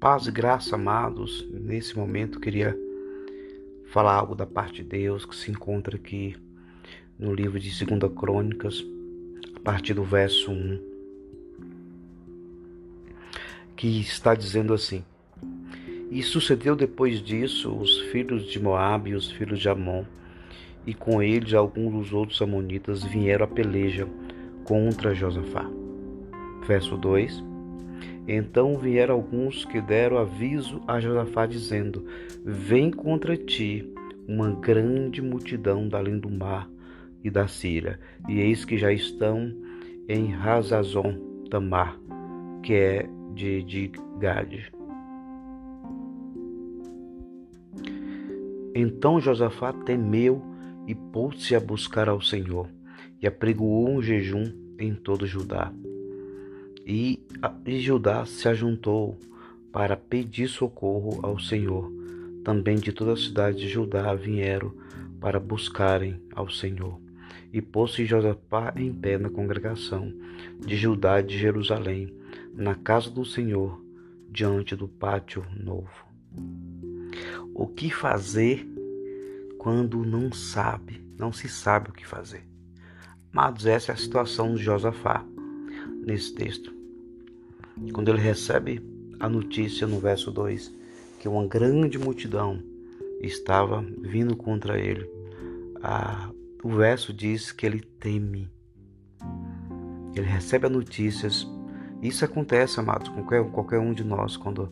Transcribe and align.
Paz 0.00 0.26
e 0.26 0.32
graça, 0.32 0.76
amados. 0.76 1.46
Nesse 1.52 1.94
momento 1.94 2.40
queria 2.40 2.74
falar 3.92 4.14
algo 4.14 4.34
da 4.34 4.46
parte 4.46 4.82
de 4.82 4.88
Deus 4.88 5.26
que 5.26 5.36
se 5.36 5.50
encontra 5.50 5.96
aqui 5.96 6.34
no 7.18 7.34
livro 7.34 7.60
de 7.60 7.68
2 7.84 8.10
Crônicas, 8.14 8.82
a 9.54 9.60
partir 9.60 9.92
do 9.92 10.02
verso 10.02 10.50
1, 10.50 10.80
que 13.76 14.00
está 14.00 14.34
dizendo 14.34 14.72
assim: 14.72 15.04
E 16.10 16.22
sucedeu 16.22 16.74
depois 16.74 17.22
disso 17.22 17.70
os 17.70 18.00
filhos 18.10 18.50
de 18.50 18.58
Moabe 18.58 19.10
e 19.10 19.14
os 19.14 19.30
filhos 19.30 19.60
de 19.60 19.68
Amon, 19.68 20.06
e 20.86 20.94
com 20.94 21.22
eles 21.22 21.52
alguns 21.52 21.92
dos 21.92 22.12
outros 22.14 22.40
amonitas 22.40 23.04
vieram 23.04 23.44
a 23.44 23.48
peleja 23.48 24.08
contra 24.64 25.14
Josafá. 25.14 25.70
Verso 26.66 26.96
2 26.96 27.49
então 28.26 28.78
vieram 28.78 29.14
alguns 29.14 29.64
que 29.64 29.80
deram 29.80 30.18
aviso 30.18 30.80
a 30.86 31.00
Josafá, 31.00 31.46
dizendo: 31.46 32.04
Vem 32.44 32.90
contra 32.90 33.36
ti 33.36 33.92
uma 34.28 34.52
grande 34.52 35.20
multidão 35.20 35.88
da 35.88 36.00
do 36.02 36.30
mar 36.30 36.68
e 37.22 37.30
da 37.30 37.48
Síria, 37.48 37.98
e 38.28 38.40
eis 38.40 38.64
que 38.64 38.78
já 38.78 38.92
estão 38.92 39.52
em 40.08 40.34
Hazazon 40.34 41.14
Tamar, 41.50 41.98
que 42.62 42.74
é 42.74 43.08
de, 43.34 43.62
de 43.62 43.92
Gade. 44.18 44.72
Então 48.74 49.20
Josafá 49.20 49.72
temeu 49.72 50.42
e 50.86 50.94
pôs-se 50.94 51.54
a 51.54 51.60
buscar 51.60 52.08
ao 52.08 52.20
Senhor, 52.20 52.68
e 53.20 53.26
apregoou 53.26 53.88
um 53.90 54.00
jejum 54.00 54.44
em 54.78 54.94
todo 54.94 55.26
Judá. 55.26 55.72
E, 56.92 57.24
e 57.64 57.78
Judá 57.78 58.26
se 58.26 58.48
ajuntou 58.48 59.16
para 59.70 59.96
pedir 59.96 60.48
socorro 60.48 61.20
ao 61.22 61.38
Senhor. 61.38 61.88
Também 62.42 62.80
de 62.80 62.90
toda 62.90 63.12
a 63.12 63.16
cidade 63.16 63.58
de 63.58 63.68
Judá 63.68 64.12
vieram 64.12 64.74
para 65.20 65.38
buscarem 65.38 66.20
ao 66.34 66.50
Senhor. 66.50 67.00
E 67.52 67.62
pôs-se 67.62 68.04
Josafá 68.04 68.74
em 68.74 68.92
pé 68.92 69.18
na 69.18 69.30
congregação 69.30 70.12
de 70.58 70.76
Judá 70.76 71.20
de 71.20 71.38
Jerusalém, 71.38 72.12
na 72.52 72.74
casa 72.74 73.08
do 73.08 73.24
Senhor, 73.24 73.80
diante 74.28 74.74
do 74.74 74.88
pátio 74.88 75.46
novo. 75.56 76.04
O 77.54 77.68
que 77.68 77.88
fazer 77.88 78.66
quando 79.58 80.04
não 80.04 80.32
sabe, 80.32 81.00
não 81.16 81.32
se 81.32 81.48
sabe 81.48 81.90
o 81.90 81.92
que 81.92 82.04
fazer? 82.04 82.42
Amados, 83.32 83.64
essa 83.64 83.92
é 83.92 83.94
a 83.94 83.96
situação 83.96 84.56
de 84.56 84.62
Josafá 84.64 85.24
nesse 86.04 86.34
texto. 86.34 86.79
Quando 87.92 88.08
ele 88.08 88.20
recebe 88.20 88.80
a 89.18 89.28
notícia 89.28 89.86
no 89.86 89.98
verso 89.98 90.30
2 90.30 90.72
que 91.18 91.28
uma 91.28 91.46
grande 91.46 91.98
multidão 91.98 92.62
estava 93.20 93.84
vindo 94.00 94.36
contra 94.36 94.78
ele, 94.78 95.08
o 96.62 96.70
verso 96.70 97.12
diz 97.12 97.52
que 97.52 97.66
ele 97.66 97.80
teme. 97.80 98.48
Ele 100.14 100.26
recebe 100.26 100.66
as 100.66 100.72
notícias. 100.72 101.48
Isso 102.02 102.24
acontece, 102.24 102.80
amados, 102.80 103.08
com 103.08 103.22
qualquer, 103.22 103.44
qualquer 103.50 103.78
um 103.78 103.92
de 103.92 104.04
nós 104.04 104.36
quando 104.36 104.70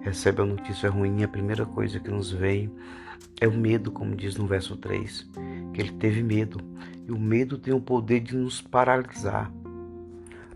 recebe 0.00 0.42
a 0.42 0.46
notícia 0.46 0.90
ruim. 0.90 1.22
A 1.22 1.28
primeira 1.28 1.64
coisa 1.66 1.98
que 2.00 2.10
nos 2.10 2.30
vem 2.30 2.70
é 3.40 3.48
o 3.48 3.52
medo, 3.52 3.90
como 3.90 4.14
diz 4.14 4.36
no 4.36 4.46
verso 4.46 4.76
3, 4.76 5.30
que 5.72 5.80
ele 5.80 5.92
teve 5.92 6.22
medo. 6.22 6.58
E 7.06 7.12
o 7.12 7.18
medo 7.18 7.58
tem 7.58 7.74
o 7.74 7.80
poder 7.80 8.20
de 8.20 8.36
nos 8.36 8.60
paralisar. 8.60 9.52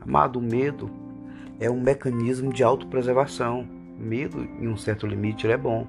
Amado, 0.00 0.38
o 0.38 0.42
medo 0.42 0.90
é 1.60 1.70
um 1.70 1.80
mecanismo 1.80 2.52
de 2.52 2.62
autopreservação. 2.62 3.66
Medo, 3.98 4.46
em 4.60 4.68
um 4.68 4.76
certo 4.76 5.06
limite, 5.06 5.46
é 5.46 5.56
bom. 5.56 5.86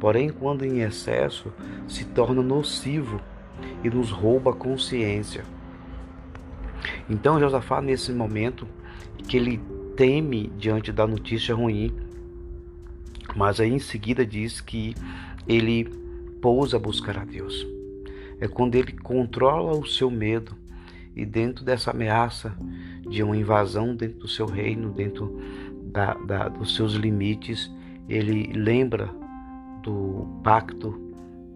Porém, 0.00 0.30
quando 0.30 0.64
em 0.64 0.80
excesso, 0.80 1.52
se 1.86 2.04
torna 2.04 2.42
nocivo 2.42 3.20
e 3.82 3.88
nos 3.88 4.10
rouba 4.10 4.50
a 4.50 4.54
consciência. 4.54 5.44
Então, 7.08 7.38
Josafá, 7.38 7.80
nesse 7.80 8.12
momento, 8.12 8.66
que 9.28 9.36
ele 9.36 9.60
teme 9.96 10.52
diante 10.58 10.92
da 10.92 11.06
notícia 11.06 11.54
ruim, 11.54 11.94
mas 13.34 13.60
aí 13.60 13.72
em 13.72 13.78
seguida 13.78 14.26
diz 14.26 14.60
que 14.60 14.94
ele 15.48 15.84
pousa 16.40 16.76
a 16.76 16.80
buscar 16.80 17.18
a 17.18 17.24
Deus. 17.24 17.66
É 18.40 18.46
quando 18.46 18.74
ele 18.74 18.92
controla 18.92 19.72
o 19.72 19.86
seu 19.86 20.10
medo 20.10 20.54
e 21.16 21.24
dentro 21.24 21.64
dessa 21.64 21.90
ameaça 21.90 22.54
de 23.08 23.22
uma 23.22 23.36
invasão 23.36 23.96
dentro 23.96 24.18
do 24.18 24.28
seu 24.28 24.44
reino, 24.44 24.92
dentro 24.92 25.40
da, 25.84 26.12
da, 26.12 26.48
dos 26.48 26.76
seus 26.76 26.92
limites, 26.92 27.72
ele 28.06 28.52
lembra 28.52 29.08
do 29.82 30.26
pacto 30.44 31.00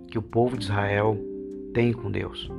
que 0.08 0.18
o 0.18 0.22
povo 0.22 0.56
de 0.56 0.64
Israel 0.64 1.18
tem 1.74 1.92
com 1.92 2.10
Deus. 2.10 2.50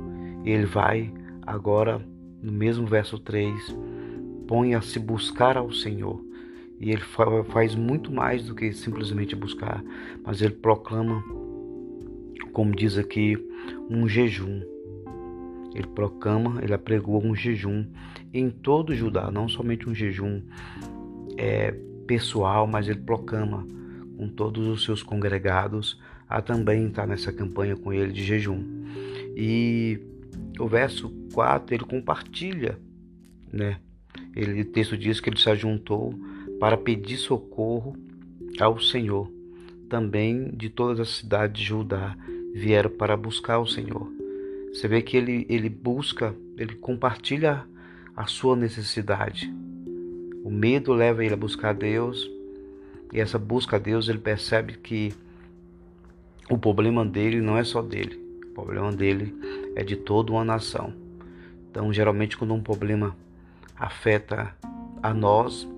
Ele 0.44 0.64
vai 0.64 1.12
agora, 1.44 2.00
no 2.40 2.52
mesmo 2.52 2.86
verso 2.86 3.18
3, 3.18 3.76
põe 4.46 4.74
a 4.74 4.80
se 4.80 5.00
buscar 5.00 5.56
ao 5.56 5.72
Senhor. 5.72 6.24
E 6.78 6.90
ele 6.90 7.02
faz 7.52 7.74
muito 7.74 8.12
mais 8.12 8.46
do 8.46 8.54
que 8.54 8.72
simplesmente 8.72 9.34
buscar, 9.36 9.84
mas 10.24 10.40
ele 10.40 10.54
proclama, 10.54 11.22
como 12.52 12.74
diz 12.74 12.96
aqui, 12.98 13.36
um 13.88 14.08
jejum 14.08 14.71
ele 15.74 15.86
proclama, 15.88 16.62
ele 16.62 16.74
apregou 16.74 17.24
um 17.24 17.34
jejum 17.34 17.84
em 18.32 18.50
todo 18.50 18.94
Judá, 18.94 19.30
não 19.30 19.48
somente 19.48 19.88
um 19.88 19.94
jejum 19.94 20.42
é, 21.36 21.72
pessoal, 22.06 22.66
mas 22.66 22.88
ele 22.88 23.00
proclama 23.00 23.66
com 24.16 24.28
todos 24.28 24.66
os 24.66 24.84
seus 24.84 25.02
congregados 25.02 26.00
a 26.28 26.40
também 26.40 26.86
estar 26.86 27.06
nessa 27.06 27.32
campanha 27.32 27.76
com 27.76 27.92
ele 27.92 28.12
de 28.12 28.24
jejum. 28.24 28.62
E 29.36 30.00
o 30.58 30.66
verso 30.66 31.10
4 31.32 31.74
ele 31.74 31.84
compartilha, 31.84 32.78
né? 33.52 33.78
Ele, 34.34 34.62
o 34.62 34.64
texto 34.64 34.96
diz 34.96 35.20
que 35.20 35.28
ele 35.30 35.38
se 35.38 35.50
ajuntou 35.50 36.14
para 36.58 36.76
pedir 36.76 37.16
socorro 37.16 37.96
ao 38.60 38.78
Senhor. 38.78 39.30
Também 39.88 40.50
de 40.54 40.70
todas 40.70 41.00
as 41.00 41.08
cidades 41.16 41.60
de 41.60 41.68
Judá 41.68 42.16
vieram 42.54 42.90
para 42.90 43.16
buscar 43.16 43.58
o 43.58 43.66
Senhor. 43.66 44.21
Você 44.72 44.88
vê 44.88 45.02
que 45.02 45.16
ele, 45.16 45.46
ele 45.48 45.68
busca, 45.68 46.34
ele 46.56 46.74
compartilha 46.74 47.64
a 48.16 48.26
sua 48.26 48.56
necessidade. 48.56 49.52
O 50.42 50.50
medo 50.50 50.92
leva 50.92 51.24
ele 51.24 51.34
a 51.34 51.36
buscar 51.36 51.74
Deus, 51.74 52.28
e 53.12 53.20
essa 53.20 53.38
busca 53.38 53.76
a 53.76 53.78
Deus 53.78 54.08
ele 54.08 54.18
percebe 54.18 54.74
que 54.74 55.14
o 56.50 56.56
problema 56.56 57.04
dele 57.04 57.40
não 57.40 57.56
é 57.56 57.64
só 57.64 57.82
dele, 57.82 58.18
o 58.50 58.54
problema 58.54 58.90
dele 58.90 59.34
é 59.76 59.84
de 59.84 59.96
toda 59.96 60.32
uma 60.32 60.44
nação. 60.44 60.92
Então, 61.70 61.92
geralmente, 61.92 62.36
quando 62.36 62.54
um 62.54 62.62
problema 62.62 63.16
afeta 63.76 64.54
a 65.02 65.14
nós, 65.14 65.68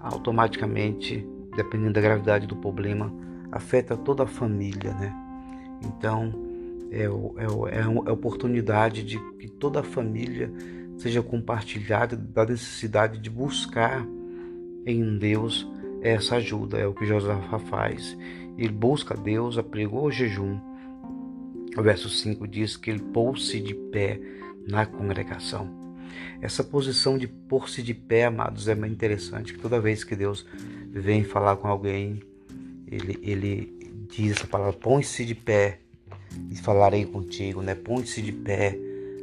automaticamente, 0.00 1.26
dependendo 1.56 1.92
da 1.92 2.00
gravidade 2.00 2.46
do 2.46 2.56
problema, 2.56 3.12
afeta 3.52 3.96
toda 3.96 4.22
a 4.22 4.26
família, 4.26 4.92
né? 4.94 5.14
Então, 5.84 6.49
é, 6.90 7.02
é, 7.02 7.06
é, 7.06 7.82
a 7.82 8.12
oportunidade 8.12 9.02
de 9.02 9.18
que 9.38 9.48
toda 9.48 9.80
a 9.80 9.84
família 9.84 10.52
seja 10.98 11.22
compartilhada 11.22 12.16
da 12.16 12.44
necessidade 12.44 13.18
de 13.18 13.30
buscar 13.30 14.06
em 14.84 15.18
Deus 15.18 15.66
essa 16.02 16.36
ajuda. 16.36 16.78
É 16.78 16.86
o 16.86 16.94
que 16.94 17.06
Josafá 17.06 17.58
faz. 17.58 18.16
Ele 18.58 18.72
busca 18.72 19.16
Deus, 19.16 19.56
apregou 19.56 20.04
o 20.04 20.10
jejum. 20.10 20.58
O 21.76 21.82
verso 21.82 22.08
5 22.08 22.46
diz 22.48 22.76
que 22.76 22.90
ele 22.90 23.00
pôs-se 23.00 23.60
de 23.60 23.74
pé 23.74 24.20
na 24.66 24.84
congregação. 24.84 25.78
Essa 26.42 26.64
posição 26.64 27.16
de 27.16 27.28
pôr-se 27.28 27.82
de 27.82 27.94
pé, 27.94 28.24
amados, 28.24 28.66
é 28.66 28.74
muito 28.74 28.92
interessante. 28.92 29.52
Que 29.54 29.60
toda 29.60 29.80
vez 29.80 30.02
que 30.02 30.16
Deus 30.16 30.44
vem 30.90 31.22
falar 31.22 31.56
com 31.56 31.68
alguém, 31.68 32.20
ele, 32.86 33.18
ele 33.22 34.06
diz 34.08 34.32
essa 34.32 34.46
palavra: 34.46 34.72
põe-se 34.72 35.24
de 35.24 35.34
pé 35.34 35.80
e 36.50 36.56
falarei 36.56 37.04
contigo, 37.04 37.62
né? 37.62 37.74
Ponte-se 37.74 38.22
de 38.22 38.32
pé, 38.32 38.78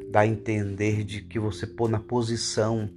dá 0.10 0.22
a 0.22 0.28
entender 0.28 1.04
de 1.04 1.22
que 1.22 1.40
você 1.40 1.66
pôr 1.68 1.90
na 1.90 2.00
posição 2.00 2.90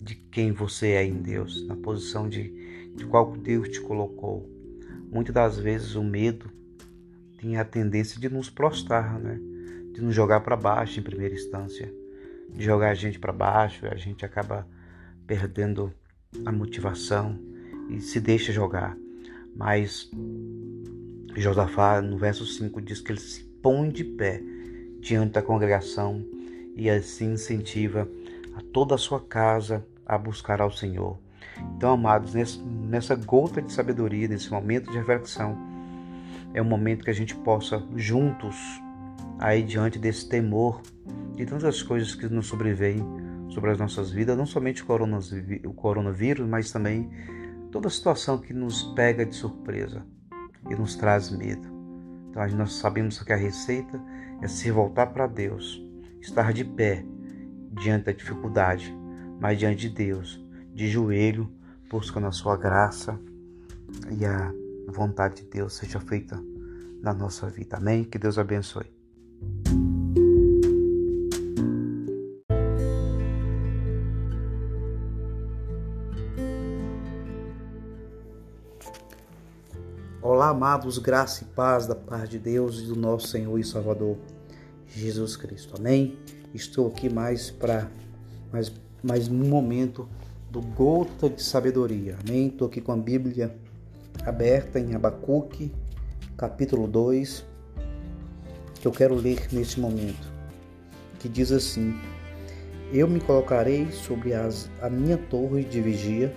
de 0.00 0.14
quem 0.14 0.52
você 0.52 0.88
é 0.88 1.04
em 1.04 1.14
Deus, 1.14 1.66
na 1.66 1.76
posição 1.76 2.28
de, 2.28 2.92
de 2.94 3.04
qual 3.06 3.36
Deus 3.36 3.68
te 3.68 3.80
colocou. 3.80 4.48
Muitas 5.10 5.34
das 5.34 5.58
vezes 5.58 5.94
o 5.94 6.02
medo 6.02 6.50
tem 7.40 7.56
a 7.56 7.64
tendência 7.64 8.20
de 8.20 8.28
nos 8.28 8.48
prostrar, 8.48 9.18
né? 9.18 9.40
De 9.92 10.00
nos 10.00 10.14
jogar 10.14 10.40
para 10.40 10.56
baixo 10.56 11.00
em 11.00 11.02
primeira 11.02 11.34
instância, 11.34 11.92
de 12.50 12.64
jogar 12.64 12.90
a 12.90 12.94
gente 12.94 13.18
para 13.18 13.32
baixo, 13.32 13.86
a 13.86 13.96
gente 13.96 14.24
acaba 14.24 14.66
perdendo 15.26 15.92
a 16.44 16.52
motivação 16.52 17.38
e 17.88 18.00
se 18.00 18.20
deixa 18.20 18.52
jogar. 18.52 18.96
Mas 19.54 20.10
Josafá, 21.40 22.00
no 22.00 22.16
verso 22.16 22.46
5, 22.46 22.80
diz 22.80 23.00
que 23.00 23.12
ele 23.12 23.20
se 23.20 23.44
põe 23.62 23.90
de 23.90 24.02
pé 24.04 24.42
diante 25.00 25.32
da 25.32 25.42
congregação 25.42 26.24
e 26.74 26.88
assim 26.88 27.32
incentiva 27.32 28.08
a 28.54 28.62
toda 28.72 28.94
a 28.94 28.98
sua 28.98 29.20
casa 29.20 29.86
a 30.06 30.16
buscar 30.16 30.60
ao 30.60 30.72
Senhor. 30.72 31.18
Então, 31.76 31.92
amados, 31.92 32.34
nessa 32.88 33.14
gota 33.14 33.60
de 33.60 33.72
sabedoria, 33.72 34.28
nesse 34.28 34.50
momento 34.50 34.90
de 34.90 34.96
reflexão, 34.96 35.56
é 36.54 36.62
um 36.62 36.64
momento 36.64 37.04
que 37.04 37.10
a 37.10 37.14
gente 37.14 37.34
possa 37.34 37.86
juntos, 37.94 38.56
aí 39.38 39.62
diante 39.62 39.98
desse 39.98 40.28
temor, 40.28 40.80
de 41.34 41.44
tantas 41.44 41.82
coisas 41.82 42.14
que 42.14 42.28
nos 42.28 42.46
sobrevêm 42.46 43.04
sobre 43.50 43.70
as 43.70 43.78
nossas 43.78 44.10
vidas, 44.10 44.36
não 44.36 44.46
somente 44.46 44.82
o 44.82 45.72
coronavírus, 45.74 46.48
mas 46.48 46.72
também 46.72 47.10
toda 47.70 47.90
situação 47.90 48.38
que 48.38 48.54
nos 48.54 48.82
pega 48.94 49.24
de 49.24 49.34
surpresa 49.34 50.02
e 50.70 50.74
nos 50.74 50.96
traz 50.96 51.30
medo. 51.30 51.68
Então 52.30 52.46
nós 52.56 52.74
sabemos 52.74 53.22
que 53.22 53.32
a 53.32 53.36
receita 53.36 54.00
é 54.42 54.48
se 54.48 54.70
voltar 54.70 55.06
para 55.06 55.26
Deus, 55.26 55.82
estar 56.20 56.52
de 56.52 56.64
pé 56.64 57.04
diante 57.72 58.06
da 58.06 58.12
dificuldade, 58.12 58.94
mas 59.40 59.58
diante 59.58 59.88
de 59.88 59.94
Deus, 59.94 60.44
de 60.74 60.88
joelho, 60.88 61.50
buscando 61.90 62.26
a 62.26 62.32
sua 62.32 62.56
graça 62.56 63.18
e 64.10 64.24
a 64.24 64.52
vontade 64.88 65.42
de 65.42 65.48
Deus 65.48 65.74
seja 65.74 66.00
feita 66.00 66.42
na 67.02 67.14
nossa 67.14 67.48
vida. 67.48 67.76
Amém? 67.76 68.04
Que 68.04 68.18
Deus 68.18 68.38
abençoe. 68.38 68.86
Olá, 80.28 80.48
amados, 80.48 80.98
graça 80.98 81.44
e 81.44 81.46
paz 81.54 81.86
da 81.86 81.94
paz 81.94 82.28
de 82.28 82.36
Deus 82.36 82.80
e 82.80 82.86
do 82.86 82.96
nosso 82.96 83.28
Senhor 83.28 83.56
e 83.60 83.62
Salvador 83.62 84.16
Jesus 84.88 85.36
Cristo. 85.36 85.74
Amém? 85.78 86.18
Estou 86.52 86.88
aqui 86.88 87.08
mais 87.08 87.48
para 87.48 87.88
mais, 88.52 88.72
mais 89.04 89.28
um 89.28 89.48
momento 89.48 90.08
do 90.50 90.60
gota 90.60 91.30
de 91.30 91.40
sabedoria. 91.40 92.18
Amém? 92.26 92.48
Estou 92.48 92.66
aqui 92.66 92.80
com 92.80 92.90
a 92.90 92.96
Bíblia 92.96 93.56
aberta 94.24 94.80
em 94.80 94.96
Abacuque, 94.96 95.72
capítulo 96.36 96.88
2, 96.88 97.46
que 98.80 98.88
eu 98.88 98.90
quero 98.90 99.14
ler 99.14 99.46
neste 99.52 99.78
momento, 99.78 100.26
que 101.20 101.28
diz 101.28 101.52
assim: 101.52 101.94
Eu 102.92 103.06
me 103.06 103.20
colocarei 103.20 103.92
sobre 103.92 104.34
as, 104.34 104.68
a 104.82 104.90
minha 104.90 105.18
torre 105.18 105.62
de 105.62 105.80
vigia, 105.80 106.34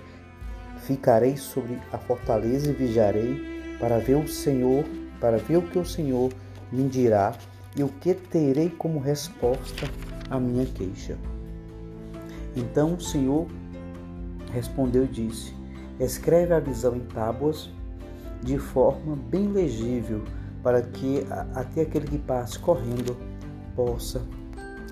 ficarei 0.78 1.36
sobre 1.38 1.80
a 1.92 1.98
fortaleza 1.98 2.70
e 2.70 2.74
vigiarei 2.74 3.59
para 3.80 3.98
ver 3.98 4.16
o 4.16 4.28
Senhor, 4.28 4.84
para 5.20 5.38
ver 5.38 5.58
o 5.58 5.62
que 5.62 5.80
o 5.80 5.86
Senhor 5.86 6.32
me 6.72 6.88
dirá 6.88 7.34
e 7.76 7.84
o 7.84 7.88
que 7.88 8.14
terei 8.14 8.70
como 8.70 9.00
resposta 9.00 9.88
à 10.30 10.40
minha 10.40 10.66
queixa. 10.66 11.18
Então 12.56 12.96
o 12.96 13.02
Senhor 13.02 13.48
respondeu 14.52 15.06
e 15.06 15.08
disse: 15.08 15.54
Escreve 16.00 16.54
a 16.54 16.60
visão 16.60 16.96
em 16.96 17.02
tábuas 17.02 17.70
de 18.42 18.58
forma 18.58 19.16
bem 19.16 19.48
legível, 19.48 20.24
para 20.64 20.82
que 20.82 21.26
até 21.54 21.82
aquele 21.82 22.08
que 22.08 22.18
passe 22.18 22.60
correndo 22.60 23.16
possa 23.76 24.22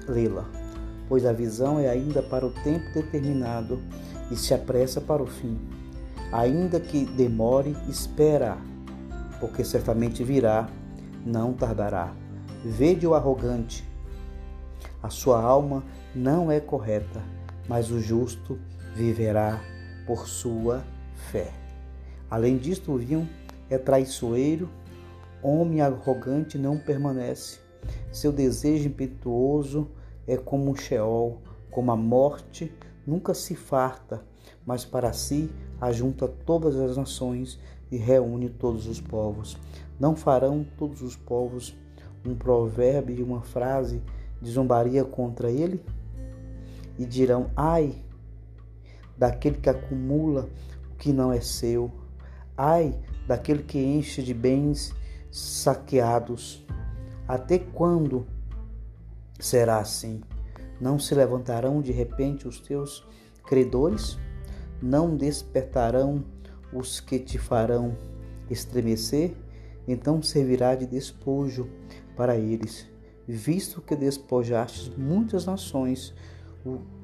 lê-la. 0.08 0.46
Pois 1.10 1.26
a 1.26 1.32
visão 1.32 1.80
é 1.80 1.90
ainda 1.90 2.22
para 2.22 2.46
o 2.46 2.52
tempo 2.52 2.86
determinado 2.94 3.82
e 4.30 4.36
se 4.36 4.54
apressa 4.54 5.00
para 5.00 5.24
o 5.24 5.28
fim. 5.28 5.58
Ainda 6.32 6.80
que 6.80 7.06
demore, 7.06 7.76
espera 7.88 8.58
porque 9.40 9.64
certamente 9.64 10.24
virá, 10.24 10.70
não 11.26 11.54
tardará. 11.54 12.14
Vede 12.64 13.06
o 13.06 13.14
arrogante, 13.14 13.88
a 15.02 15.10
sua 15.10 15.42
alma 15.42 15.84
não 16.16 16.52
é 16.52 16.60
correta, 16.60 17.22
mas 17.68 17.92
o 17.92 18.00
justo 18.00 18.60
viverá 18.96 19.62
por 20.06 20.28
sua 20.28 20.84
fé. 21.32 21.52
Além 22.30 22.58
disto, 22.58 22.92
o 22.92 22.98
vinho 22.98 23.30
é 23.70 23.78
traiçoeiro, 23.78 24.70
homem 25.42 25.82
arrogante 25.82 26.58
não 26.58 26.78
permanece. 26.78 27.60
Seu 28.12 28.32
desejo 28.32 28.88
impetuoso 28.88 29.88
é 30.26 30.36
como 30.36 30.72
um 30.72 30.76
Sheol, 30.76 31.42
como 31.72 31.92
a 31.92 31.96
morte, 31.96 32.74
nunca 33.06 33.34
se 33.34 33.56
farta, 33.56 34.22
mas 34.66 34.84
para 34.84 35.14
si 35.14 35.50
ajunta 35.80 36.28
todas 36.28 36.76
as 36.76 36.98
nações 36.98 37.60
e 37.92 37.98
reúne 37.98 38.50
todos 38.50 38.88
os 38.88 39.00
povos. 39.00 39.58
Não 40.00 40.16
farão 40.16 40.66
todos 40.78 41.02
os 41.02 41.16
povos 41.16 41.76
um 42.26 42.36
provérbio 42.36 43.18
e 43.18 43.24
uma 43.24 43.42
frase 43.42 44.02
de 44.42 44.52
zombaria 44.52 45.04
contra 45.04 45.50
ele? 45.50 45.84
E 46.98 47.06
dirão: 47.06 47.50
Ai, 47.56 47.96
daquele 49.18 49.58
que 49.58 49.70
acumula 49.70 50.50
o 50.92 50.96
que 50.96 51.14
não 51.14 51.32
é 51.32 51.42
seu, 51.42 51.92
ai, 52.56 52.98
daquele 53.28 53.64
que 53.64 53.80
enche 53.80 54.22
de 54.22 54.34
bens 54.34 54.94
saqueados. 55.32 56.66
Até 57.28 57.60
quando 57.60 58.26
será 59.40 59.80
assim? 59.80 60.22
Não 60.80 60.98
se 60.98 61.14
levantarão 61.14 61.82
de 61.82 61.92
repente 61.92 62.48
os 62.48 62.60
teus 62.60 63.06
credores? 63.46 64.18
Não 64.82 65.16
despertarão 65.16 66.24
os 66.72 67.00
que 67.00 67.20
te 67.20 67.38
farão 67.38 67.98
estremecer, 68.50 69.34
então 69.88 70.22
servirá 70.22 70.76
de 70.76 70.86
despojo 70.86 71.70
para 72.16 72.36
eles, 72.36 72.88
visto 73.28 73.82
que 73.82 73.96
despojastes 73.96 74.92
muitas 74.98 75.46
nações, 75.46 76.14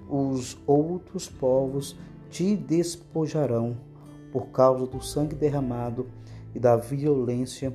os 0.09 0.57
outros 0.67 1.29
povos 1.29 1.97
te 2.29 2.55
despojarão 2.55 3.77
por 4.31 4.47
causa 4.47 4.87
do 4.87 5.01
sangue 5.01 5.35
derramado 5.35 6.07
e 6.53 6.59
da 6.59 6.75
violência 6.75 7.73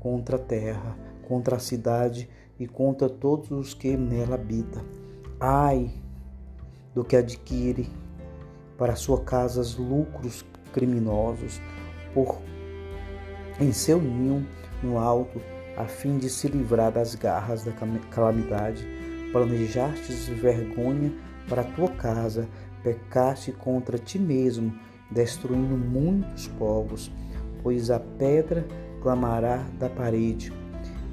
contra 0.00 0.36
a 0.36 0.40
terra, 0.40 0.96
contra 1.26 1.56
a 1.56 1.60
cidade 1.60 2.28
e 2.58 2.66
contra 2.66 3.08
todos 3.08 3.50
os 3.50 3.74
que 3.74 3.96
nela 3.96 4.34
habitam. 4.34 4.82
Ai 5.38 5.90
do 6.94 7.04
que 7.04 7.16
adquire 7.16 7.88
para 8.76 8.96
sua 8.96 9.20
casa 9.20 9.62
lucros 9.78 10.44
criminosos 10.72 11.60
por 12.14 12.40
em 13.60 13.72
seu 13.72 14.00
ninho 14.00 14.46
no 14.82 14.98
alto, 14.98 15.40
a 15.76 15.84
fim 15.84 16.18
de 16.18 16.30
se 16.30 16.48
livrar 16.48 16.92
das 16.92 17.14
garras 17.14 17.64
da 17.64 17.72
calamidade. 18.10 18.86
Planejastes 19.32 20.28
vergonha 20.28 21.12
para 21.48 21.64
tua 21.64 21.88
casa, 21.88 22.48
pecaste 22.82 23.52
contra 23.52 23.98
ti 23.98 24.18
mesmo, 24.18 24.72
destruindo 25.10 25.76
muitos 25.76 26.46
povos, 26.46 27.10
pois 27.62 27.90
a 27.90 27.98
pedra 27.98 28.66
clamará 29.02 29.64
da 29.78 29.88
parede 29.88 30.52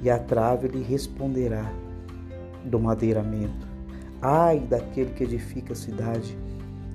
e 0.02 0.10
a 0.10 0.18
trave 0.18 0.68
lhe 0.68 0.82
responderá 0.82 1.72
do 2.64 2.78
madeiramento. 2.78 3.66
Ai 4.20 4.60
daquele 4.60 5.12
que 5.12 5.24
edifica 5.24 5.72
a 5.72 5.76
cidade 5.76 6.36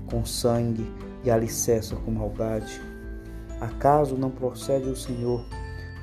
com 0.10 0.26
sangue 0.26 0.86
e 1.24 1.32
alicerça 1.32 1.96
com 1.96 2.12
maldade? 2.12 2.82
Acaso 3.60 4.16
não 4.16 4.32
procede 4.32 4.90
o 4.90 4.96
Senhor 4.96 5.46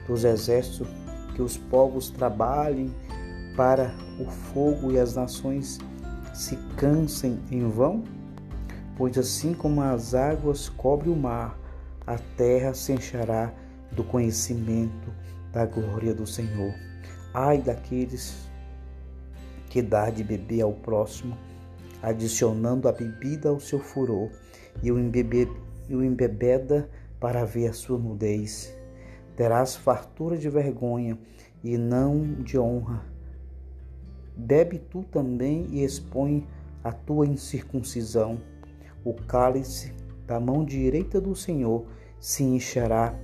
dos 0.06 0.24
exércitos 0.24 0.88
que 1.34 1.42
os 1.42 1.56
povos 1.56 2.08
trabalhem 2.10 2.94
para 3.56 3.92
o 4.20 4.30
fogo 4.30 4.92
e 4.92 4.98
as 4.98 5.16
nações 5.16 5.78
se 6.32 6.56
cansem 6.76 7.40
em 7.50 7.68
vão? 7.68 8.04
Pois 8.96 9.18
assim 9.18 9.54
como 9.54 9.80
as 9.80 10.14
águas 10.14 10.68
cobrem 10.68 11.12
o 11.12 11.16
mar, 11.16 11.58
a 12.06 12.16
terra 12.36 12.72
se 12.74 12.92
encherá 12.92 13.52
do 13.92 14.04
conhecimento 14.04 15.12
da 15.52 15.66
glória 15.66 16.14
do 16.14 16.26
Senhor. 16.26 16.74
Ai 17.34 17.58
daqueles 17.58 18.48
que 19.68 19.82
dá 19.82 20.10
de 20.10 20.24
beber 20.24 20.62
ao 20.62 20.72
próximo, 20.72 21.36
adicionando 22.02 22.88
a 22.88 22.92
bebida 22.92 23.48
ao 23.48 23.60
seu 23.60 23.78
furor 23.78 24.30
e 24.82 24.90
o, 24.92 24.98
embebe, 24.98 25.50
e 25.88 25.94
o 25.94 26.04
embebeda 26.04 26.88
para 27.20 27.44
ver 27.44 27.68
a 27.68 27.72
sua 27.72 27.98
nudez. 27.98 28.76
Terás 29.36 29.76
fartura 29.76 30.36
de 30.36 30.48
vergonha 30.48 31.18
e 31.62 31.76
não 31.76 32.22
de 32.42 32.58
honra. 32.58 33.04
Bebe 34.36 34.78
tu 34.78 35.02
também 35.04 35.66
e 35.70 35.82
expõe 35.82 36.46
a 36.82 36.92
tua 36.92 37.26
incircuncisão. 37.26 38.40
O 39.04 39.14
cálice 39.14 39.92
da 40.26 40.38
mão 40.38 40.64
direita 40.64 41.20
do 41.20 41.34
Senhor 41.34 41.84
se 42.20 42.42
encherá 42.42 43.14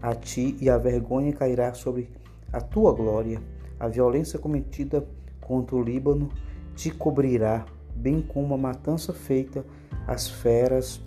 a 0.00 0.14
ti 0.14 0.56
e 0.60 0.68
a 0.68 0.78
vergonha 0.78 1.32
cairá 1.32 1.72
sobre 1.74 2.10
a 2.52 2.60
tua 2.60 2.92
glória. 2.92 3.40
A 3.78 3.88
violência 3.88 4.38
cometida 4.38 5.06
contra 5.40 5.76
o 5.76 5.82
Líbano 5.82 6.28
te 6.74 6.90
cobrirá, 6.90 7.64
bem 7.94 8.20
como 8.20 8.54
a 8.54 8.58
matança 8.58 9.12
feita 9.12 9.64
as 10.08 10.26
feras 10.26 11.02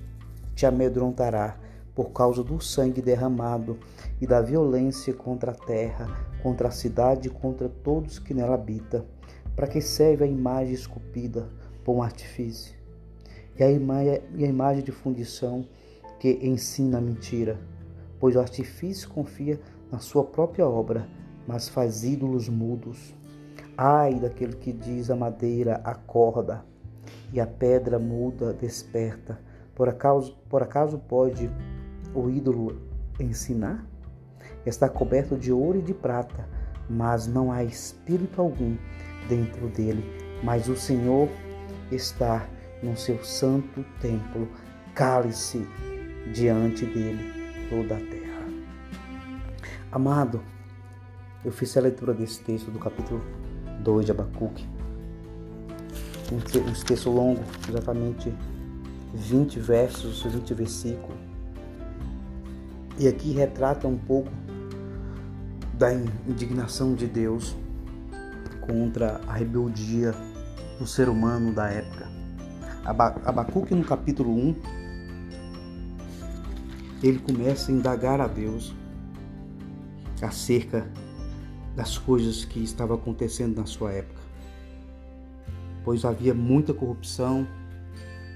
te 0.53 0.63
amedrontará 0.63 1.57
por 1.95 2.11
causa 2.11 2.43
do 2.43 2.61
sangue 2.61 3.01
derramado 3.01 3.79
e 4.21 4.27
da 4.27 4.39
violência 4.41 5.11
contra 5.11 5.51
a 5.51 5.55
terra, 5.55 6.07
contra 6.43 6.67
a 6.67 6.71
cidade 6.71 7.27
e 7.27 7.31
contra 7.31 7.67
todos 7.67 8.19
que 8.19 8.33
nela 8.33 8.53
habitam. 8.53 9.03
Para 9.55 9.67
que 9.67 9.81
serve 9.81 10.23
a 10.23 10.27
imagem 10.27 10.73
esculpida 10.73 11.49
por 11.83 11.95
um 11.95 12.03
artifício? 12.03 12.75
E 13.57 13.63
a, 13.63 13.69
e 13.69 14.45
a 14.45 14.47
imagem 14.47 14.83
de 14.83 14.91
fundição 14.91 15.67
que 16.19 16.39
ensina 16.43 16.99
a 16.99 17.01
mentira, 17.01 17.59
pois 18.19 18.35
o 18.35 18.39
artifício 18.39 19.09
confia 19.09 19.59
na 19.91 19.97
sua 19.97 20.23
própria 20.23 20.67
obra, 20.67 21.09
mas 21.47 21.67
faz 21.67 22.03
ídolos 22.03 22.47
mudos. 22.47 23.15
Ai 23.75 24.13
daquele 24.13 24.55
que 24.55 24.71
diz 24.71 25.09
a 25.09 25.15
madeira 25.15 25.81
acorda 25.83 26.70
e 27.31 27.39
a 27.39 27.47
pedra 27.47 27.97
muda 27.97 28.53
desperta. 28.53 29.39
Por 29.75 29.89
acaso, 29.89 30.37
por 30.49 30.61
acaso 30.61 30.97
pode 30.97 31.49
o 32.13 32.29
ídolo 32.29 32.81
ensinar? 33.19 33.85
Está 34.65 34.89
coberto 34.89 35.37
de 35.37 35.51
ouro 35.51 35.79
e 35.79 35.81
de 35.81 35.93
prata, 35.93 36.47
mas 36.89 37.25
não 37.25 37.51
há 37.51 37.63
espírito 37.63 38.41
algum 38.41 38.75
dentro 39.27 39.67
dele. 39.69 40.03
Mas 40.43 40.67
o 40.67 40.75
Senhor 40.75 41.29
está 41.91 42.47
no 42.83 42.95
seu 42.97 43.23
santo 43.23 43.83
templo. 43.99 44.47
Cale-se 44.93 45.67
diante 46.33 46.85
dele 46.85 47.67
toda 47.69 47.95
a 47.95 47.99
terra. 47.99 48.45
Amado, 49.91 50.41
eu 51.43 51.51
fiz 51.51 51.75
a 51.75 51.81
leitura 51.81 52.13
desse 52.13 52.41
texto 52.41 52.69
do 52.69 52.77
capítulo 52.77 53.21
2 53.81 54.05
de 54.05 54.11
Abacuque. 54.11 54.80
Um 56.31 56.39
texto 56.39 57.09
longo, 57.09 57.41
exatamente 57.67 58.33
20 59.13 59.59
versos, 59.59 60.23
20 60.23 60.53
versículos. 60.53 61.17
E 62.97 63.07
aqui 63.07 63.31
retrata 63.31 63.87
um 63.87 63.97
pouco 63.97 64.29
da 65.73 65.93
indignação 65.93 66.93
de 66.93 67.07
Deus 67.07 67.55
contra 68.61 69.19
a 69.27 69.33
rebeldia 69.33 70.13
do 70.79 70.87
ser 70.87 71.09
humano 71.09 71.53
da 71.53 71.67
época. 71.69 72.07
Abacuque 72.85 73.75
no 73.75 73.83
capítulo 73.83 74.31
1, 74.31 74.55
ele 77.03 77.19
começa 77.19 77.71
a 77.71 77.75
indagar 77.75 78.21
a 78.21 78.27
Deus 78.27 78.73
acerca 80.21 80.87
das 81.75 81.97
coisas 81.97 82.45
que 82.45 82.59
estavam 82.59 82.95
acontecendo 82.95 83.57
na 83.57 83.65
sua 83.65 83.91
época. 83.91 84.20
Pois 85.83 86.05
havia 86.05 86.33
muita 86.33 86.73
corrupção, 86.73 87.47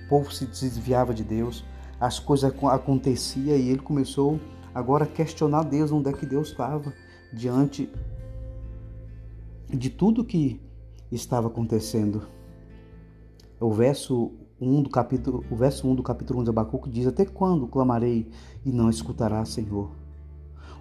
o 0.05 0.09
povo 0.09 0.31
se 0.31 0.45
desviava 0.45 1.13
de 1.13 1.23
Deus, 1.23 1.63
as 1.99 2.19
coisas 2.19 2.51
aconteciam 2.71 3.57
e 3.57 3.69
ele 3.69 3.79
começou 3.79 4.39
agora 4.73 5.05
a 5.05 5.07
questionar 5.07 5.63
Deus, 5.63 5.91
onde 5.91 6.09
é 6.09 6.13
que 6.13 6.25
Deus 6.25 6.49
estava 6.49 6.93
diante 7.31 7.89
de 9.69 9.89
tudo 9.89 10.23
que 10.23 10.61
estava 11.11 11.47
acontecendo. 11.47 12.27
O 13.59 13.71
verso 13.71 14.31
1 14.59 14.83
do 14.83 14.89
capítulo, 14.89 15.43
o 15.49 15.55
verso 15.55 15.87
1 15.87 15.95
do 15.95 16.03
capítulo 16.03 16.41
1 16.41 16.43
de 16.43 16.49
Abacuque 16.49 16.89
diz: 16.89 17.07
Até 17.07 17.25
quando 17.25 17.67
clamarei 17.67 18.29
e 18.65 18.71
não 18.71 18.89
escutarás, 18.89 19.49
Senhor? 19.49 19.91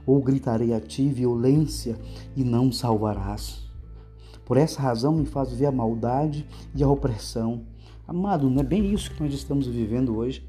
Ou 0.07 0.23
gritarei 0.23 0.75
a 0.75 0.81
ti 0.81 1.09
violência 1.09 1.99
e 2.37 2.45
não 2.45 2.71
salvarás? 2.71 3.64
Por 4.45 4.57
essa 4.57 4.81
razão 4.81 5.15
me 5.15 5.27
faz 5.27 5.53
ver 5.53 5.67
a 5.67 5.73
maldade 5.73 6.47
e 6.75 6.83
a 6.83 6.89
opressão. 6.89 7.63
Amado, 8.07 8.51
não 8.51 8.61
é 8.61 8.65
bem 8.65 8.93
isso 8.93 9.11
que 9.11 9.23
nós 9.23 9.33
estamos 9.33 9.67
vivendo 9.67 10.17
hoje. 10.17 10.47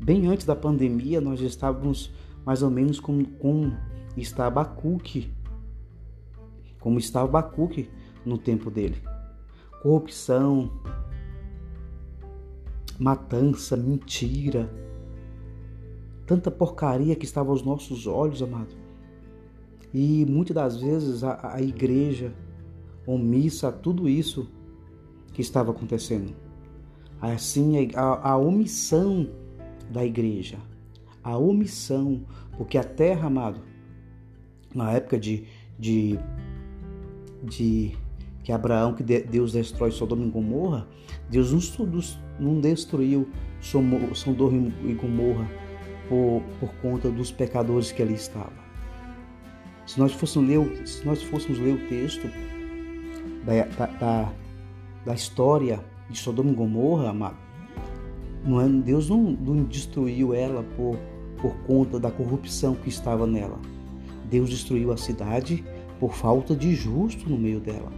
Bem 0.00 0.26
antes 0.26 0.46
da 0.46 0.56
pandemia, 0.56 1.20
nós 1.20 1.40
estávamos 1.40 2.10
mais 2.46 2.62
ou 2.62 2.70
menos 2.70 2.98
como, 2.98 3.26
como 3.32 3.76
está 4.16 4.46
Abacuque, 4.46 5.30
como 6.80 6.98
estava 6.98 7.26
Abacuque 7.26 7.90
no 8.24 8.38
tempo 8.38 8.70
dele. 8.70 9.02
Corrupção, 9.82 10.70
matança, 12.98 13.76
mentira, 13.76 14.70
tanta 16.26 16.50
porcaria 16.50 17.14
que 17.14 17.24
estava 17.24 17.50
aos 17.50 17.62
nossos 17.62 18.06
olhos, 18.06 18.42
amado. 18.42 18.87
E 19.92 20.26
muitas 20.26 20.54
das 20.54 20.80
vezes 20.80 21.24
a, 21.24 21.54
a 21.54 21.62
igreja 21.62 22.32
omissa 23.06 23.72
tudo 23.72 24.08
isso 24.08 24.48
que 25.32 25.40
estava 25.40 25.70
acontecendo. 25.70 26.34
Assim, 27.20 27.88
a, 27.94 28.30
a 28.30 28.36
omissão 28.36 29.28
da 29.90 30.04
igreja, 30.04 30.58
a 31.22 31.36
omissão, 31.36 32.22
porque 32.56 32.76
a 32.76 32.84
terra, 32.84 33.26
amado, 33.26 33.60
na 34.74 34.92
época 34.92 35.18
de, 35.18 35.44
de, 35.78 36.18
de 37.42 37.96
que 38.44 38.52
Abraão, 38.52 38.94
que 38.94 39.02
Deus 39.02 39.52
destrói 39.52 39.90
Sodoma 39.90 40.24
e 40.24 40.30
Gomorra, 40.30 40.86
Deus 41.30 41.50
não 42.38 42.60
destruiu 42.60 43.28
Sodoma 43.60 44.72
e 44.84 44.94
Gomorra 44.94 45.48
por, 46.08 46.42
por 46.60 46.74
conta 46.80 47.10
dos 47.10 47.30
pecadores 47.30 47.92
que 47.92 48.02
ali 48.02 48.14
estavam. 48.14 48.57
Se 49.88 49.98
nós 49.98 50.12
fôssemos 50.12 50.50
ler, 50.50 50.86
se 50.86 51.06
nós 51.06 51.22
fôssemos 51.22 51.58
ler 51.58 51.72
o 51.72 51.88
texto 51.88 52.28
da, 53.46 53.86
da, 53.98 54.32
da 55.06 55.14
história 55.14 55.80
de 56.10 56.18
Sodoma 56.18 56.50
e 56.50 56.54
Gomorra, 56.54 57.08
amado, 57.08 57.38
não 58.44 58.60
é, 58.60 58.68
Deus 58.68 59.08
não, 59.08 59.18
não 59.18 59.64
destruiu 59.64 60.34
ela 60.34 60.62
por, 60.76 60.98
por 61.40 61.56
conta 61.66 61.98
da 61.98 62.10
corrupção 62.10 62.74
que 62.74 62.90
estava 62.90 63.26
nela. 63.26 63.58
Deus 64.30 64.50
destruiu 64.50 64.92
a 64.92 64.98
cidade 64.98 65.64
por 65.98 66.12
falta 66.12 66.54
de 66.54 66.74
justo 66.74 67.26
no 67.26 67.38
meio 67.38 67.58
dela. 67.58 67.90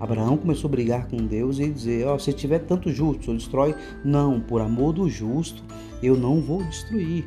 Abraão 0.00 0.36
começou 0.36 0.66
a 0.66 0.72
brigar 0.72 1.06
com 1.06 1.18
Deus 1.18 1.60
e 1.60 1.70
dizer: 1.70 2.08
oh, 2.08 2.18
se 2.18 2.32
tiver 2.32 2.58
tanto 2.58 2.90
justo, 2.90 3.30
eu 3.30 3.36
destrói. 3.36 3.72
Não, 4.04 4.40
por 4.40 4.60
amor 4.60 4.94
do 4.94 5.08
justo, 5.08 5.62
eu 6.02 6.16
não 6.16 6.40
vou 6.40 6.60
destruir. 6.64 7.24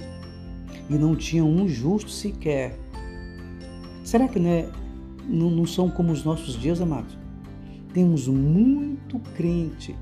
E 0.90 0.96
não 0.96 1.16
tinha 1.16 1.46
um 1.46 1.70
justo 1.70 2.12
sequer. 2.12 2.78
Será 4.10 4.28
que 4.28 4.40
né, 4.40 4.68
não, 5.28 5.52
não 5.52 5.68
são 5.68 5.88
como 5.88 6.12
os 6.12 6.24
nossos 6.24 6.60
dias, 6.60 6.82
amados? 6.82 7.16
Temos 7.94 8.28
muito 8.28 9.20
crente 9.38 9.96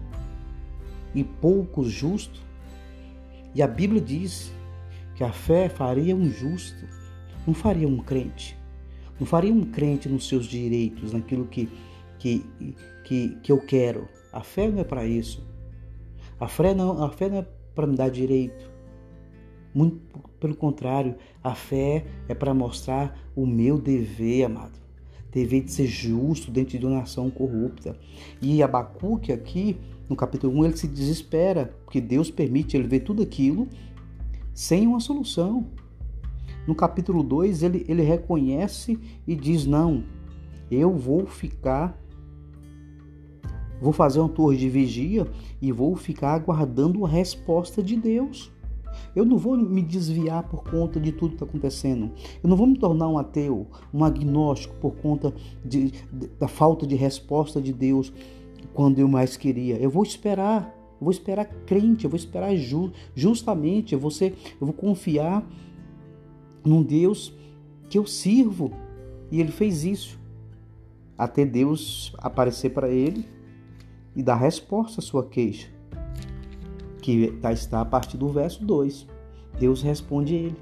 e 1.14 1.26
poucos 1.26 1.92
justos. 1.92 2.42
E 3.54 3.62
a 3.62 3.68
Bíblia 3.68 4.00
diz 4.00 4.50
que 5.14 5.26
a 5.26 5.32
fé 5.34 5.68
faria 5.68 6.16
um 6.16 6.30
justo, 6.30 6.88
não 7.46 7.54
faria 7.54 7.86
um 7.86 7.98
crente. 7.98 8.58
Não 9.20 9.28
faria 9.28 9.52
um 9.52 9.66
crente 9.66 10.08
nos 10.08 10.26
seus 10.26 10.46
direitos, 10.46 11.12
naquilo 11.12 11.46
que 11.46 11.68
que, 12.18 12.46
que, 13.04 13.38
que 13.44 13.52
eu 13.52 13.60
quero. 13.60 14.08
A 14.32 14.40
fé 14.40 14.70
não 14.70 14.80
é 14.80 14.86
para 14.86 15.06
isso. 15.06 15.46
A 16.40 16.48
fé 16.48 16.74
não, 16.74 17.04
a 17.04 17.10
fé 17.10 17.28
não 17.28 17.40
é 17.40 17.46
para 17.76 17.86
me 17.86 17.98
dar 17.98 18.10
direito. 18.10 18.72
Muito 19.78 20.00
pelo 20.40 20.56
contrário, 20.56 21.14
a 21.44 21.54
fé 21.54 22.04
é 22.28 22.34
para 22.34 22.52
mostrar 22.52 23.16
o 23.36 23.46
meu 23.46 23.80
dever, 23.80 24.46
amado. 24.46 24.80
Dever 25.32 25.66
de 25.66 25.72
ser 25.72 25.86
justo 25.86 26.50
dentro 26.50 26.80
de 26.80 26.84
uma 26.88 26.96
nação 26.96 27.30
corrupta. 27.30 27.96
E 28.42 28.64
Abacuque 28.64 29.32
aqui, 29.32 29.78
no 30.10 30.16
capítulo 30.16 30.62
1, 30.62 30.66
ele 30.66 30.78
se 30.78 30.88
desespera, 30.88 31.76
porque 31.86 32.02
Deus 32.02 32.32
permite 32.32 32.76
ele 32.76 32.88
ver 32.88 33.02
tudo 33.02 33.22
aquilo 33.22 33.68
sem 34.52 34.88
uma 34.88 35.00
solução. 35.00 35.68
No 36.66 36.74
capítulo 36.74 37.22
2, 37.22 37.62
ele, 37.62 37.86
ele 37.88 38.02
reconhece 38.02 39.00
e 39.28 39.36
diz: 39.36 39.68
Não, 39.68 40.04
eu 40.72 40.98
vou 40.98 41.28
ficar 41.28 41.96
Vou 43.80 43.94
fazer 43.94 44.20
uma 44.20 44.30
torre 44.30 44.58
de 44.58 44.68
vigia 44.68 45.28
e 45.62 45.72
vou 45.72 45.96
ficar 45.96 46.34
aguardando 46.34 47.06
a 47.06 47.08
resposta 47.08 47.84
de 47.84 47.96
Deus. 47.96 48.52
Eu 49.16 49.26
não 49.26 49.38
vou 49.38 49.58
me 49.58 49.82
desviar 49.82 50.44
por 50.44 50.64
conta 50.64 51.00
de 51.00 51.12
tudo 51.12 51.30
que 51.30 51.36
está 51.36 51.46
acontecendo. 51.46 52.12
Eu 52.44 52.50
não 52.50 52.58
vou 52.58 52.68
me 52.68 52.78
tornar 52.78 53.08
um 53.08 53.18
ateu, 53.18 53.68
um 53.94 54.04
agnóstico 54.04 54.76
por 54.76 54.96
conta 54.96 55.34
de, 55.64 55.92
de, 55.92 56.28
da 56.40 56.48
falta 56.48 56.86
de 56.86 56.96
resposta 56.96 57.62
de 57.62 57.74
Deus 57.74 58.14
quando 58.74 59.00
eu 59.00 59.08
mais 59.08 59.36
queria. 59.36 59.78
Eu 59.78 59.90
vou 59.90 60.04
esperar, 60.04 60.74
eu 61.00 61.06
vou 61.06 61.12
esperar 61.12 61.46
crente, 61.66 62.06
eu 62.06 62.10
vou 62.10 62.18
esperar 62.18 62.56
ju, 62.56 62.92
justamente, 63.16 63.94
eu 63.94 64.00
vou, 64.00 64.12
ser, 64.12 64.36
eu 64.60 64.68
vou 64.68 64.74
confiar 64.74 65.48
num 66.64 66.84
Deus 66.84 67.34
que 67.90 67.98
eu 67.98 68.06
sirvo. 68.06 68.72
E 69.32 69.40
ele 69.40 69.52
fez 69.52 69.84
isso. 69.84 70.20
Até 71.18 71.44
Deus 71.44 72.14
aparecer 72.20 72.70
para 72.70 72.90
ele 72.90 73.26
e 74.16 74.22
dar 74.24 74.36
resposta 74.36 75.00
à 75.00 75.04
sua 75.04 75.26
queixa, 75.28 75.70
que 77.08 77.32
tá, 77.42 77.54
está 77.54 77.80
a 77.80 77.86
partir 77.86 78.18
do 78.18 78.28
verso 78.28 78.66
2. 78.66 79.08
Deus 79.58 79.82
responde 79.82 80.36
a 80.36 80.38
ele. 80.40 80.58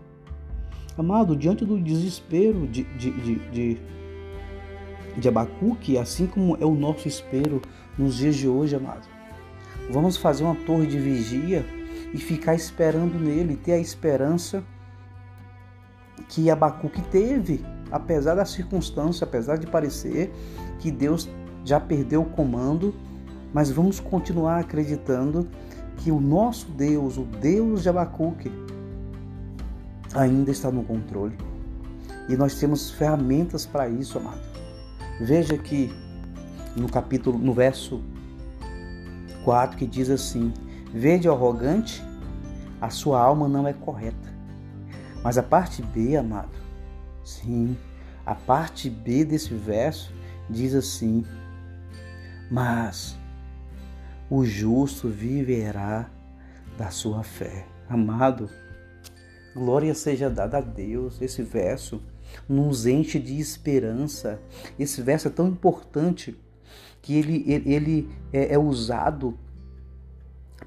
Amado, 0.96 1.36
diante 1.36 1.66
do 1.66 1.80
desespero 1.80 2.68
de, 2.68 2.84
de, 2.84 3.10
de, 3.10 3.36
de, 3.50 3.78
de 5.18 5.28
Abacuque, 5.28 5.98
assim 5.98 6.28
como 6.28 6.56
é 6.62 6.64
o 6.64 6.76
nosso 6.76 7.08
espero 7.08 7.64
nos 7.98 8.18
dias 8.18 8.36
de 8.36 8.48
hoje, 8.48 8.76
amado, 8.76 9.08
vamos 9.90 10.18
fazer 10.18 10.44
uma 10.44 10.54
torre 10.54 10.86
de 10.86 11.00
vigia 11.00 11.66
e 12.14 12.20
ficar 12.20 12.54
esperando 12.54 13.18
nele, 13.20 13.56
ter 13.56 13.72
a 13.72 13.80
esperança 13.80 14.64
que 16.30 16.52
Abacuque 16.52 17.02
teve, 17.10 17.66
apesar 17.90 18.36
da 18.36 18.46
circunstância, 18.46 19.26
apesar 19.26 19.58
de 19.58 19.66
parecer 19.66 20.32
que 20.78 20.92
Deus 20.92 21.28
já 21.64 21.80
perdeu 21.80 22.22
o 22.22 22.30
comando 22.30 22.94
mas 23.56 23.72
vamos 23.72 24.02
continuar 24.02 24.60
acreditando 24.60 25.48
que 25.98 26.12
o 26.12 26.20
nosso 26.20 26.68
Deus, 26.72 27.18
o 27.18 27.24
Deus 27.24 27.84
de 27.84 27.90
Abacuque, 27.90 28.52
ainda 30.14 30.52
está 30.52 30.72
no 30.72 30.84
controle. 30.84 31.38
E 32.30 32.36
nós 32.36 32.56
temos 32.56 32.92
ferramentas 32.92 33.66
para 33.66 33.88
isso, 33.88 34.18
amado. 34.18 34.42
Veja 35.20 35.58
que 35.58 35.94
no 36.76 36.90
capítulo, 36.90 37.38
no 37.38 37.54
verso 37.54 38.02
4, 39.44 39.78
que 39.78 39.86
diz 39.86 40.10
assim: 40.10 40.52
Vede 40.94 41.28
arrogante, 41.30 42.04
a 42.82 42.90
sua 42.90 43.22
alma 43.22 43.48
não 43.48 43.68
é 43.68 43.74
correta. 43.74 44.34
Mas 45.24 45.38
a 45.38 45.44
parte 45.44 45.82
B, 45.82 46.16
amado, 46.16 46.58
sim, 47.24 47.78
a 48.26 48.36
parte 48.36 48.90
B 48.90 49.24
desse 49.24 49.54
verso 49.54 50.12
diz 50.50 50.74
assim: 50.74 51.24
Mas 52.50 53.18
o 54.30 54.44
justo 54.44 55.10
viverá 55.10 56.10
da 56.78 56.90
sua 56.90 57.24
fé. 57.24 57.66
Amado, 57.90 58.50
glória 59.54 59.94
seja 59.94 60.30
dada 60.30 60.58
a 60.58 60.62
Deus. 60.62 61.22
Esse 61.22 61.44
verso 61.44 62.02
nos 62.48 62.86
enche 62.86 63.20
de 63.20 63.40
esperança. 63.40 64.40
Esse 64.78 65.02
verso 65.02 65.28
é 65.28 65.32
tão 65.32 65.48
importante 65.48 66.36
que 67.02 67.16
ele, 67.16 67.46
ele, 67.48 67.74
ele 67.74 68.10
é, 68.34 68.54
é 68.54 68.58
usado 68.58 69.38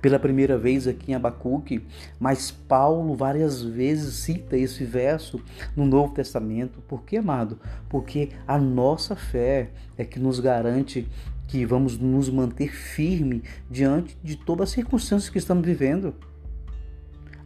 pela 0.01 0.19
primeira 0.19 0.57
vez 0.57 0.87
aqui 0.87 1.11
em 1.11 1.15
Abacuque, 1.15 1.85
mas 2.21 2.51
Paulo 2.53 3.17
várias 3.17 3.63
vezes 3.63 4.15
cita 4.15 4.57
esse 4.57 4.85
verso 4.85 5.41
no 5.75 5.85
Novo 5.85 6.15
Testamento. 6.15 6.81
Por 6.87 7.03
que, 7.03 7.17
amado? 7.17 7.59
Porque 7.89 8.31
a 8.47 8.59
nossa 8.59 9.17
fé 9.17 9.71
é 9.97 10.05
que 10.05 10.21
nos 10.21 10.39
garante 10.39 11.09
que 11.49 11.65
vamos 11.65 11.99
nos 11.99 12.29
manter 12.29 12.71
firme 12.71 13.43
diante 13.69 14.17
de 14.23 14.37
todas 14.37 14.69
as 14.69 14.75
circunstâncias 14.75 15.31
que 15.31 15.39
estamos 15.39 15.67
vivendo. 15.67 16.15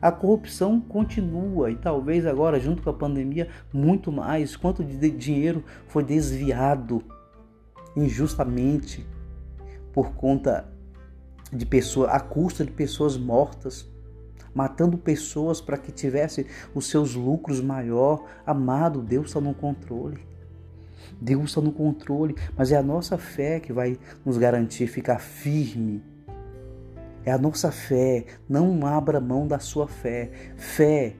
A 0.00 0.10
corrupção 0.10 0.80
continua 0.80 1.70
e 1.70 1.76
talvez 1.76 2.26
agora, 2.26 2.58
junto 2.58 2.82
com 2.82 2.90
a 2.90 2.94
pandemia, 2.94 3.48
muito 3.72 4.10
mais. 4.10 4.56
Quanto 4.56 4.82
de 4.82 5.10
dinheiro 5.12 5.64
foi 5.86 6.02
desviado 6.02 7.02
injustamente 7.96 9.06
por 9.92 10.12
conta 10.14 10.68
de 11.52 11.64
pessoas, 11.64 12.10
à 12.10 12.18
custa 12.18 12.64
de 12.64 12.72
pessoas 12.72 13.16
mortas, 13.16 13.88
matando 14.52 14.98
pessoas 14.98 15.60
para 15.60 15.78
que 15.78 15.92
tivesse 15.92 16.48
os 16.74 16.86
seus 16.86 17.14
lucros 17.14 17.60
maior. 17.60 18.24
Amado, 18.44 19.00
Deus 19.00 19.28
está 19.28 19.40
no 19.40 19.54
controle. 19.54 20.31
Deus 21.22 21.50
está 21.50 21.60
no 21.60 21.72
controle, 21.72 22.34
mas 22.56 22.72
é 22.72 22.76
a 22.76 22.82
nossa 22.82 23.16
fé 23.16 23.60
que 23.60 23.72
vai 23.72 23.98
nos 24.24 24.36
garantir 24.36 24.86
ficar 24.86 25.18
firme 25.18 26.02
é 27.24 27.30
a 27.30 27.38
nossa 27.38 27.70
fé. 27.70 28.24
Não 28.48 28.86
abra 28.86 29.20
mão 29.20 29.46
da 29.46 29.58
sua 29.58 29.86
fé. 29.86 30.30
Fé. 30.56 31.14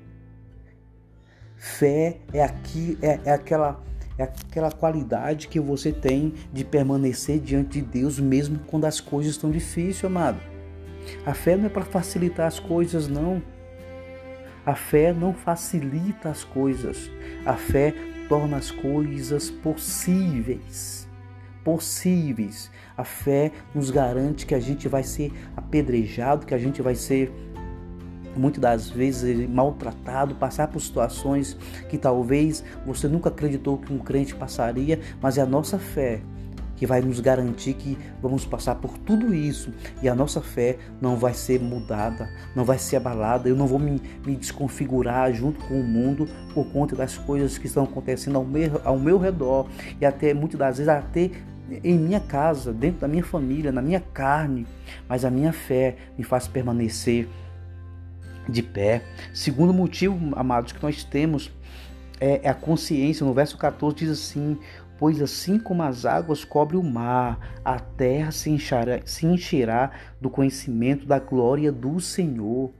Fé 1.56 2.18
é 2.32 2.42
aqui, 2.42 2.98
é, 3.00 3.20
é 3.24 3.32
aquela 3.32 3.80
é 4.18 4.24
aquela 4.24 4.70
qualidade 4.70 5.48
que 5.48 5.58
você 5.58 5.90
tem 5.90 6.34
de 6.52 6.64
permanecer 6.64 7.40
diante 7.40 7.80
de 7.80 8.00
Deus 8.00 8.20
mesmo 8.20 8.58
quando 8.66 8.84
as 8.84 9.00
coisas 9.00 9.32
estão 9.32 9.50
difíceis, 9.50 10.04
amado. 10.04 10.38
A 11.24 11.32
fé 11.32 11.56
não 11.56 11.66
é 11.66 11.68
para 11.68 11.82
facilitar 11.82 12.46
as 12.46 12.60
coisas, 12.60 13.08
não. 13.08 13.42
A 14.66 14.74
fé 14.74 15.14
não 15.14 15.32
facilita 15.32 16.28
as 16.28 16.44
coisas. 16.44 17.10
A 17.46 17.54
fé 17.54 17.94
torna 18.28 18.56
as 18.56 18.70
coisas 18.70 19.50
possíveis 19.50 21.02
possíveis. 21.64 22.70
A 22.96 23.04
fé 23.04 23.52
nos 23.74 23.90
garante 23.90 24.46
que 24.46 24.54
a 24.54 24.60
gente 24.60 24.88
vai 24.88 25.02
ser 25.02 25.32
apedrejado, 25.56 26.46
que 26.46 26.54
a 26.54 26.58
gente 26.58 26.82
vai 26.82 26.94
ser 26.94 27.32
muitas 28.36 28.60
das 28.60 28.90
vezes 28.90 29.48
maltratado, 29.48 30.34
passar 30.34 30.68
por 30.68 30.80
situações 30.80 31.56
que 31.88 31.98
talvez 31.98 32.64
você 32.86 33.06
nunca 33.06 33.28
acreditou 33.28 33.78
que 33.78 33.92
um 33.92 33.98
crente 33.98 34.34
passaria, 34.34 35.00
mas 35.20 35.38
é 35.38 35.42
a 35.42 35.46
nossa 35.46 35.78
fé 35.78 36.20
que 36.82 36.86
vai 36.86 37.00
nos 37.00 37.20
garantir 37.20 37.74
que 37.74 37.96
vamos 38.20 38.44
passar 38.44 38.74
por 38.74 38.98
tudo 38.98 39.32
isso 39.32 39.72
e 40.02 40.08
a 40.08 40.16
nossa 40.16 40.40
fé 40.40 40.78
não 41.00 41.14
vai 41.14 41.32
ser 41.32 41.60
mudada, 41.60 42.28
não 42.56 42.64
vai 42.64 42.76
ser 42.76 42.96
abalada. 42.96 43.48
Eu 43.48 43.54
não 43.54 43.68
vou 43.68 43.78
me, 43.78 44.02
me 44.26 44.34
desconfigurar 44.34 45.32
junto 45.32 45.64
com 45.64 45.80
o 45.80 45.84
mundo 45.84 46.28
por 46.52 46.64
conta 46.72 46.96
das 46.96 47.16
coisas 47.16 47.56
que 47.56 47.68
estão 47.68 47.84
acontecendo 47.84 48.34
ao 48.34 48.44
meu, 48.44 48.80
ao 48.82 48.98
meu 48.98 49.16
redor 49.16 49.68
e 50.00 50.04
até 50.04 50.34
muitas 50.34 50.58
das 50.58 50.78
vezes 50.78 50.88
até 50.88 51.30
em 51.84 51.96
minha 51.96 52.18
casa, 52.18 52.72
dentro 52.72 53.02
da 53.02 53.06
minha 53.06 53.22
família, 53.22 53.70
na 53.70 53.80
minha 53.80 54.00
carne, 54.00 54.66
mas 55.08 55.24
a 55.24 55.30
minha 55.30 55.52
fé 55.52 55.94
me 56.18 56.24
faz 56.24 56.48
permanecer 56.48 57.28
de 58.48 58.60
pé. 58.60 59.04
Segundo 59.32 59.72
motivo, 59.72 60.18
amados, 60.34 60.72
que 60.72 60.82
nós 60.82 61.04
temos 61.04 61.48
é, 62.22 62.48
a 62.48 62.54
consciência. 62.54 63.26
No 63.26 63.34
verso 63.34 63.58
14 63.58 63.96
diz 63.96 64.10
assim: 64.10 64.56
Pois 65.02 65.20
assim 65.20 65.58
como 65.58 65.82
as 65.82 66.06
águas 66.06 66.44
cobrem 66.44 66.78
o 66.78 66.84
mar, 66.84 67.58
a 67.64 67.76
terra 67.76 68.30
se 68.30 68.48
encherá, 68.48 69.00
se 69.04 69.26
encherá 69.26 69.90
do 70.20 70.30
conhecimento 70.30 71.04
da 71.06 71.18
glória 71.18 71.72
do 71.72 71.98
Senhor. 71.98 72.70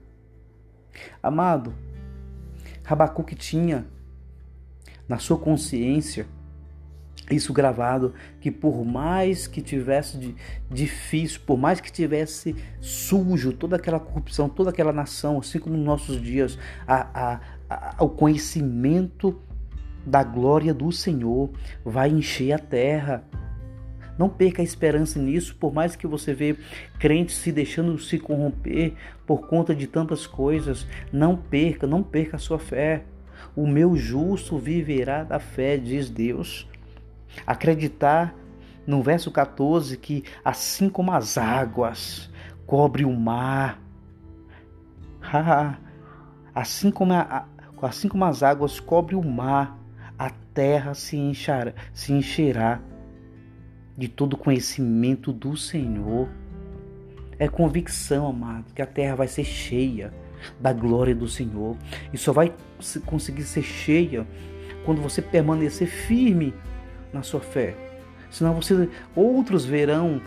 Amado, 1.21 1.73
Rabacuque 2.81 3.35
tinha 3.35 3.85
na 5.05 5.17
sua 5.17 5.37
consciência 5.37 6.25
isso 7.29 7.51
gravado 7.51 8.13
que 8.39 8.49
por 8.49 8.85
mais 8.85 9.45
que 9.45 9.61
tivesse 9.61 10.33
difícil, 10.71 11.41
por 11.45 11.57
mais 11.57 11.81
que 11.81 11.91
tivesse 11.91 12.55
sujo 12.79 13.51
toda 13.51 13.75
aquela 13.75 13.99
corrupção, 13.99 14.47
toda 14.47 14.69
aquela 14.69 14.93
nação, 14.93 15.39
assim 15.39 15.59
como 15.59 15.75
nos 15.75 15.85
nossos 15.85 16.21
dias, 16.21 16.57
a, 16.87 17.33
a, 17.33 17.39
a, 17.69 18.01
o 18.01 18.07
conhecimento 18.07 19.37
da 20.05 20.23
glória 20.23 20.73
do 20.73 20.91
Senhor 20.91 21.49
vai 21.83 22.09
encher 22.09 22.53
a 22.53 22.59
terra. 22.59 23.23
Não 24.17 24.29
perca 24.29 24.61
a 24.61 24.65
esperança 24.65 25.17
nisso, 25.17 25.55
por 25.55 25.73
mais 25.73 25.95
que 25.95 26.05
você 26.05 26.33
vê 26.33 26.55
crentes 26.99 27.35
se 27.35 27.51
deixando 27.51 27.97
se 27.97 28.19
corromper 28.19 28.93
por 29.25 29.47
conta 29.47 29.73
de 29.73 29.87
tantas 29.87 30.27
coisas, 30.27 30.85
não 31.11 31.35
perca, 31.35 31.87
não 31.87 32.03
perca 32.03 32.35
a 32.35 32.39
sua 32.39 32.59
fé. 32.59 33.05
O 33.55 33.65
meu 33.67 33.95
justo 33.95 34.57
viverá 34.57 35.23
da 35.23 35.39
fé, 35.39 35.77
diz 35.77 36.09
Deus. 36.09 36.67
Acreditar 37.47 38.35
no 38.85 39.01
verso 39.01 39.31
14 39.31 39.97
que 39.97 40.23
assim 40.43 40.89
como 40.89 41.11
as 41.11 41.37
águas 41.37 42.29
cobre 42.65 43.05
o 43.05 43.13
mar, 43.13 43.79
assim 46.53 46.91
como, 46.91 47.13
a, 47.13 47.47
assim 47.81 48.07
como 48.07 48.25
as 48.25 48.43
águas 48.43 48.79
cobre 48.79 49.15
o 49.15 49.23
mar, 49.23 49.77
a 50.23 50.29
terra 50.53 50.93
se 50.93 51.17
encherá, 51.17 51.73
se 51.93 52.13
encherá 52.13 52.79
de 53.97 54.07
todo 54.07 54.37
conhecimento 54.37 55.33
do 55.33 55.57
Senhor. 55.57 56.29
É 57.37 57.49
convicção, 57.49 58.27
amado, 58.27 58.73
que 58.73 58.81
a 58.81 58.85
terra 58.85 59.15
vai 59.15 59.27
ser 59.27 59.43
cheia 59.43 60.13
da 60.61 60.71
glória 60.71 61.13
do 61.13 61.27
Senhor. 61.27 61.75
E 62.13 62.17
só 62.17 62.31
vai 62.31 62.53
conseguir 63.05 63.43
ser 63.43 63.63
cheia 63.63 64.25
quando 64.85 65.01
você 65.01 65.21
permanecer 65.21 65.89
firme 65.89 66.53
na 67.11 67.21
sua 67.21 67.41
fé. 67.41 67.75
Senão 68.31 68.53
você 68.53 68.87
outros 69.13 69.65
verão 69.65 70.21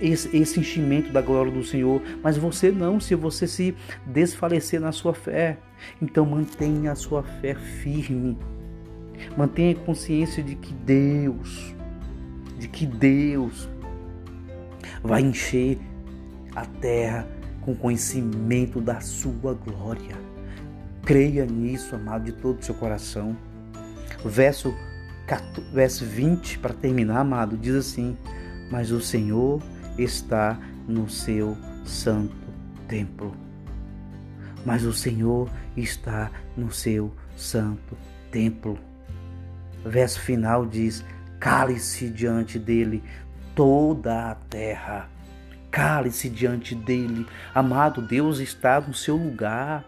esse, 0.00 0.34
esse 0.34 0.60
enchimento 0.60 1.12
da 1.12 1.20
glória 1.20 1.52
do 1.52 1.62
Senhor, 1.62 2.00
mas 2.22 2.38
você 2.38 2.70
não, 2.70 2.98
se 2.98 3.14
você 3.14 3.46
se 3.46 3.76
desfalecer 4.06 4.80
na 4.80 4.92
sua 4.92 5.12
fé. 5.12 5.58
Então 6.00 6.24
mantenha 6.24 6.92
a 6.92 6.94
sua 6.94 7.22
fé 7.22 7.54
firme. 7.54 8.38
Mantenha 9.36 9.74
consciência 9.74 10.42
de 10.42 10.54
que 10.54 10.72
Deus, 10.72 11.74
de 12.58 12.68
que 12.68 12.86
Deus 12.86 13.68
vai 15.02 15.22
encher 15.22 15.78
a 16.54 16.64
terra 16.64 17.26
com 17.60 17.74
conhecimento 17.74 18.80
da 18.80 19.00
sua 19.00 19.54
glória. 19.54 20.16
Creia 21.04 21.44
nisso, 21.44 21.94
amado, 21.94 22.24
de 22.24 22.32
todo 22.32 22.60
o 22.60 22.62
seu 22.62 22.74
coração. 22.74 23.36
Verso 24.24 24.74
verso 25.72 26.04
20, 26.04 26.58
para 26.60 26.72
terminar, 26.72 27.18
amado, 27.20 27.56
diz 27.56 27.74
assim: 27.74 28.16
Mas 28.70 28.90
o 28.90 29.00
Senhor 29.00 29.60
está 29.98 30.58
no 30.86 31.08
seu 31.08 31.56
santo 31.84 32.46
templo. 32.86 33.34
Mas 34.64 34.84
o 34.84 34.92
Senhor 34.92 35.48
está 35.76 36.30
no 36.56 36.72
seu 36.72 37.12
santo 37.36 37.96
templo. 38.30 38.78
Verso 39.86 40.20
final 40.20 40.66
diz: 40.66 41.04
Cale-se 41.38 42.10
diante 42.10 42.58
dele 42.58 43.02
toda 43.54 44.30
a 44.30 44.34
terra. 44.34 45.08
Cale-se 45.70 46.28
diante 46.28 46.74
dele. 46.74 47.26
Amado, 47.54 48.02
Deus 48.02 48.40
está 48.40 48.80
no 48.80 48.92
seu 48.92 49.16
lugar. 49.16 49.84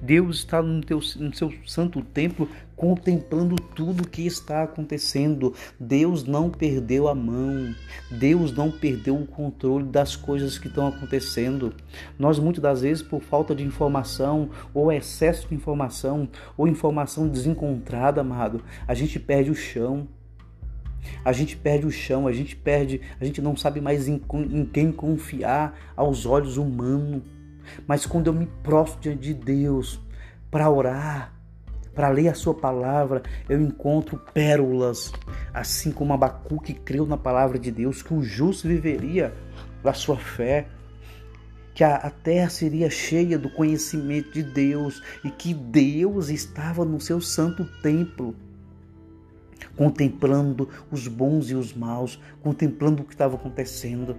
Deus 0.00 0.38
está 0.38 0.62
no, 0.62 0.80
teu, 0.80 1.00
no 1.16 1.34
seu 1.34 1.52
santo 1.66 2.02
templo 2.02 2.48
contemplando 2.76 3.56
tudo 3.56 4.08
que 4.08 4.26
está 4.26 4.62
acontecendo. 4.62 5.54
Deus 5.78 6.24
não 6.24 6.50
perdeu 6.50 7.08
a 7.08 7.14
mão. 7.14 7.74
Deus 8.10 8.52
não 8.52 8.70
perdeu 8.70 9.16
o 9.16 9.26
controle 9.26 9.86
das 9.86 10.16
coisas 10.16 10.58
que 10.58 10.68
estão 10.68 10.86
acontecendo. 10.86 11.72
Nós 12.18 12.38
muitas 12.38 12.62
das 12.62 12.80
vezes 12.82 13.02
por 13.02 13.22
falta 13.22 13.54
de 13.54 13.64
informação 13.64 14.50
ou 14.72 14.92
excesso 14.92 15.48
de 15.48 15.54
informação 15.54 16.28
ou 16.56 16.68
informação 16.68 17.28
desencontrada, 17.28 18.20
amado, 18.20 18.62
a 18.86 18.94
gente 18.94 19.18
perde 19.18 19.50
o 19.50 19.54
chão. 19.54 20.06
A 21.22 21.32
gente 21.32 21.56
perde 21.56 21.86
o 21.86 21.90
chão, 21.90 22.26
a 22.26 22.32
gente 22.32 22.56
perde, 22.56 23.00
a 23.20 23.24
gente 23.24 23.42
não 23.42 23.54
sabe 23.54 23.78
mais 23.78 24.08
em, 24.08 24.20
em 24.50 24.64
quem 24.64 24.90
confiar 24.90 25.78
aos 25.94 26.24
olhos 26.24 26.56
humanos. 26.56 27.22
Mas 27.86 28.06
quando 28.06 28.28
eu 28.28 28.32
me 28.32 28.46
prostro 28.62 29.00
diante 29.00 29.22
de 29.22 29.34
Deus 29.34 30.00
para 30.50 30.70
orar, 30.70 31.34
para 31.94 32.08
ler 32.08 32.28
a 32.28 32.34
sua 32.34 32.54
palavra, 32.54 33.22
eu 33.48 33.60
encontro 33.60 34.18
pérolas, 34.32 35.12
assim 35.52 35.92
como 35.92 36.12
Abacuque 36.12 36.74
creu 36.74 37.06
na 37.06 37.16
palavra 37.16 37.58
de 37.58 37.70
Deus, 37.70 38.02
que 38.02 38.12
o 38.12 38.22
justo 38.22 38.66
viveria 38.66 39.32
da 39.82 39.92
sua 39.92 40.16
fé, 40.16 40.66
que 41.72 41.84
a, 41.84 41.96
a 41.96 42.10
terra 42.10 42.48
seria 42.50 42.90
cheia 42.90 43.38
do 43.38 43.50
conhecimento 43.50 44.32
de 44.32 44.42
Deus 44.42 45.02
e 45.24 45.30
que 45.30 45.54
Deus 45.54 46.28
estava 46.28 46.84
no 46.84 47.00
seu 47.00 47.20
santo 47.20 47.64
templo, 47.82 48.34
contemplando 49.76 50.68
os 50.90 51.06
bons 51.08 51.50
e 51.50 51.54
os 51.54 51.74
maus, 51.74 52.20
contemplando 52.42 53.02
o 53.02 53.04
que 53.04 53.12
estava 53.12 53.36
acontecendo. 53.36 54.16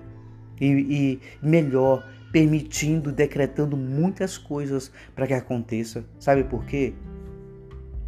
E, 0.59 0.65
e 0.65 1.21
melhor, 1.41 2.05
permitindo, 2.35 3.13
decretando 3.13 3.77
muitas 3.77 4.37
coisas 4.37 4.91
para 5.15 5.25
que 5.25 5.33
aconteça. 5.33 6.03
Sabe 6.19 6.43
por 6.43 6.65
quê? 6.65 6.93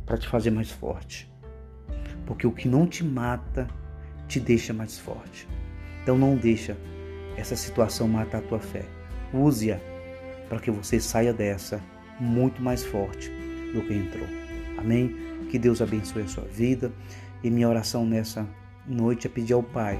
Para 0.05 0.17
te 0.17 0.27
fazer 0.27 0.51
mais 0.51 0.69
forte. 0.69 1.31
Porque 2.25 2.45
o 2.45 2.51
que 2.51 2.67
não 2.67 2.85
te 2.85 3.05
mata 3.05 3.69
te 4.27 4.37
deixa 4.37 4.73
mais 4.73 4.99
forte. 4.99 5.47
Então 6.03 6.17
não 6.17 6.35
deixa 6.35 6.75
essa 7.37 7.55
situação 7.55 8.05
matar 8.05 8.39
a 8.39 8.41
tua 8.41 8.59
fé. 8.59 8.83
Use-a 9.33 9.79
para 10.49 10.59
que 10.59 10.71
você 10.71 10.99
saia 10.99 11.31
dessa 11.31 11.81
muito 12.19 12.61
mais 12.61 12.83
forte 12.83 13.31
do 13.73 13.81
que 13.81 13.93
entrou. 13.93 14.27
Amém? 14.77 15.15
Que 15.49 15.57
Deus 15.57 15.81
abençoe 15.81 16.23
a 16.23 16.27
sua 16.27 16.43
vida. 16.43 16.91
E 17.41 17.49
minha 17.49 17.69
oração 17.69 18.05
nessa 18.05 18.45
noite 18.85 19.25
é 19.25 19.29
pedir 19.29 19.53
ao 19.53 19.63
Pai 19.63 19.97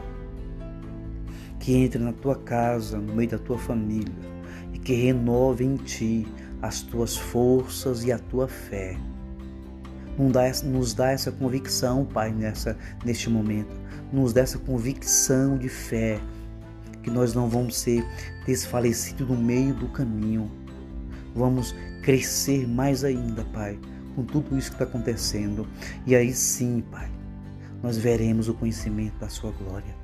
que 1.60 1.76
entre 1.76 2.00
na 2.00 2.14
tua 2.14 2.36
casa, 2.36 2.98
no 2.98 3.14
meio 3.16 3.30
da 3.30 3.38
tua 3.38 3.58
família 3.58 4.14
e 4.74 4.80
que 4.80 4.94
renove 4.94 5.66
em 5.66 5.76
ti 5.76 6.28
as 6.62 6.82
tuas 6.82 7.16
forças 7.16 8.04
e 8.04 8.12
a 8.12 8.20
tua 8.20 8.48
fé. 8.48 8.98
Nos 10.64 10.94
dá 10.94 11.12
essa 11.12 11.32
convicção, 11.32 12.04
Pai, 12.06 12.32
nessa, 12.32 12.76
neste 13.06 13.30
momento. 13.30 13.76
Nos 14.12 14.34
dá 14.34 14.42
essa 14.42 14.58
convicção 14.58 15.58
de 15.58 15.70
fé 15.70 16.20
que 17.04 17.12
nós 17.12 17.34
não 17.36 17.48
vamos 17.48 17.78
ser 17.78 18.04
desfalecidos 18.46 19.28
no 19.28 19.38
meio 19.38 19.76
do 19.76 19.88
caminho. 19.90 20.50
Vamos 21.36 21.76
crescer 22.02 22.68
mais 22.68 23.04
ainda, 23.04 23.44
Pai, 23.46 23.80
com 24.16 24.24
tudo 24.24 24.58
isso 24.58 24.70
que 24.70 24.76
está 24.76 24.86
acontecendo. 24.86 25.68
E 26.06 26.16
aí 26.16 26.34
sim, 26.34 26.84
Pai, 26.92 27.12
nós 27.84 27.96
veremos 27.98 28.50
o 28.50 28.56
conhecimento 28.56 29.20
da 29.20 29.30
Sua 29.30 29.52
glória 29.52 29.97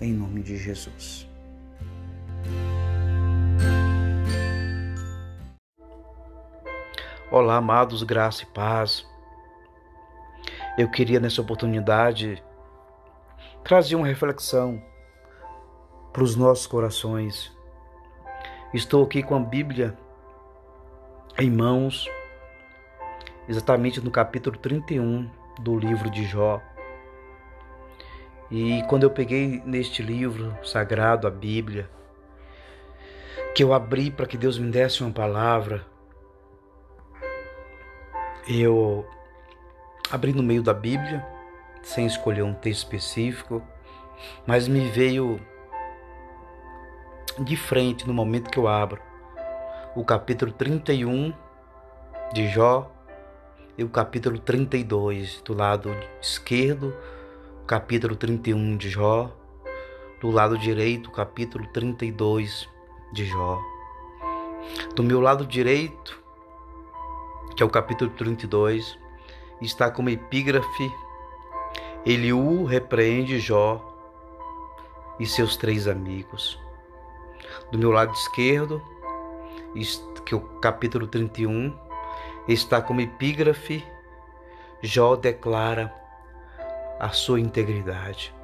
em 0.00 0.12
nome 0.12 0.42
de 0.42 0.56
Jesus. 0.56 1.26
Olá, 7.30 7.56
amados, 7.56 8.02
graça 8.02 8.44
e 8.44 8.46
paz. 8.46 9.06
Eu 10.78 10.90
queria 10.90 11.18
nessa 11.18 11.40
oportunidade 11.40 12.42
trazer 13.64 13.96
uma 13.96 14.06
reflexão 14.06 14.82
para 16.12 16.22
os 16.22 16.36
nossos 16.36 16.66
corações. 16.66 17.52
Estou 18.72 19.04
aqui 19.04 19.22
com 19.22 19.34
a 19.34 19.40
Bíblia 19.40 19.96
em 21.38 21.50
mãos, 21.50 22.08
exatamente 23.48 24.00
no 24.00 24.10
capítulo 24.10 24.56
31 24.58 25.28
do 25.60 25.78
livro 25.78 26.10
de 26.10 26.24
Jó. 26.24 26.60
E 28.50 28.82
quando 28.88 29.02
eu 29.02 29.10
peguei 29.10 29.60
neste 29.64 30.02
livro 30.02 30.56
sagrado, 30.62 31.26
a 31.26 31.30
Bíblia, 31.30 31.90
que 33.54 33.64
eu 33.64 33.72
abri 33.72 34.10
para 34.10 34.26
que 34.26 34.36
Deus 34.36 34.58
me 34.58 34.70
desse 34.70 35.02
uma 35.02 35.12
palavra, 35.12 35.84
eu 38.48 39.04
abri 40.10 40.32
no 40.32 40.42
meio 40.42 40.62
da 40.62 40.72
Bíblia, 40.72 41.26
sem 41.82 42.06
escolher 42.06 42.42
um 42.42 42.54
texto 42.54 42.84
específico, 42.84 43.62
mas 44.46 44.68
me 44.68 44.88
veio 44.90 45.40
de 47.40 47.56
frente 47.56 48.06
no 48.06 48.14
momento 48.14 48.50
que 48.50 48.58
eu 48.58 48.68
abro 48.68 49.00
o 49.94 50.04
capítulo 50.04 50.52
31 50.52 51.32
de 52.32 52.48
Jó 52.48 52.90
e 53.76 53.82
o 53.84 53.88
capítulo 53.88 54.38
32 54.38 55.42
do 55.42 55.54
lado 55.54 55.94
esquerdo 56.20 56.94
capítulo 57.66 58.14
31 58.14 58.76
de 58.76 58.88
Jó, 58.88 59.28
do 60.20 60.30
lado 60.30 60.56
direito, 60.56 61.10
capítulo 61.10 61.66
32 61.72 62.68
de 63.12 63.26
Jó. 63.26 63.60
Do 64.94 65.02
meu 65.02 65.20
lado 65.20 65.44
direito, 65.44 66.22
que 67.56 67.64
é 67.64 67.66
o 67.66 67.68
capítulo 67.68 68.12
32, 68.12 68.96
está 69.60 69.90
como 69.90 70.10
epígrafe: 70.10 70.92
Eliú 72.04 72.64
repreende 72.66 73.40
Jó 73.40 73.84
e 75.18 75.26
seus 75.26 75.56
três 75.56 75.88
amigos. 75.88 76.60
Do 77.72 77.78
meu 77.78 77.90
lado 77.90 78.12
esquerdo, 78.12 78.80
que 80.24 80.34
é 80.34 80.36
o 80.36 80.40
capítulo 80.60 81.08
31, 81.08 81.76
está 82.46 82.80
como 82.80 83.00
epígrafe: 83.00 83.84
Jó 84.80 85.16
declara 85.16 86.05
a 86.98 87.10
sua 87.10 87.40
integridade. 87.40 88.34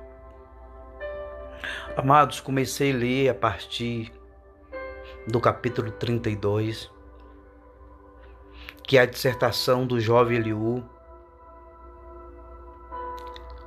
Amados, 1.97 2.41
comecei 2.41 2.93
a 2.93 2.97
ler 2.97 3.29
a 3.29 3.35
partir 3.35 4.12
do 5.27 5.41
capítulo 5.41 5.91
32, 5.91 6.91
que 8.83 8.99
é 8.99 9.03
a 9.03 9.07
dissertação 9.07 9.87
do 9.87 10.01
jovem 10.01 10.38
Eliú 10.38 10.85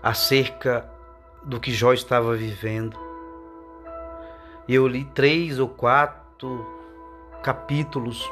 acerca 0.03 0.89
do 1.43 1.59
que 1.59 1.71
Jó 1.71 1.93
estava 1.93 2.35
vivendo. 2.35 2.99
Eu 4.67 4.87
li 4.87 5.05
três 5.05 5.59
ou 5.59 5.69
quatro 5.69 6.65
capítulos 7.41 8.29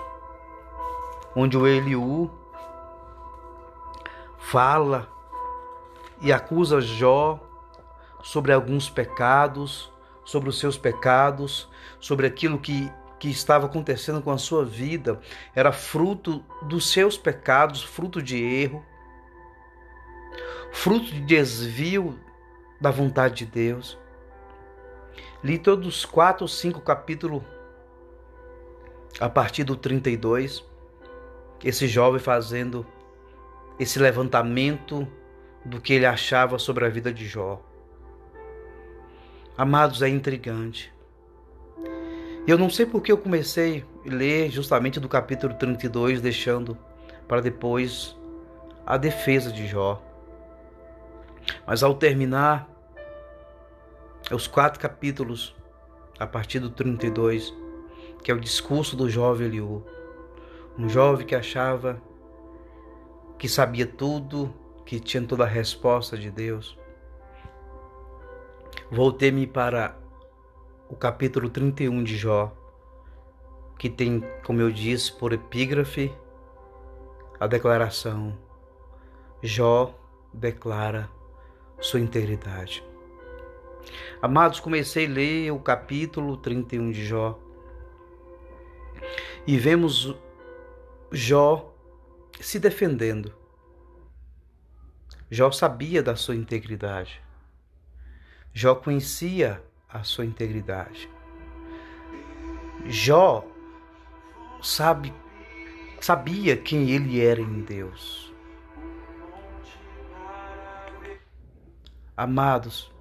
onde 1.36 1.58
o 1.58 1.68
Eliú 1.68 2.30
fala 4.38 5.13
e 6.24 6.32
acusa 6.32 6.80
Jó 6.80 7.40
sobre 8.24 8.54
alguns 8.54 8.90
pecados, 8.90 9.92
sobre 10.24 10.50
os 10.50 10.58
seus 10.58 10.78
pecados, 10.78 11.70
sobre 12.00 12.26
aquilo 12.26 12.58
que, 12.58 12.90
que 13.20 13.30
estava 13.30 13.66
acontecendo 13.66 14.22
com 14.22 14.32
a 14.32 14.38
sua 14.38 14.64
vida, 14.64 15.20
era 15.54 15.74
fruto 15.74 16.44
dos 16.62 16.90
seus 16.90 17.18
pecados, 17.18 17.84
fruto 17.84 18.22
de 18.22 18.42
erro, 18.42 18.84
fruto 20.72 21.06
de 21.06 21.20
desvio 21.20 22.18
da 22.80 22.90
vontade 22.90 23.46
de 23.46 23.46
Deus. 23.46 24.00
Li 25.44 25.60
todos 25.60 25.86
os 25.88 26.06
quatro 26.06 26.46
ou 26.46 26.48
cinco 26.48 26.80
capítulos 26.80 27.44
a 29.20 29.28
partir 29.28 29.66
do 29.66 29.76
32, 29.76 30.66
esse 31.64 31.86
jovem 31.86 32.20
fazendo 32.20 32.86
esse 33.78 34.00
levantamento 34.00 35.08
do 35.66 35.80
que 35.80 35.94
ele 35.94 36.06
achava 36.06 36.60
sobre 36.60 36.86
a 36.86 36.90
vida 36.90 37.14
de 37.14 37.26
Jó. 37.26 37.62
Amados, 39.58 40.02
é 40.02 40.10
intrigante. 40.10 40.94
Eu 42.46 42.58
não 42.58 42.70
sei 42.70 42.86
porque 42.86 43.12
eu 43.12 43.18
comecei 43.18 43.86
a 44.06 44.10
ler 44.10 44.52
justamente 44.52 45.00
do 45.00 45.08
capítulo 45.08 45.54
32, 45.54 46.20
deixando 46.20 46.78
para 47.28 47.42
depois 47.42 48.18
a 48.86 48.98
defesa 48.98 49.52
de 49.52 49.66
Jó. 49.68 50.02
Mas 51.66 51.84
ao 51.84 51.96
terminar 51.96 52.70
os 54.32 54.48
quatro 54.48 54.80
capítulos, 54.80 55.56
a 56.20 56.28
partir 56.28 56.60
do 56.60 56.70
32, 56.70 57.54
que 58.24 58.32
é 58.32 58.34
o 58.34 58.40
discurso 58.40 58.96
do 58.96 59.10
jovem 59.10 59.48
Eliú, 59.48 59.86
um 60.78 60.90
jovem 60.90 61.26
que 61.26 61.36
achava 61.36 62.02
que 63.38 63.48
sabia 63.48 63.86
tudo 63.86 64.54
que 64.86 65.00
tinha 65.00 65.24
toda 65.24 65.44
a 65.44 65.48
resposta 65.48 66.18
de 66.18 66.30
Deus. 66.30 66.78
Voltei-me 68.92 69.48
para 69.48 69.98
o 70.90 70.96
capítulo 70.96 71.50
31 71.50 72.04
de 72.04 72.16
Jó, 72.16 72.56
que 73.78 73.90
tem, 73.90 74.24
como 74.46 74.62
eu 74.62 74.72
disse, 74.72 75.12
por 75.12 75.34
epígrafe 75.34 76.14
a 77.40 77.48
declaração. 77.48 78.38
Jó 79.42 79.94
declara 80.34 81.10
sua 81.80 82.00
integridade. 82.00 82.84
Amados, 84.22 84.60
comecei 84.60 85.06
a 85.06 85.10
ler 85.10 85.52
o 85.52 85.60
capítulo 85.60 86.38
31 86.38 86.92
de 86.92 87.06
Jó 87.06 87.40
e 89.46 89.58
vemos 89.58 90.16
Jó 91.12 91.74
se 92.40 92.60
defendendo. 92.60 93.43
Jó 95.34 95.50
sabia 95.50 96.04
da 96.04 96.16
sua 96.16 96.36
integridade. 96.36 97.20
Jó 98.54 98.76
conhecia 98.76 99.64
a 99.90 100.04
sua 100.04 100.26
integridade. 100.26 101.10
Jó 102.86 103.44
sabe 104.62 105.12
sabia 106.00 106.56
quem 106.56 106.92
ele 106.92 107.20
era 107.20 107.42
em 107.42 107.64
Deus. 107.64 108.32
Amados, 112.16 112.94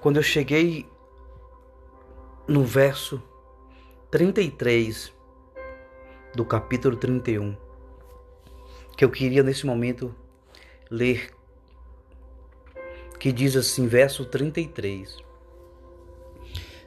quando 0.00 0.18
eu 0.18 0.22
cheguei 0.22 0.88
no 2.46 2.62
verso 2.62 3.20
33 4.12 5.12
do 6.36 6.44
capítulo 6.44 6.96
31, 6.96 7.69
que 9.00 9.04
eu 9.06 9.10
queria 9.10 9.42
nesse 9.42 9.64
momento 9.64 10.14
ler, 10.90 11.30
que 13.18 13.32
diz 13.32 13.56
assim, 13.56 13.86
verso 13.86 14.26
33. 14.26 15.16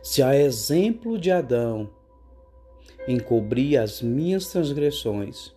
Se 0.03 0.21
a 0.21 0.39
exemplo 0.39 1.17
de 1.17 1.31
Adão 1.31 1.89
encobri 3.07 3.75
as 3.75 3.99
minhas 3.99 4.45
transgressões, 4.45 5.55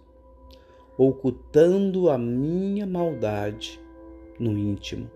ocultando 0.96 2.08
a 2.08 2.16
minha 2.16 2.86
maldade 2.86 3.78
no 4.40 4.56
íntimo. 4.56 5.10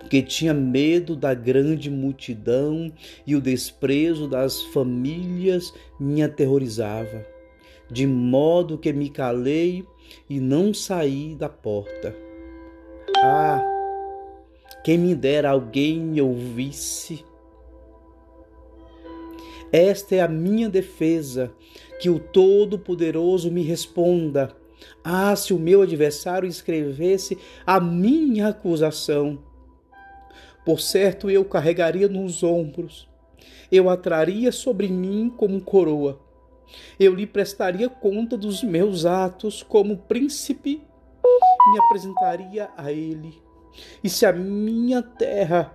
Porque 0.00 0.20
tinha 0.20 0.52
medo 0.52 1.14
da 1.14 1.34
grande 1.34 1.88
multidão 1.88 2.92
e 3.24 3.36
o 3.36 3.40
desprezo 3.40 4.26
das 4.26 4.60
famílias 4.60 5.72
me 6.00 6.20
aterrorizava, 6.20 7.24
de 7.88 8.08
modo 8.08 8.76
que 8.76 8.92
me 8.92 9.08
calei 9.08 9.86
e 10.28 10.40
não 10.40 10.72
saí 10.72 11.34
da 11.34 11.48
porta. 11.48 12.14
Ah, 13.16 13.62
quem 14.84 14.98
me 14.98 15.14
dera 15.14 15.50
alguém 15.50 16.00
me 16.00 16.20
ouvisse 16.20 17.24
esta 19.72 20.14
é 20.14 20.20
a 20.20 20.28
minha 20.28 20.68
defesa, 20.68 21.52
que 22.00 22.08
o 22.08 22.18
Todo-Poderoso 22.18 23.50
me 23.50 23.62
responda. 23.62 24.54
Ah, 25.02 25.34
se 25.34 25.52
o 25.52 25.58
meu 25.58 25.82
adversário 25.82 26.48
escrevesse 26.48 27.36
a 27.66 27.80
minha 27.80 28.48
acusação. 28.48 29.38
Por 30.64 30.80
certo, 30.80 31.30
eu 31.30 31.44
carregaria 31.44 32.08
nos 32.08 32.42
ombros, 32.42 33.08
eu 33.70 33.90
a 33.90 33.96
traria 33.96 34.50
sobre 34.50 34.88
mim 34.88 35.32
como 35.36 35.60
coroa. 35.60 36.20
Eu 36.98 37.14
lhe 37.14 37.26
prestaria 37.26 37.88
conta 37.88 38.36
dos 38.36 38.62
meus 38.62 39.04
atos 39.04 39.62
como 39.62 39.96
príncipe, 39.96 40.82
me 41.72 41.78
apresentaria 41.78 42.70
a 42.76 42.92
ele. 42.92 43.40
E 44.02 44.08
se 44.08 44.24
a 44.24 44.32
minha 44.32 45.02
terra 45.02 45.74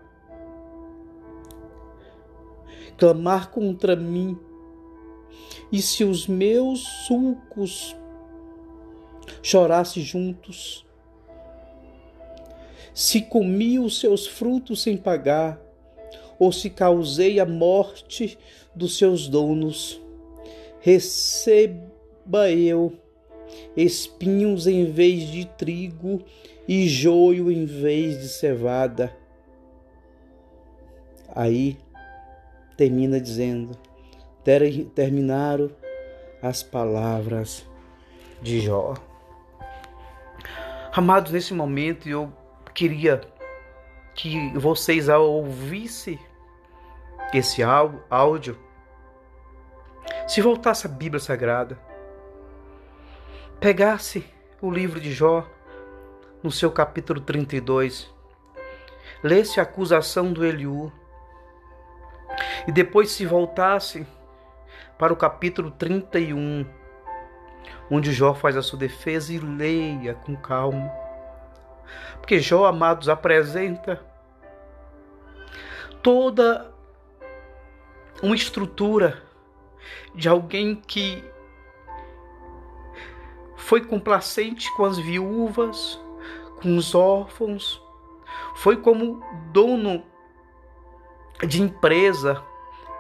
clamar 2.97 3.49
contra 3.51 3.95
mim, 3.95 4.37
e 5.71 5.81
se 5.81 6.03
os 6.03 6.27
meus 6.27 6.81
sulcos 7.07 7.95
chorassem 9.41 10.03
juntos, 10.03 10.85
se 12.93 13.21
comi 13.21 13.79
os 13.79 13.99
seus 13.99 14.27
frutos 14.27 14.81
sem 14.81 14.97
pagar, 14.97 15.59
ou 16.37 16.51
se 16.51 16.69
causei 16.69 17.39
a 17.39 17.45
morte 17.45 18.37
dos 18.75 18.97
seus 18.97 19.27
donos, 19.27 20.01
receba 20.81 22.49
eu 22.49 22.93
espinhos 23.75 24.67
em 24.67 24.91
vez 24.91 25.23
de 25.23 25.45
trigo 25.45 26.21
e 26.67 26.87
joio 26.87 27.51
em 27.51 27.65
vez 27.65 28.19
de 28.19 28.27
cevada. 28.27 29.15
Aí 31.33 31.77
termina 32.75 33.19
dizendo: 33.19 33.77
terminaram 34.95 35.71
as 36.41 36.63
palavras 36.63 37.65
de 38.41 38.59
Jó. 38.59 38.95
Amados, 40.93 41.31
nesse 41.31 41.53
momento 41.53 42.09
eu 42.09 42.31
queria 42.73 43.21
que 44.13 44.51
vocês, 44.57 45.07
ao 45.07 45.29
ouvissem 45.29 46.19
esse 47.33 47.61
áudio, 48.09 48.57
se 50.27 50.41
voltasse 50.41 50.87
à 50.87 50.89
Bíblia 50.89 51.19
Sagrada, 51.19 51.77
pegasse 53.59 54.25
o 54.61 54.71
livro 54.71 54.99
de 54.99 55.11
Jó, 55.11 55.45
no 56.41 56.51
seu 56.51 56.71
capítulo 56.71 57.21
32, 57.21 58.11
lesse 59.23 59.59
a 59.59 59.63
acusação 59.63 60.33
do 60.33 60.45
Eliú, 60.45 60.91
e 62.67 62.71
depois 62.71 63.11
se 63.11 63.25
voltasse 63.25 64.05
para 64.97 65.13
o 65.13 65.17
capítulo 65.17 65.71
31, 65.71 66.65
onde 67.89 68.11
Jó 68.11 68.33
faz 68.33 68.55
a 68.55 68.61
sua 68.61 68.79
defesa 68.79 69.33
e 69.33 69.39
leia 69.39 70.13
com 70.13 70.35
calma. 70.35 70.91
Porque 72.19 72.39
Jó, 72.39 72.65
amados, 72.65 73.09
apresenta 73.09 74.01
toda 76.01 76.71
uma 78.23 78.35
estrutura 78.35 79.21
de 80.13 80.27
alguém 80.27 80.75
que 80.75 81.23
foi 83.55 83.81
complacente 83.81 84.73
com 84.75 84.85
as 84.85 84.97
viúvas, 84.97 85.99
com 86.61 86.75
os 86.75 86.93
órfãos, 86.93 87.81
foi 88.55 88.77
como 88.77 89.23
dono 89.51 90.03
de 91.47 91.61
empresa 91.61 92.43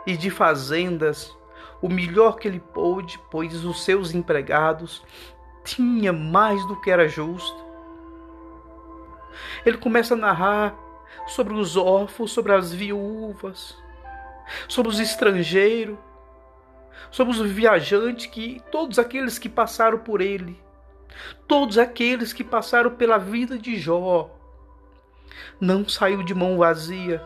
e 0.05 0.15
de 0.15 0.29
fazendas 0.29 1.35
o 1.81 1.89
melhor 1.89 2.37
que 2.37 2.47
ele 2.47 2.59
pôde, 2.59 3.19
pois 3.29 3.65
os 3.65 3.83
seus 3.83 4.13
empregados 4.13 5.03
tinha 5.63 6.13
mais 6.13 6.65
do 6.67 6.79
que 6.79 6.91
era 6.91 7.07
justo. 7.07 7.65
Ele 9.65 9.77
começa 9.77 10.13
a 10.13 10.17
narrar 10.17 10.75
sobre 11.27 11.53
os 11.53 11.75
órfãos, 11.75 12.31
sobre 12.31 12.53
as 12.53 12.71
viúvas, 12.71 13.77
sobre 14.67 14.91
os 14.91 14.99
estrangeiros, 14.99 15.97
sobre 17.09 17.33
os 17.33 17.41
viajantes 17.51 18.27
que 18.27 18.61
todos 18.71 18.99
aqueles 18.99 19.39
que 19.39 19.49
passaram 19.49 19.97
por 19.97 20.21
ele, 20.21 20.61
todos 21.47 21.77
aqueles 21.77 22.33
que 22.33 22.43
passaram 22.43 22.91
pela 22.91 23.17
vida 23.17 23.57
de 23.57 23.77
Jó, 23.77 24.29
não 25.59 25.87
saiu 25.87 26.23
de 26.23 26.33
mão 26.33 26.57
vazia 26.57 27.25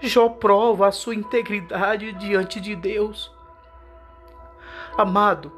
Jó 0.00 0.28
prova 0.28 0.88
a 0.88 0.92
sua 0.92 1.14
integridade 1.14 2.12
diante 2.12 2.60
de 2.60 2.74
Deus. 2.76 3.32
Amado, 4.96 5.52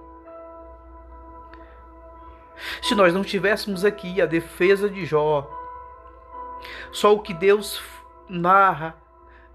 se 2.83 2.95
nós 2.95 3.13
não 3.13 3.23
tivéssemos 3.23 3.85
aqui 3.85 4.21
a 4.21 4.27
defesa 4.27 4.89
de 4.89 5.05
Jó, 5.05 5.51
só 6.91 7.15
o 7.15 7.21
que 7.21 7.35
Deus 7.35 7.83
narra 8.29 8.97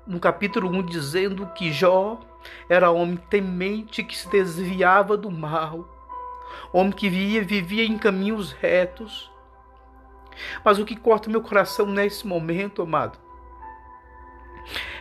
no 0.05 0.19
capítulo 0.19 0.69
1 0.69 0.83
dizendo 0.83 1.47
que 1.47 1.71
Jó 1.71 2.19
era 2.67 2.91
homem 2.91 3.17
temente 3.29 4.03
que 4.03 4.17
se 4.17 4.29
desviava 4.29 5.17
do 5.17 5.29
mal, 5.29 5.87
homem 6.71 6.91
que 6.91 7.09
vivia, 7.09 7.43
vivia 7.43 7.85
em 7.85 7.97
caminhos 7.97 8.51
retos. 8.51 9.31
Mas 10.63 10.79
o 10.79 10.85
que 10.85 10.95
corta 10.95 11.29
meu 11.29 11.41
coração 11.41 11.85
nesse 11.85 12.25
momento, 12.25 12.81
amado, 12.81 13.19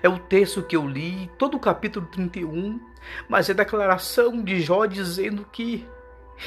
é 0.03 0.09
o 0.09 0.19
texto 0.19 0.63
que 0.63 0.77
eu 0.77 0.87
li, 0.87 1.31
todo 1.39 1.57
o 1.57 1.61
capítulo 1.61 2.07
31, 2.07 2.81
mas 3.29 3.49
é 3.49 3.53
a 3.53 3.57
declaração 3.57 4.43
de 4.43 4.61
Jó 4.61 4.87
dizendo 4.87 5.47
que 5.53 5.87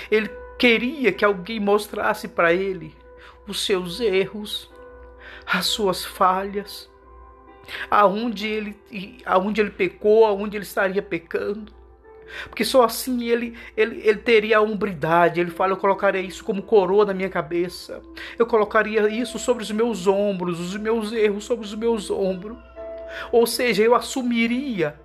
ele 0.09 0.29
queria 0.57 1.11
que 1.11 1.23
alguém 1.25 1.59
mostrasse 1.59 2.27
para 2.27 2.53
ele 2.53 2.95
os 3.47 3.65
seus 3.65 3.99
erros, 3.99 4.71
as 5.45 5.65
suas 5.65 6.03
falhas, 6.03 6.89
aonde 7.89 8.47
ele, 8.47 8.77
aonde 9.25 9.61
ele 9.61 9.71
pecou, 9.71 10.25
aonde 10.25 10.57
ele 10.57 10.63
estaria 10.63 11.01
pecando. 11.01 11.71
Porque 12.49 12.65
só 12.65 12.83
assim 12.83 13.25
ele, 13.25 13.55
ele, 13.77 14.01
ele 14.03 14.19
teria 14.19 14.57
a 14.57 14.61
umbridade. 14.61 15.39
Ele 15.39 15.51
fala: 15.51 15.73
Eu 15.73 15.77
colocaria 15.77 16.21
isso 16.21 16.43
como 16.43 16.63
coroa 16.63 17.05
na 17.05 17.13
minha 17.13 17.29
cabeça. 17.29 18.01
Eu 18.39 18.45
colocaria 18.45 19.07
isso 19.09 19.37
sobre 19.37 19.63
os 19.63 19.71
meus 19.71 20.07
ombros, 20.07 20.59
os 20.59 20.75
meus 20.75 21.11
erros 21.11 21.43
sobre 21.43 21.65
os 21.65 21.75
meus 21.75 22.09
ombros. 22.09 22.57
Ou 23.31 23.45
seja, 23.45 23.83
eu 23.83 23.93
assumiria 23.93 24.99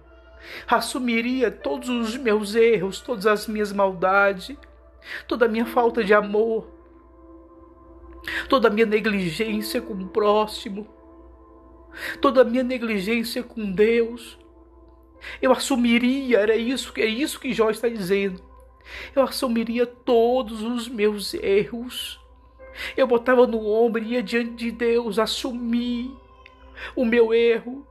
assumiria 0.67 1.51
todos 1.51 1.89
os 1.89 2.17
meus 2.17 2.55
erros, 2.55 3.01
todas 3.01 3.27
as 3.27 3.47
minhas 3.47 3.73
maldades, 3.73 4.57
toda 5.27 5.47
a 5.47 5.49
minha 5.49 5.67
falta 5.67 6.03
de 6.03 6.15
amor, 6.15 6.67
toda 8.49 8.69
a 8.69 8.71
minha 8.71 8.87
negligência 8.87 9.81
com 9.81 9.95
o 9.95 10.09
próximo, 10.09 10.87
toda 12.21 12.43
a 12.43 12.45
minha 12.45 12.63
negligência 12.63 13.43
com 13.43 13.71
Deus. 13.71 14.39
Eu 15.43 15.53
assumiria, 15.53 16.39
era 16.39 16.57
isso, 16.57 16.93
é 16.97 17.07
isso 17.07 17.41
que 17.41 17.53
Jó 17.53 17.71
está 17.71 17.89
dizendo. 17.89 18.43
Eu 19.15 19.23
assumiria 19.23 19.87
todos 19.87 20.63
os 20.63 20.89
meus 20.89 21.35
erros. 21.35 22.21
Eu 22.97 23.07
botava 23.07 23.47
no 23.47 23.67
ombro 23.67 24.03
e 24.03 24.13
ia 24.13 24.23
diante 24.23 24.55
de 24.55 24.71
Deus 24.71 25.19
assumir 25.19 26.15
o 26.95 27.05
meu 27.05 27.35
erro. 27.35 27.87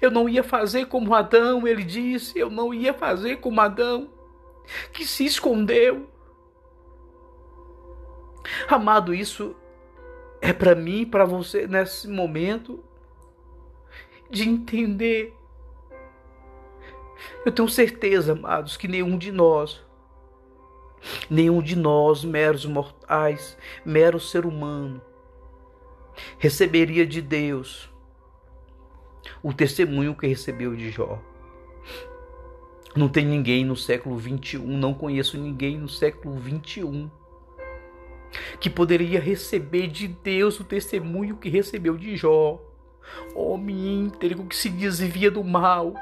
Eu 0.00 0.10
não 0.10 0.28
ia 0.28 0.42
fazer 0.42 0.86
como 0.86 1.14
Adão, 1.14 1.66
ele 1.66 1.84
disse, 1.84 2.38
eu 2.38 2.50
não 2.50 2.72
ia 2.72 2.92
fazer 2.92 3.36
como 3.36 3.60
Adão, 3.60 4.10
que 4.92 5.04
se 5.04 5.24
escondeu. 5.24 6.08
Amado, 8.68 9.14
isso 9.14 9.54
é 10.40 10.52
para 10.52 10.74
mim, 10.74 11.04
para 11.04 11.24
você 11.24 11.66
nesse 11.66 12.08
momento 12.08 12.82
de 14.30 14.48
entender. 14.48 15.34
Eu 17.44 17.52
tenho 17.52 17.68
certeza, 17.68 18.32
amados, 18.32 18.76
que 18.76 18.86
nenhum 18.86 19.18
de 19.18 19.32
nós, 19.32 19.84
nenhum 21.28 21.60
de 21.62 21.76
nós, 21.76 22.24
meros 22.24 22.64
mortais, 22.64 23.56
mero 23.84 24.20
ser 24.20 24.46
humano, 24.46 25.00
receberia 26.38 27.06
de 27.06 27.20
Deus 27.20 27.90
o 29.42 29.52
testemunho 29.52 30.14
que 30.14 30.26
recebeu 30.26 30.74
de 30.74 30.90
Jó. 30.90 31.22
Não 32.96 33.08
tem 33.08 33.24
ninguém 33.24 33.64
no 33.64 33.76
século 33.76 34.16
21, 34.16 34.64
não 34.76 34.94
conheço 34.94 35.38
ninguém 35.38 35.78
no 35.78 35.88
século 35.88 36.36
21 36.36 37.10
que 38.60 38.68
poderia 38.68 39.20
receber 39.20 39.88
de 39.88 40.08
Deus 40.08 40.58
o 40.60 40.64
testemunho 40.64 41.36
que 41.36 41.48
recebeu 41.48 41.96
de 41.96 42.16
Jó. 42.16 42.60
Homem 43.34 44.00
íntegro 44.00 44.44
que 44.44 44.56
se 44.56 44.68
desvia 44.68 45.30
do 45.30 45.44
mal, 45.44 45.94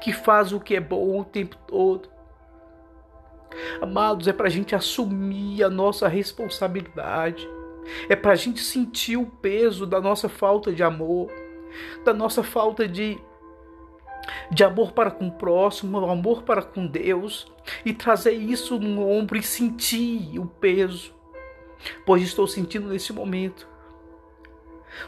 que 0.00 0.12
faz 0.12 0.52
o 0.52 0.60
que 0.60 0.76
é 0.76 0.80
bom 0.80 1.20
o 1.20 1.24
tempo 1.24 1.56
todo. 1.66 2.08
Amados, 3.80 4.26
é 4.26 4.32
para 4.32 4.46
a 4.46 4.50
gente 4.50 4.74
assumir 4.74 5.62
a 5.62 5.70
nossa 5.70 6.08
responsabilidade, 6.08 7.48
é 8.08 8.16
para 8.16 8.32
a 8.32 8.36
gente 8.36 8.60
sentir 8.60 9.16
o 9.16 9.26
peso 9.26 9.86
da 9.86 10.00
nossa 10.00 10.28
falta 10.28 10.72
de 10.72 10.82
amor, 10.82 11.30
da 12.04 12.12
nossa 12.12 12.42
falta 12.42 12.88
de, 12.88 13.18
de 14.50 14.64
amor 14.64 14.92
para 14.92 15.10
com 15.10 15.28
o 15.28 15.32
próximo, 15.32 15.98
amor 16.10 16.42
para 16.42 16.62
com 16.62 16.86
Deus, 16.86 17.46
e 17.84 17.92
trazer 17.92 18.32
isso 18.32 18.78
no 18.80 19.08
ombro 19.08 19.38
e 19.38 19.42
sentir 19.42 20.38
o 20.38 20.46
peso, 20.46 21.14
pois 22.04 22.22
estou 22.22 22.48
sentindo 22.48 22.88
nesse 22.88 23.12
momento 23.12 23.73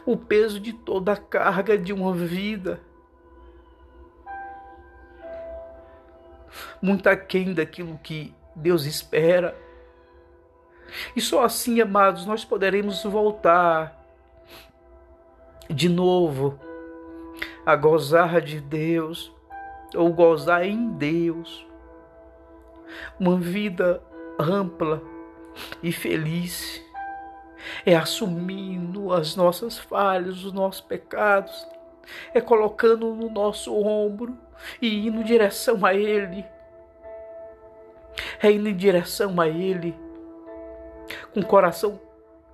o 0.04 0.16
peso 0.16 0.58
de 0.60 0.72
toda 0.72 1.12
a 1.12 1.16
carga 1.16 1.76
de 1.76 1.92
uma 1.92 2.12
vida. 2.12 2.80
Muito 6.80 7.08
aquém 7.08 7.52
daquilo 7.54 7.98
que 8.02 8.34
Deus 8.54 8.84
espera. 8.86 9.56
E 11.14 11.20
só 11.20 11.44
assim, 11.44 11.80
amados, 11.80 12.26
nós 12.26 12.44
poderemos 12.44 13.02
voltar 13.04 14.04
de 15.68 15.88
novo 15.88 16.58
a 17.64 17.74
gozar 17.74 18.40
de 18.40 18.60
Deus 18.60 19.32
ou 19.94 20.12
gozar 20.12 20.64
em 20.64 20.90
Deus. 20.92 21.66
Uma 23.18 23.36
vida 23.36 24.02
ampla 24.38 25.02
e 25.82 25.90
feliz 25.90 26.85
é 27.84 27.94
assumindo 27.94 29.12
as 29.12 29.36
nossas 29.36 29.78
falhas, 29.78 30.44
os 30.44 30.52
nossos 30.52 30.80
pecados, 30.80 31.66
é 32.32 32.40
colocando 32.40 33.14
no 33.14 33.28
nosso 33.30 33.74
ombro 33.74 34.36
e 34.80 35.06
indo 35.06 35.20
em 35.20 35.24
direção 35.24 35.84
a 35.84 35.94
Ele. 35.94 36.44
É 38.42 38.50
indo 38.50 38.68
em 38.68 38.76
direção 38.76 39.40
a 39.40 39.48
Ele 39.48 39.94
com 41.32 41.40
o 41.40 41.46
coração 41.46 42.00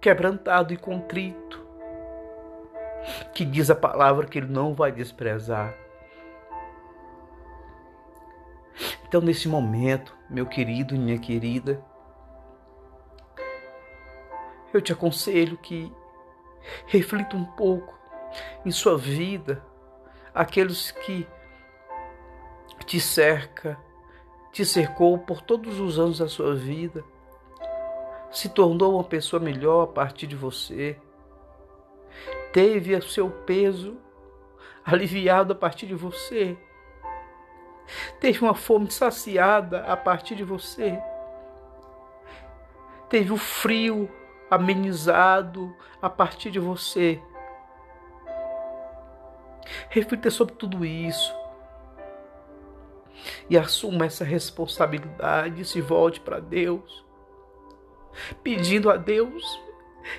quebrantado 0.00 0.72
e 0.72 0.76
contrito 0.76 1.62
que 3.32 3.44
diz 3.44 3.70
a 3.70 3.74
palavra 3.74 4.26
que 4.26 4.38
ele 4.38 4.48
não 4.48 4.74
vai 4.74 4.92
desprezar. 4.92 5.74
Então, 9.06 9.20
nesse 9.20 9.48
momento, 9.48 10.16
meu 10.30 10.46
querido 10.46 10.94
e 10.94 10.98
minha 10.98 11.18
querida, 11.18 11.84
eu 14.72 14.80
te 14.80 14.92
aconselho 14.92 15.56
que 15.56 15.92
reflita 16.86 17.36
um 17.36 17.44
pouco 17.44 17.98
em 18.64 18.70
sua 18.70 18.96
vida, 18.96 19.64
aqueles 20.34 20.90
que 20.90 21.26
te 22.86 23.00
cerca, 23.00 23.78
te 24.50 24.64
cercou 24.64 25.18
por 25.18 25.42
todos 25.42 25.80
os 25.80 25.98
anos 25.98 26.18
da 26.18 26.28
sua 26.28 26.54
vida, 26.54 27.04
se 28.30 28.48
tornou 28.48 28.94
uma 28.94 29.04
pessoa 29.04 29.40
melhor 29.40 29.82
a 29.84 29.86
partir 29.86 30.26
de 30.26 30.36
você 30.36 30.98
teve 32.52 32.94
o 32.94 33.02
seu 33.02 33.30
peso 33.30 33.96
aliviado 34.84 35.52
a 35.52 35.56
partir 35.56 35.86
de 35.86 35.94
você. 35.94 36.56
Teve 38.20 38.40
uma 38.40 38.54
fome 38.54 38.90
saciada 38.90 39.84
a 39.84 39.96
partir 39.96 40.36
de 40.36 40.44
você. 40.44 40.98
Teve 43.08 43.32
o 43.32 43.36
frio 43.36 44.08
amenizado 44.54 45.74
a 46.00 46.10
partir 46.10 46.50
de 46.50 46.58
você. 46.58 47.22
Reflita 49.88 50.30
sobre 50.30 50.54
tudo 50.54 50.84
isso. 50.84 51.34
E 53.48 53.56
assuma 53.56 54.04
essa 54.04 54.24
responsabilidade 54.24 55.64
se 55.64 55.80
volte 55.80 56.20
para 56.20 56.38
Deus. 56.38 57.04
Pedindo 58.42 58.90
a 58.90 58.96
Deus 58.96 59.42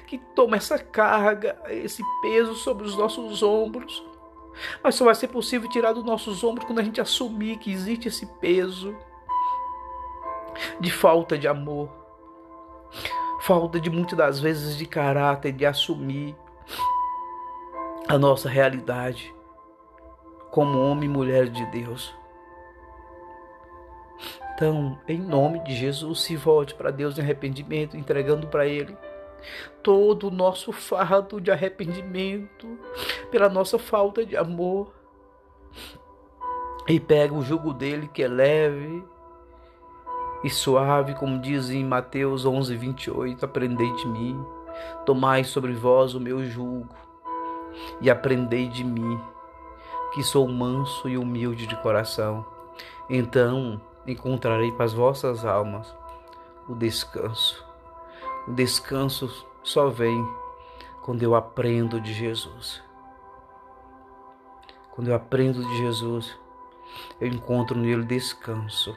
que 0.07 0.17
toma 0.17 0.55
essa 0.57 0.79
carga, 0.79 1.61
esse 1.69 2.01
peso 2.21 2.55
sobre 2.55 2.85
os 2.85 2.97
nossos 2.97 3.43
ombros. 3.43 4.03
Mas 4.81 4.95
só 4.95 5.05
vai 5.05 5.13
ser 5.13 5.27
possível 5.27 5.69
tirar 5.69 5.93
dos 5.93 6.03
nossos 6.03 6.43
ombros 6.43 6.65
quando 6.65 6.79
a 6.79 6.83
gente 6.83 7.01
assumir 7.01 7.57
que 7.57 7.71
existe 7.71 8.07
esse 8.07 8.25
peso 8.39 8.95
de 10.79 10.91
falta 10.91 11.37
de 11.37 11.47
amor, 11.47 12.02
falta 13.43 13.77
de 13.77 13.89
muitas 13.89 14.17
das 14.17 14.39
vezes 14.39 14.77
de 14.77 14.85
caráter, 14.85 15.51
de 15.51 15.65
assumir 15.65 16.33
a 18.07 18.17
nossa 18.17 18.47
realidade 18.47 19.35
como 20.49 20.79
homem 20.79 21.09
e 21.09 21.13
mulher 21.13 21.49
de 21.49 21.65
Deus. 21.65 22.15
Então, 24.53 24.97
em 25.07 25.19
nome 25.19 25.59
de 25.59 25.75
Jesus, 25.75 26.21
se 26.21 26.37
volte 26.37 26.73
para 26.73 26.89
Deus 26.89 27.17
em 27.17 27.21
arrependimento, 27.21 27.97
entregando 27.97 28.47
para 28.47 28.65
Ele 28.65 28.95
todo 29.81 30.29
o 30.29 30.31
nosso 30.31 30.71
fardo 30.71 31.41
de 31.41 31.51
arrependimento 31.51 32.79
pela 33.29 33.49
nossa 33.49 33.77
falta 33.77 34.25
de 34.25 34.37
amor. 34.37 34.93
E 36.87 36.97
pega 36.97 37.33
o 37.33 37.41
jugo 37.41 37.73
dele 37.73 38.07
que 38.13 38.23
é 38.23 38.27
leve 38.27 39.03
e 40.43 40.49
suave, 40.49 41.13
como 41.15 41.39
diz 41.39 41.69
em 41.69 41.85
Mateus 41.85 42.45
11, 42.45 42.75
28, 42.75 43.45
aprendei 43.45 43.91
de 43.93 44.07
mim, 44.07 44.45
tomai 45.05 45.43
sobre 45.43 45.73
vós 45.73 46.15
o 46.15 46.19
meu 46.19 46.43
jugo 46.43 46.89
e 48.01 48.09
aprendei 48.09 48.67
de 48.67 48.83
mim, 48.83 49.19
que 50.13 50.21
sou 50.21 50.47
manso 50.47 51.07
e 51.07 51.17
humilde 51.17 51.65
de 51.65 51.75
coração. 51.77 52.45
Então 53.09 53.81
encontrarei 54.05 54.71
para 54.73 54.85
as 54.85 54.93
vossas 54.93 55.45
almas 55.45 55.95
o 56.67 56.75
descanso. 56.75 57.65
O 58.47 58.51
descanso 58.51 59.47
só 59.63 59.89
vem 59.89 60.27
quando 61.01 61.23
eu 61.23 61.35
aprendo 61.35 62.01
de 62.01 62.13
Jesus. 62.13 62.83
Quando 64.91 65.07
eu 65.07 65.15
aprendo 65.15 65.65
de 65.65 65.77
Jesus, 65.77 66.37
eu 67.19 67.27
encontro 67.27 67.77
nele 67.77 68.03
descanso 68.03 68.95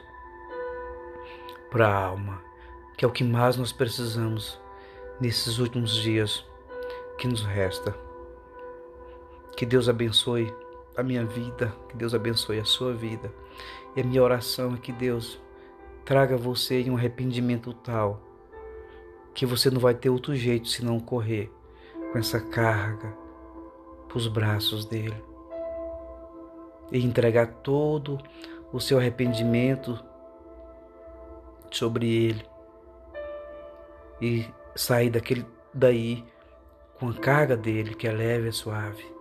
para 1.71 1.87
a 1.87 2.05
alma, 2.05 2.41
que 2.97 3.03
é 3.03 3.07
o 3.07 3.11
que 3.11 3.23
mais 3.23 3.57
nós 3.57 3.71
precisamos 3.71 4.59
nesses 5.19 5.59
últimos 5.59 5.95
dias 5.95 6.45
que 7.17 7.27
nos 7.27 7.43
resta. 7.43 7.95
Que 9.55 9.65
Deus 9.65 9.89
abençoe 9.89 10.53
a 10.95 11.03
minha 11.03 11.25
vida, 11.25 11.73
que 11.89 11.97
Deus 11.97 12.13
abençoe 12.13 12.59
a 12.59 12.65
sua 12.65 12.93
vida. 12.93 13.31
E 13.95 14.01
a 14.01 14.03
minha 14.03 14.21
oração 14.21 14.73
é 14.75 14.77
que 14.77 14.91
Deus 14.91 15.39
traga 16.05 16.37
você 16.37 16.81
em 16.81 16.91
um 16.91 16.95
arrependimento 16.97 17.73
tal 17.73 18.21
que 19.33 19.45
você 19.45 19.69
não 19.69 19.79
vai 19.79 19.93
ter 19.93 20.09
outro 20.09 20.35
jeito 20.35 20.67
senão 20.67 20.99
correr 20.99 21.51
com 22.11 22.17
essa 22.17 22.39
carga 22.39 23.15
para 24.07 24.17
os 24.17 24.27
braços 24.27 24.83
dele. 24.85 25.23
e 26.91 27.05
entregar 27.05 27.47
todo 27.61 28.17
o 28.71 28.79
seu 28.79 28.97
arrependimento 28.97 29.99
sobre 31.71 32.07
ele 32.07 32.45
e 34.21 34.45
sair 34.75 35.09
daquele 35.09 35.45
daí 35.73 36.25
com 36.99 37.09
a 37.09 37.13
carga 37.13 37.55
dele 37.55 37.93
que 37.93 38.07
é 38.07 38.11
leve 38.11 38.49
e 38.49 38.53
suave. 38.53 39.17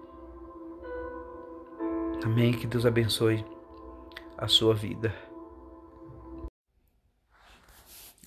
Amém. 2.24 2.52
Que 2.52 2.66
Deus 2.66 2.84
abençoe 2.84 3.44
a 4.36 4.48
sua 4.48 4.74
vida. 4.74 5.14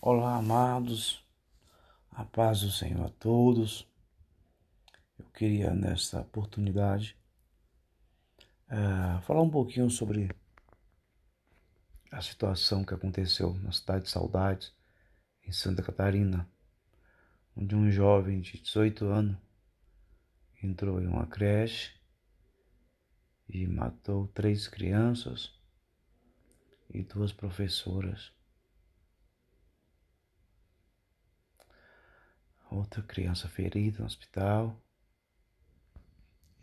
Olá, 0.02 0.38
amados. 0.38 1.24
A 2.12 2.24
paz 2.24 2.62
do 2.62 2.72
Senhor 2.72 3.06
a 3.06 3.10
todos. 3.10 3.88
Eu 5.18 5.26
queria 5.34 5.72
nesta 5.72 6.22
oportunidade 6.22 7.18
uh, 8.72 9.22
falar 9.24 9.42
um 9.42 9.50
pouquinho 9.50 9.90
sobre 9.90 10.30
a 12.12 12.22
situação 12.22 12.84
que 12.84 12.94
aconteceu 12.94 13.54
na 13.56 13.72
cidade 13.72 14.06
de 14.06 14.10
Saudades, 14.10 14.74
em 15.44 15.52
Santa 15.52 15.84
Catarina, 15.84 16.50
onde 17.56 17.76
um 17.76 17.90
jovem 17.92 18.42
de 18.42 18.60
18 18.60 19.06
anos 19.06 19.38
entrou 20.62 21.02
em 21.02 21.08
uma 21.08 21.28
creche 21.28 21.94
e 23.48 23.66
matou 23.68 24.28
três 24.28 24.68
crianças 24.68 25.52
e 26.90 27.04
duas 27.04 27.32
professoras. 27.32 28.32
Outra 32.70 33.02
criança 33.02 33.48
ferida 33.48 34.00
no 34.00 34.06
hospital. 34.06 34.80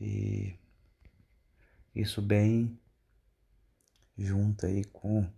E 0.01 0.57
isso 1.95 2.23
bem 2.23 2.79
junto 4.17 4.67
aí 4.67 4.85
com 4.85 5.31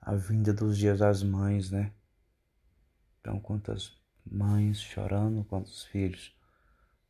a 0.00 0.14
vinda 0.14 0.52
dos 0.52 0.76
dias 0.76 0.98
das 0.98 1.22
mães, 1.22 1.70
né? 1.70 1.92
Então, 3.20 3.38
quantas 3.40 3.96
mães 4.24 4.80
chorando, 4.80 5.44
quantos 5.44 5.84
filhos 5.84 6.34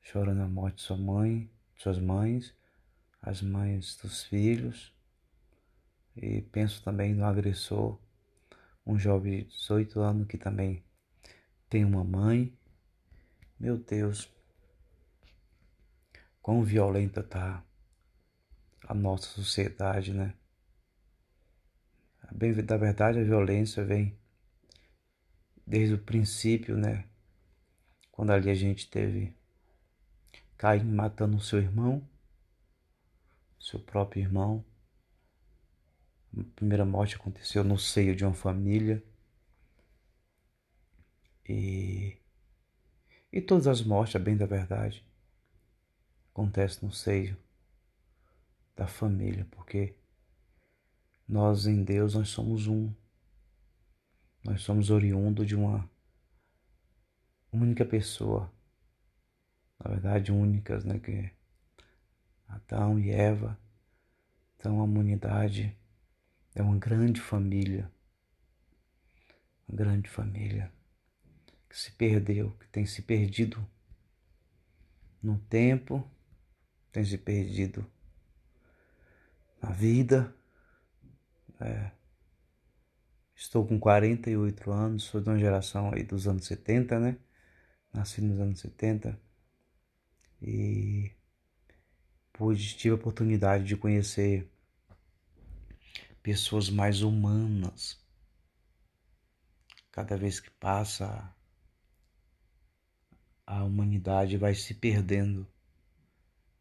chorando 0.00 0.42
a 0.42 0.48
morte 0.48 0.76
de 0.76 0.82
sua 0.82 0.96
mãe, 0.96 1.50
de 1.74 1.82
suas 1.82 1.98
mães, 1.98 2.54
as 3.20 3.42
mães 3.42 3.96
dos 3.96 4.24
filhos. 4.24 4.94
E 6.16 6.42
penso 6.42 6.82
também 6.82 7.14
no 7.14 7.24
agressor, 7.24 8.00
um 8.84 8.98
jovem 8.98 9.44
de 9.44 9.50
18 9.50 10.00
anos 10.00 10.26
que 10.26 10.38
também 10.38 10.82
tem 11.68 11.84
uma 11.84 12.02
mãe. 12.02 12.56
Meu 13.60 13.76
Deus, 13.76 14.32
quão 16.40 16.64
violenta 16.64 17.22
tá 17.22 17.62
a 18.88 18.94
nossa 18.94 19.26
sociedade, 19.26 20.14
né? 20.14 20.32
Bem, 22.32 22.54
da 22.54 22.78
verdade, 22.78 23.18
a 23.18 23.22
violência 23.22 23.84
vem 23.84 24.18
desde 25.66 25.94
o 25.94 25.98
princípio, 25.98 26.74
né? 26.74 27.04
Quando 28.10 28.30
ali 28.30 28.50
a 28.50 28.54
gente 28.54 28.88
teve 28.88 29.36
Caim 30.56 30.84
matando 30.84 31.36
o 31.36 31.40
seu 31.40 31.58
irmão, 31.58 32.02
seu 33.60 33.78
próprio 33.78 34.22
irmão. 34.22 34.64
A 36.36 36.42
primeira 36.56 36.84
morte 36.86 37.16
aconteceu 37.16 37.62
no 37.62 37.78
seio 37.78 38.16
de 38.16 38.24
uma 38.24 38.34
família. 38.34 39.04
E, 41.46 42.16
e 43.30 43.40
todas 43.42 43.66
as 43.66 43.82
mortes, 43.82 44.16
a 44.16 44.18
bem 44.18 44.36
da 44.36 44.46
verdade, 44.46 45.04
acontecem 46.32 46.88
no 46.88 46.92
seio 46.92 47.36
da 48.78 48.86
família, 48.86 49.44
porque 49.50 49.96
nós 51.28 51.66
em 51.66 51.82
Deus 51.82 52.14
nós 52.14 52.28
somos 52.28 52.68
um. 52.68 52.94
Nós 54.44 54.62
somos 54.62 54.88
oriundo 54.88 55.44
de 55.44 55.56
uma 55.56 55.90
única 57.52 57.84
pessoa, 57.84 58.50
na 59.80 59.90
verdade 59.90 60.30
únicas, 60.30 60.84
né, 60.84 61.00
que 61.00 61.28
Adão 62.46 63.00
e 63.00 63.10
Eva. 63.10 63.58
Então 64.56 64.78
a 64.78 64.84
humanidade 64.84 65.76
é 66.54 66.62
uma 66.62 66.78
grande 66.78 67.20
família. 67.20 67.90
Uma 69.68 69.76
grande 69.76 70.08
família 70.08 70.72
que 71.68 71.76
se 71.76 71.90
perdeu, 71.90 72.52
que 72.52 72.68
tem 72.68 72.86
se 72.86 73.02
perdido 73.02 73.68
no 75.20 75.36
tempo, 75.36 76.08
tem 76.92 77.04
se 77.04 77.18
perdido 77.18 77.84
na 79.60 79.70
vida. 79.70 80.34
É. 81.60 81.90
Estou 83.34 83.66
com 83.66 83.78
48 83.78 84.70
anos, 84.72 85.04
sou 85.04 85.20
de 85.20 85.28
uma 85.28 85.38
geração 85.38 85.92
aí 85.92 86.02
dos 86.02 86.26
anos 86.26 86.46
70, 86.46 86.98
né? 86.98 87.16
Nasci 87.92 88.20
nos 88.20 88.40
anos 88.40 88.60
70 88.60 89.18
e 90.40 91.10
pude, 92.32 92.76
tive 92.76 92.92
a 92.92 92.96
oportunidade 92.96 93.64
de 93.64 93.76
conhecer 93.76 94.50
pessoas 96.22 96.68
mais 96.68 97.02
humanas. 97.02 97.98
Cada 99.90 100.16
vez 100.16 100.38
que 100.38 100.50
passa, 100.50 101.34
a 103.46 103.64
humanidade 103.64 104.36
vai 104.36 104.54
se 104.54 104.74
perdendo 104.74 105.46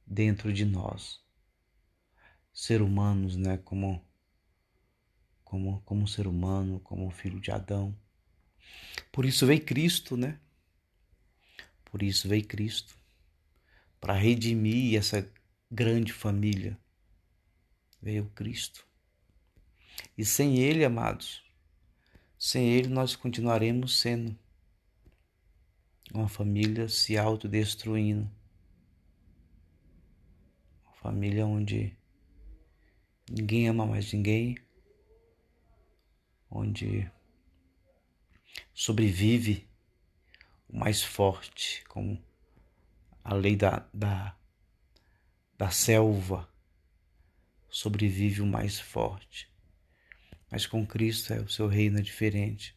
dentro 0.06 0.52
de 0.52 0.66
nós. 0.66 1.27
Ser 2.58 2.82
humanos, 2.82 3.36
né, 3.38 3.60
como 3.60 4.04
como 5.44 5.80
como 5.84 6.08
ser 6.08 6.26
humano, 6.26 6.80
como 6.80 7.12
filho 7.12 7.40
de 7.40 7.52
Adão. 7.52 7.96
Por 9.12 9.26
isso 9.26 9.46
veio 9.46 9.64
Cristo, 9.64 10.18
né? 10.18 10.40
Por 11.86 12.02
isso 12.02 12.28
veio 12.28 12.44
Cristo 12.48 12.98
para 14.02 14.16
redimir 14.16 14.98
essa 14.98 15.32
grande 15.70 16.12
família. 16.12 16.76
Veio 18.02 18.26
Cristo. 18.32 18.88
E 20.18 20.26
sem 20.26 20.58
Ele, 20.58 20.84
amados, 20.84 21.44
sem 22.40 22.70
Ele 22.70 22.88
nós 22.88 23.16
continuaremos 23.16 24.00
sendo 24.00 24.36
uma 26.12 26.28
família 26.28 26.90
se 26.90 27.20
autodestruindo. 27.20 28.28
Uma 30.84 30.96
família 30.96 31.46
onde 31.46 31.96
ninguém 33.30 33.68
ama 33.68 33.86
mais 33.86 34.12
ninguém, 34.12 34.58
onde 36.50 37.10
sobrevive 38.74 39.68
o 40.70 40.78
mais 40.78 41.04
forte, 41.04 41.84
como 41.88 42.22
a 43.24 43.34
lei 43.34 43.56
da, 43.56 43.88
da, 43.94 44.36
da 45.58 45.70
selva, 45.70 46.50
sobrevive 47.70 48.42
o 48.42 48.46
mais 48.46 48.80
forte. 48.80 49.50
Mas 50.50 50.66
com 50.66 50.86
Cristo 50.86 51.34
é, 51.34 51.40
o 51.40 51.50
seu 51.50 51.68
reino 51.68 52.00
é 52.00 52.02
diferente. 52.02 52.76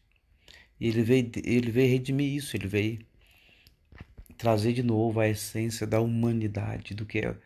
E 0.79 0.87
ele 0.87 1.03
veio, 1.03 1.31
ele 1.43 1.71
veio 1.71 1.89
redimir 1.89 2.35
isso, 2.35 2.55
ele 2.57 2.67
veio 2.67 3.05
trazer 4.37 4.73
de 4.73 4.83
novo 4.83 5.19
a 5.19 5.29
essência 5.29 5.85
da 5.85 6.01
humanidade, 6.01 6.95
do 6.95 7.05
que 7.05 7.19
é 7.19 7.29
o 7.29 7.37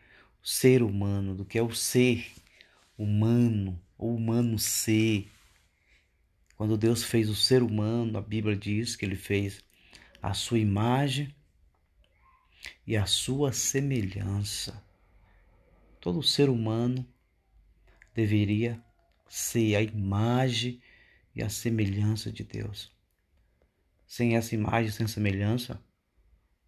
ser 0.42 0.82
humano, 0.82 1.34
do 1.34 1.44
que 1.44 1.58
é 1.58 1.62
o 1.62 1.74
ser 1.74 2.26
humano, 2.96 3.80
o 3.98 4.14
humano 4.14 4.58
ser. 4.58 5.30
Quando 6.56 6.76
Deus 6.76 7.02
fez 7.02 7.28
o 7.28 7.34
ser 7.34 7.62
humano, 7.62 8.18
a 8.18 8.22
Bíblia 8.22 8.56
diz 8.56 8.96
que 8.96 9.04
ele 9.04 9.16
fez 9.16 9.62
a 10.22 10.32
sua 10.32 10.58
imagem 10.58 11.34
e 12.86 12.96
a 12.96 13.06
sua 13.06 13.52
semelhança. 13.52 14.82
Todo 16.00 16.22
ser 16.22 16.48
humano 16.48 17.06
deveria 18.14 18.82
ser 19.28 19.76
a 19.76 19.82
imagem 19.82 20.80
e 21.34 21.42
a 21.42 21.48
semelhança 21.48 22.32
de 22.32 22.44
Deus. 22.44 22.90
Sem 24.06 24.36
essa 24.36 24.54
imagem, 24.54 24.90
sem 24.90 25.06
semelhança, 25.06 25.82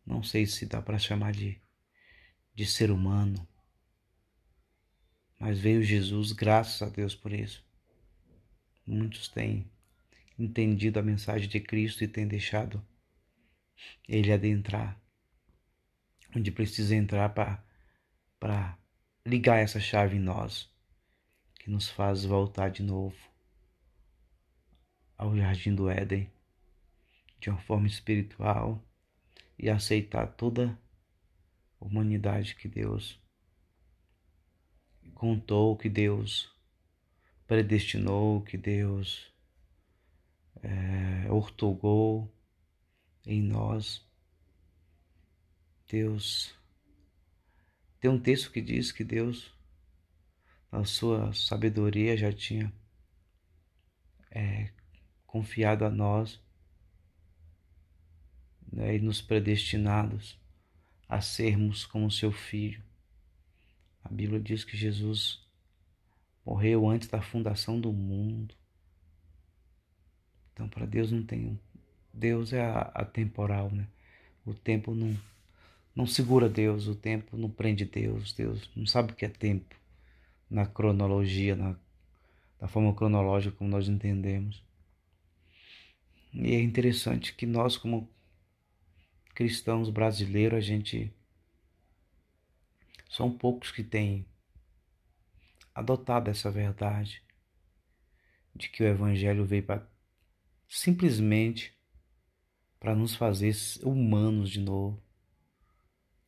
não 0.04 0.22
sei 0.22 0.44
se 0.46 0.66
dá 0.66 0.82
para 0.82 0.98
chamar 0.98 1.32
de, 1.32 1.60
de 2.54 2.66
ser 2.66 2.90
humano. 2.90 3.46
Mas 5.38 5.58
veio 5.58 5.82
Jesus, 5.82 6.32
graças 6.32 6.82
a 6.82 6.90
Deus 6.90 7.14
por 7.14 7.32
isso. 7.32 7.64
Muitos 8.86 9.28
têm 9.28 9.70
entendido 10.38 10.98
a 10.98 11.02
mensagem 11.02 11.48
de 11.48 11.60
Cristo 11.60 12.02
e 12.02 12.08
têm 12.08 12.26
deixado 12.26 12.84
Ele 14.08 14.32
adentrar 14.32 15.00
onde 16.34 16.50
precisa 16.50 16.94
entrar 16.94 17.30
para 18.38 18.78
ligar 19.24 19.58
essa 19.58 19.80
chave 19.80 20.16
em 20.16 20.20
nós, 20.20 20.70
que 21.54 21.70
nos 21.70 21.88
faz 21.88 22.24
voltar 22.24 22.70
de 22.70 22.82
novo 22.82 23.16
ao 25.16 25.36
jardim 25.36 25.74
do 25.74 25.90
Éden, 25.90 26.30
de 27.40 27.50
uma 27.50 27.58
forma 27.58 27.86
espiritual 27.86 28.82
e 29.58 29.68
aceitar 29.68 30.26
toda 30.28 30.78
a 31.80 31.84
humanidade 31.84 32.54
que 32.54 32.68
Deus 32.68 33.20
contou, 35.14 35.76
que 35.76 35.88
Deus 35.88 36.50
predestinou, 37.46 38.42
que 38.42 38.56
Deus 38.56 39.32
é, 40.62 41.30
ortogou 41.30 42.32
em 43.26 43.42
nós. 43.42 44.06
Deus 45.88 46.54
tem 48.00 48.10
um 48.10 48.20
texto 48.20 48.52
que 48.52 48.60
diz 48.60 48.92
que 48.92 49.02
Deus, 49.02 49.52
na 50.70 50.84
sua 50.84 51.32
sabedoria, 51.32 52.16
já 52.16 52.32
tinha 52.32 52.72
é, 54.30 54.70
confiado 55.26 55.84
a 55.84 55.90
nós 55.90 56.40
né, 58.72 58.96
e 58.96 59.00
nos 59.00 59.20
predestinados 59.20 60.38
a 61.08 61.20
sermos 61.20 61.86
como 61.86 62.10
seu 62.10 62.30
filho. 62.30 62.87
A 64.08 64.14
Bíblia 64.14 64.40
diz 64.40 64.64
que 64.64 64.74
Jesus 64.74 65.38
morreu 66.44 66.88
antes 66.88 67.08
da 67.08 67.20
fundação 67.20 67.78
do 67.78 67.92
mundo. 67.92 68.54
Então, 70.52 70.66
para 70.66 70.86
Deus 70.86 71.12
não 71.12 71.22
tem. 71.22 71.60
Deus 72.12 72.54
é 72.54 72.62
atemporal, 72.94 73.70
né? 73.70 73.86
O 74.46 74.54
tempo 74.54 74.94
não, 74.94 75.14
não 75.94 76.06
segura 76.06 76.48
Deus, 76.48 76.86
o 76.88 76.94
tempo 76.94 77.36
não 77.36 77.50
prende 77.50 77.84
Deus. 77.84 78.32
Deus 78.32 78.70
não 78.74 78.86
sabe 78.86 79.12
o 79.12 79.14
que 79.14 79.26
é 79.26 79.28
tempo 79.28 79.76
na 80.48 80.64
cronologia, 80.64 81.54
na, 81.54 81.76
da 82.58 82.66
forma 82.66 82.94
cronológica 82.94 83.54
como 83.58 83.68
nós 83.68 83.88
entendemos. 83.88 84.64
E 86.32 86.54
é 86.54 86.62
interessante 86.62 87.34
que 87.34 87.44
nós, 87.44 87.76
como 87.76 88.08
cristãos 89.34 89.90
brasileiros, 89.90 90.56
a 90.56 90.60
gente. 90.60 91.12
São 93.08 93.36
poucos 93.36 93.70
que 93.70 93.82
têm 93.82 94.26
adotado 95.74 96.30
essa 96.30 96.50
verdade 96.50 97.22
de 98.54 98.68
que 98.68 98.82
o 98.82 98.86
Evangelho 98.86 99.46
veio 99.46 99.62
para 99.62 99.88
simplesmente 100.68 101.74
para 102.78 102.94
nos 102.94 103.14
fazer 103.14 103.54
humanos 103.82 104.50
de 104.50 104.60
novo. 104.60 105.02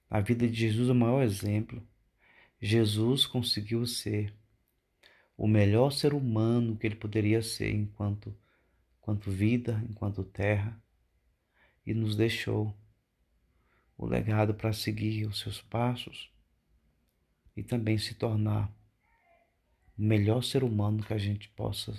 A 0.08 0.20
vida 0.20 0.48
de 0.48 0.54
Jesus 0.54 0.88
é 0.88 0.92
o 0.92 0.94
maior 0.94 1.22
exemplo. 1.22 1.86
Jesus 2.60 3.26
conseguiu 3.26 3.86
ser 3.86 4.34
o 5.36 5.46
melhor 5.46 5.90
ser 5.90 6.14
humano 6.14 6.76
que 6.76 6.86
ele 6.86 6.96
poderia 6.96 7.42
ser 7.42 7.70
enquanto, 7.70 8.36
enquanto 8.98 9.30
vida, 9.30 9.82
enquanto 9.88 10.24
terra, 10.24 10.82
e 11.86 11.94
nos 11.94 12.16
deixou 12.16 12.76
o 13.96 14.06
legado 14.06 14.54
para 14.54 14.72
seguir 14.72 15.26
os 15.26 15.38
seus 15.38 15.60
passos 15.60 16.30
e 17.56 17.62
também 17.62 17.98
se 17.98 18.14
tornar 18.14 18.72
o 19.98 20.02
melhor 20.02 20.42
ser 20.42 20.64
humano 20.64 21.02
que 21.02 21.12
a 21.12 21.18
gente 21.18 21.48
possa 21.50 21.94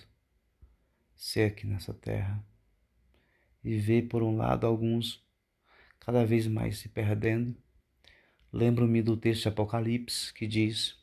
ser 1.16 1.52
aqui 1.52 1.68
nessa 1.68 1.94
terra. 1.94 2.44
E 3.64 3.78
ver, 3.78 4.08
por 4.08 4.24
um 4.24 4.38
lado, 4.38 4.66
alguns 4.66 5.24
cada 6.00 6.26
vez 6.26 6.48
mais 6.48 6.80
se 6.80 6.90
perdendo. 6.90 7.56
Lembro-me 8.52 9.02
do 9.02 9.16
texto 9.16 9.44
de 9.44 9.48
Apocalipse 9.50 10.34
que 10.34 10.48
diz: 10.48 10.98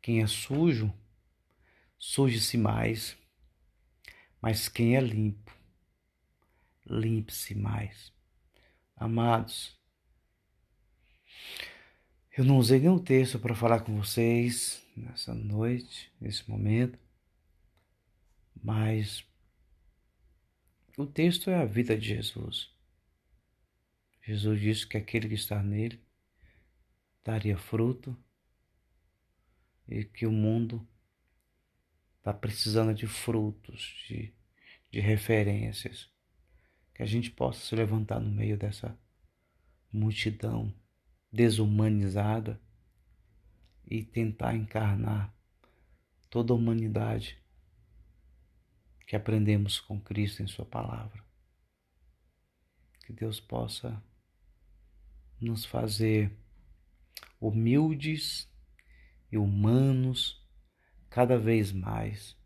Quem 0.00 0.22
é 0.22 0.26
sujo, 0.26 0.92
suje-se 1.98 2.56
mais, 2.56 3.16
mas 4.40 4.68
quem 4.68 4.96
é 4.96 5.00
limpo, 5.00 5.52
limpe-se 6.86 7.54
mais. 7.54 8.12
Amados, 8.96 9.78
eu 12.34 12.44
não 12.44 12.56
usei 12.56 12.80
nenhum 12.80 12.98
texto 12.98 13.38
para 13.38 13.54
falar 13.54 13.80
com 13.80 13.94
vocês 13.94 14.82
nessa 14.96 15.34
noite, 15.34 16.10
nesse 16.18 16.48
momento, 16.48 16.98
mas 18.62 19.22
o 20.96 21.04
texto 21.04 21.50
é 21.50 21.56
a 21.56 21.66
vida 21.66 21.96
de 21.96 22.08
Jesus. 22.08 22.70
Jesus 24.22 24.60
disse 24.60 24.86
que 24.86 24.96
aquele 24.96 25.28
que 25.28 25.34
está 25.34 25.62
nele 25.62 26.00
daria 27.22 27.58
fruto 27.58 28.16
e 29.86 30.02
que 30.02 30.26
o 30.26 30.32
mundo 30.32 30.86
está 32.18 32.32
precisando 32.32 32.94
de 32.94 33.06
frutos, 33.06 34.06
de, 34.08 34.32
de 34.90 35.00
referências, 35.00 36.08
que 36.94 37.02
a 37.02 37.06
gente 37.06 37.30
possa 37.30 37.60
se 37.60 37.74
levantar 37.74 38.20
no 38.20 38.30
meio 38.30 38.56
dessa 38.56 38.98
multidão 39.92 40.74
desumanizada 41.32 42.60
e 43.86 44.04
tentar 44.04 44.54
encarnar 44.54 45.34
toda 46.28 46.52
a 46.52 46.56
humanidade 46.56 47.42
que 49.06 49.16
aprendemos 49.16 49.80
com 49.80 50.00
Cristo 50.00 50.42
em 50.42 50.46
Sua 50.46 50.66
palavra. 50.66 51.24
Que 53.06 53.12
Deus 53.12 53.40
possa 53.40 54.02
nos 55.40 55.64
fazer 55.64 56.36
humildes 57.40 58.48
e 59.30 59.38
humanos 59.38 60.46
cada 61.10 61.38
vez 61.38 61.72
mais, 61.72 62.36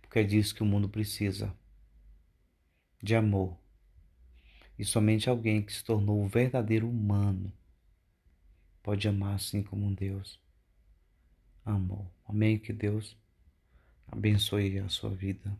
porque 0.00 0.20
é 0.20 0.24
disso 0.24 0.54
que 0.54 0.62
o 0.62 0.66
mundo 0.66 0.88
precisa 0.88 1.54
de 3.02 3.16
amor. 3.16 3.58
E 4.78 4.84
somente 4.84 5.28
alguém 5.28 5.62
que 5.62 5.72
se 5.72 5.84
tornou 5.84 6.26
verdadeiro 6.28 6.88
humano 6.88 7.52
pode 8.82 9.06
amar 9.08 9.34
assim 9.34 9.62
como 9.62 9.94
Deus 9.94 10.40
amou. 11.64 12.10
Amém. 12.24 12.58
Que 12.58 12.72
Deus 12.72 13.16
abençoe 14.06 14.78
a 14.78 14.88
sua 14.88 15.10
vida, 15.10 15.56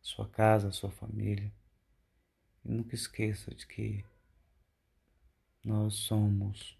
sua 0.00 0.28
casa, 0.28 0.72
sua 0.72 0.90
família. 0.90 1.52
E 2.64 2.68
nunca 2.68 2.94
esqueça 2.94 3.54
de 3.54 3.66
que 3.66 4.04
nós 5.64 5.94
somos 5.94 6.76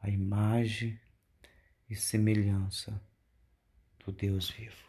a 0.00 0.10
imagem 0.10 0.98
e 1.88 1.96
semelhança 1.96 3.00
do 4.04 4.12
Deus 4.12 4.50
vivo. 4.50 4.84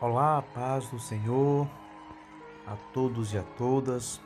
Olá, 0.00 0.42
paz 0.42 0.90
do 0.90 0.98
Senhor 0.98 1.81
a 2.66 2.76
todos 2.92 3.32
e 3.32 3.38
a 3.38 3.42
todas. 3.42 4.20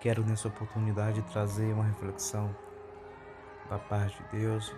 Quero 0.00 0.24
nessa 0.24 0.48
oportunidade 0.48 1.22
trazer 1.22 1.72
uma 1.72 1.84
reflexão 1.84 2.54
da 3.68 3.78
parte 3.78 4.22
de 4.24 4.40
Deus 4.40 4.74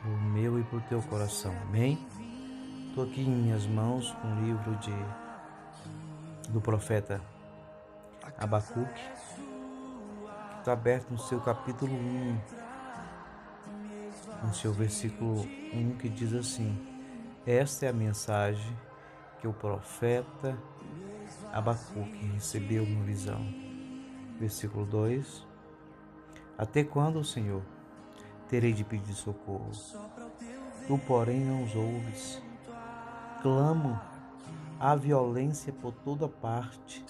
para 0.00 0.10
o 0.10 0.20
meu 0.20 0.60
e 0.60 0.62
para 0.64 0.78
o 0.78 0.80
teu 0.82 1.02
coração. 1.02 1.54
Amém? 1.62 2.06
Estou 2.88 3.04
aqui 3.04 3.22
em 3.22 3.30
minhas 3.30 3.66
mãos 3.66 4.10
com 4.12 4.28
um 4.28 4.44
livro 4.44 4.76
de 4.76 4.92
do 6.50 6.60
profeta 6.60 7.20
Abacuque, 8.38 8.92
que 8.94 10.58
está 10.58 10.72
aberto 10.72 11.10
no 11.10 11.18
seu 11.18 11.40
capítulo 11.40 11.92
1, 11.92 12.38
no 14.44 14.54
seu 14.54 14.72
versículo 14.72 15.40
1, 15.40 15.96
que 15.98 16.08
diz 16.08 16.32
assim: 16.32 16.78
Esta 17.46 17.86
é 17.86 17.88
a 17.88 17.92
mensagem 17.92 18.76
que 19.40 19.46
o 19.46 19.52
profeta 19.52 20.56
Abacuque 21.52 22.26
recebeu 22.34 22.84
uma 22.84 23.04
visão. 23.04 23.40
Versículo 24.38 24.84
2: 24.86 25.46
Até 26.58 26.84
quando, 26.84 27.24
Senhor, 27.24 27.62
terei 28.48 28.72
de 28.72 28.84
pedir 28.84 29.14
socorro? 29.14 29.70
Tu, 30.86 30.98
porém, 31.06 31.40
não 31.40 31.64
os 31.64 31.74
ouves. 31.74 32.42
Clamo 33.42 33.98
a 34.78 34.94
violência 34.94 35.72
por 35.72 35.92
toda 35.92 36.28
parte, 36.28 37.04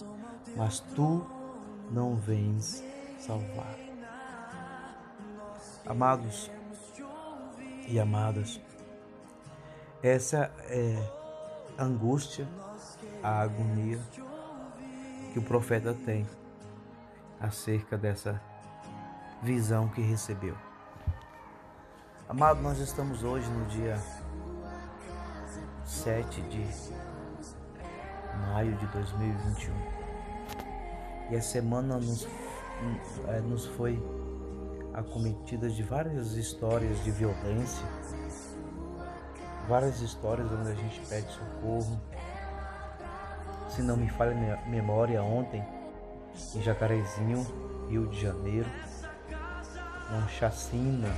mas 0.57 0.81
tu 0.81 1.27
não 1.91 2.15
vens 2.15 2.83
salvar. 3.19 3.75
Amados 5.85 6.51
e 7.89 7.99
amadas, 7.99 8.61
essa 10.03 10.53
é 10.69 11.26
angústia, 11.79 12.49
a 13.23 13.41
agonia 13.41 14.01
que 15.33 15.39
o 15.39 15.43
profeta 15.43 15.95
tem 16.05 16.27
acerca 17.41 17.99
dessa 17.99 18.41
visão 19.43 19.89
que 19.89 20.01
recebeu. 20.01 20.57
Amado, 22.29 22.61
nós 22.63 22.79
estamos 22.79 23.23
hoje 23.23 23.49
no 23.51 23.67
dia 23.67 23.99
7 25.85 26.41
de 26.43 26.67
maio 28.53 28.75
de 28.77 28.87
2021 28.87 29.97
e 31.31 31.37
a 31.37 31.43
semana 31.43 31.99
nos, 31.99 32.27
é, 33.29 33.41
nos 33.41 33.67
foi 33.67 34.03
acometida 34.95 35.69
de 35.69 35.83
várias 35.83 36.33
histórias 36.33 37.03
de 37.05 37.11
violência 37.11 37.87
várias 39.69 40.01
histórias 40.01 40.51
onde 40.53 40.71
a 40.71 40.75
gente 40.75 41.01
pede 41.09 41.27
socorro. 41.33 42.01
Se 43.69 43.83
não 43.83 43.97
me 43.97 44.09
falha 44.09 44.33
a 44.55 44.69
memória, 44.69 45.23
ontem 45.23 45.65
em 46.55 46.63
Jacarezinho, 46.63 47.47
Rio 47.89 48.07
de 48.07 48.21
Janeiro, 48.21 48.69
uma 50.11 50.29
chacina 50.29 51.09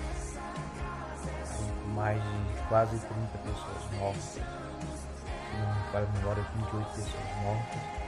com 1.56 1.88
mais 1.90 2.22
de 2.22 2.62
quase 2.68 2.98
30 2.98 3.38
pessoas 3.38 3.98
mortas. 3.98 4.38
Não 5.58 5.92
para 5.92 6.06
memória, 6.06 6.42
28 6.56 6.86
pessoas 6.90 7.42
mortas. 7.42 7.98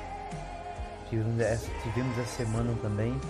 Tivemos 1.08 1.40
essa, 1.40 1.70
tivemos 1.82 2.18
essa 2.18 2.36
semana 2.36 2.72
também 2.80 3.20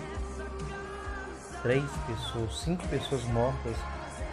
três 1.63 1.85
pessoas, 2.07 2.59
cinco 2.61 2.87
pessoas 2.89 3.25
mortas 3.25 3.77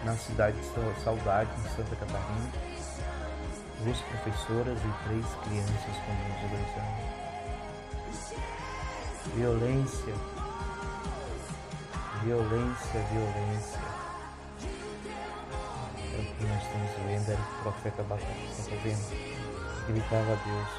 na 0.03 0.15
cidade 0.15 0.57
de 0.59 1.03
Saudade, 1.03 1.49
em 1.59 1.75
Santa 1.75 1.95
Catarina. 1.95 2.66
Duas 3.83 3.99
professoras 3.99 4.77
e 4.79 4.91
três 5.07 5.25
crianças 5.43 5.97
com 6.05 6.11
menos 6.13 6.39
de 6.41 6.47
dois 6.47 6.71
anos. 6.77 7.17
Violência, 9.35 10.13
violência, 12.23 12.99
violência. 13.11 13.81
É 16.13 16.19
o 16.19 16.23
que 16.35 16.43
nós 16.45 16.61
estamos 16.63 16.91
vendo, 17.05 17.29
era 17.31 17.39
o 17.39 17.61
profeta 17.61 18.01
Abacuque, 18.01 18.47
está 18.57 18.75
vendo? 18.83 19.07
Gritava 19.87 20.33
a 20.33 20.35
Deus, 20.35 20.71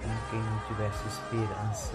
como 0.00 0.18
quem 0.30 0.40
não 0.40 0.58
tivesse 0.68 1.08
esperança. 1.08 1.94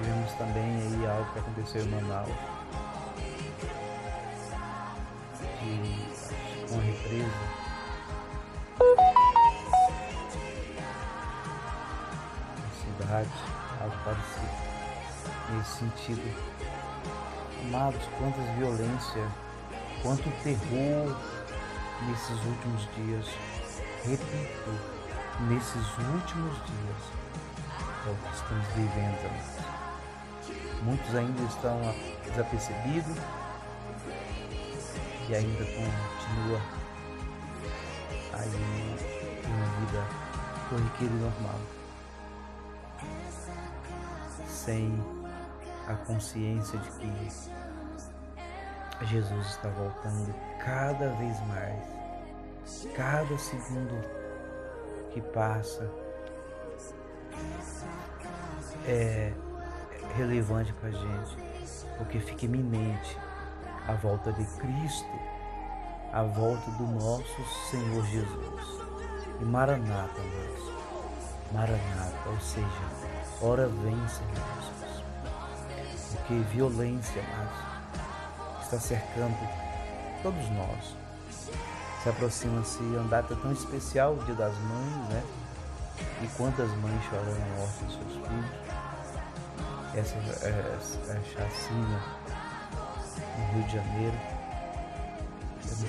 Vimos 0.00 0.32
também 0.32 0.76
aí 0.76 1.06
algo 1.06 1.32
que 1.32 1.38
aconteceu 1.38 1.82
em 1.82 1.88
Manaus. 1.88 2.53
Na 12.58 12.68
cidade, 12.80 13.30
algo 13.80 13.96
parecido. 14.04 14.74
Nesse 15.50 15.78
sentido. 15.78 16.26
Amados, 17.62 18.02
quantas 18.18 18.56
violência, 18.56 19.28
quanto 20.02 20.30
terror 20.42 21.16
nesses 22.08 22.44
últimos 22.44 22.88
dias. 22.96 23.26
Repito, 24.04 24.70
nesses 25.48 25.98
últimos 25.98 26.54
dias 26.66 27.02
é 28.06 28.10
o 28.10 28.14
que 28.14 28.34
estamos 28.34 28.66
vivendo, 28.74 29.18
amados. 29.26 29.64
Muitos 30.82 31.14
ainda 31.14 31.42
estão 31.44 31.80
desapercebidos 32.26 33.16
e 35.28 35.34
ainda 35.34 35.64
continua 35.64 36.60
aí 38.52 38.96
uma 39.46 39.66
vida 39.80 40.02
corriqueira 40.68 41.14
e 41.14 41.18
normal. 41.18 41.60
Sem 44.48 45.02
a 45.88 45.94
consciência 45.94 46.78
de 46.78 46.90
que 46.90 47.28
Jesus 49.06 49.46
está 49.46 49.68
voltando 49.68 50.34
cada 50.64 51.08
vez 51.10 51.38
mais. 51.46 51.94
Cada 52.96 53.36
segundo 53.38 54.02
que 55.12 55.20
passa 55.20 55.90
é 58.86 59.32
relevante 60.16 60.72
para 60.74 60.88
a 60.88 60.92
gente, 60.92 61.36
porque 61.98 62.18
fica 62.20 62.46
iminente 62.46 63.18
a 63.86 63.92
volta 63.94 64.32
de 64.32 64.44
Cristo, 64.58 65.10
a 66.14 66.22
volta 66.22 66.70
do 66.70 66.86
nosso 66.86 67.68
Senhor 67.68 68.06
Jesus. 68.06 68.84
E 69.40 69.44
Maranata, 69.44 70.20
amados, 70.20 70.72
Maranata, 71.52 72.28
ou 72.28 72.40
seja, 72.40 72.68
ora 73.42 73.66
vem, 73.66 73.96
Senhor 74.08 74.32
Jesus. 74.32 75.02
Porque 76.12 76.34
violência, 76.54 77.20
amados, 77.20 78.62
está 78.62 78.78
cercando 78.78 79.36
todos 80.22 80.48
nós. 80.50 80.96
Se 82.00 82.08
aproxima-se 82.08 82.78
uma 82.78 83.08
data 83.08 83.34
tão 83.34 83.50
especial, 83.50 84.12
o 84.12 84.24
Dia 84.24 84.36
das 84.36 84.54
Mães, 84.56 85.08
né? 85.08 85.22
E 86.22 86.28
quantas 86.36 86.70
mães 86.76 87.04
choram 87.10 87.32
a 87.32 87.58
morte 87.58 87.84
dos 87.84 87.94
seus 87.94 88.26
filhos 88.26 88.64
essa, 89.96 90.16
essa 90.16 91.22
chacina 91.24 92.02
no 93.36 93.54
Rio 93.54 93.62
de 93.64 93.72
Janeiro. 93.74 94.33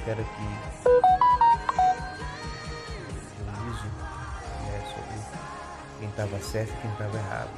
Quero 0.03 0.21
aqui 0.21 0.85
juízo 3.65 3.87
né, 4.65 4.81
sobre 4.93 5.17
quem 5.99 6.09
estava 6.09 6.39
certo 6.39 6.71
e 6.71 6.81
quem 6.81 6.91
estava 6.91 7.17
errado. 7.17 7.49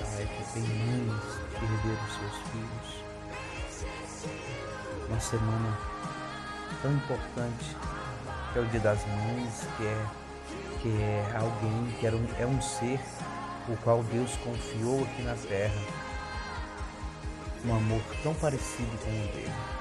A 0.00 0.20
é 0.20 0.26
que 0.26 0.52
tem 0.52 0.62
mães 0.62 1.22
que 1.50 1.66
perderam 1.66 2.06
seus 2.08 2.36
filhos. 2.50 3.04
Uma 5.08 5.20
semana 5.20 5.78
tão 6.82 6.92
importante 6.92 7.76
que 8.52 8.58
é 8.58 8.62
o 8.62 8.66
Dia 8.66 8.80
das 8.80 9.06
Mães, 9.06 9.66
que 9.76 9.86
é, 9.86 10.06
que 10.82 11.02
é 11.02 11.36
alguém, 11.36 11.96
que 11.98 12.06
era 12.06 12.16
um, 12.16 12.26
é 12.38 12.46
um 12.46 12.60
ser 12.62 13.00
o 13.68 13.76
qual 13.78 14.02
Deus 14.04 14.36
confiou 14.36 15.02
aqui 15.04 15.22
na 15.22 15.34
terra. 15.34 15.80
Um 17.64 17.76
amor 17.76 18.00
tão 18.22 18.34
parecido 18.34 18.90
com 19.04 19.10
o 19.10 19.32
dele. 19.32 19.79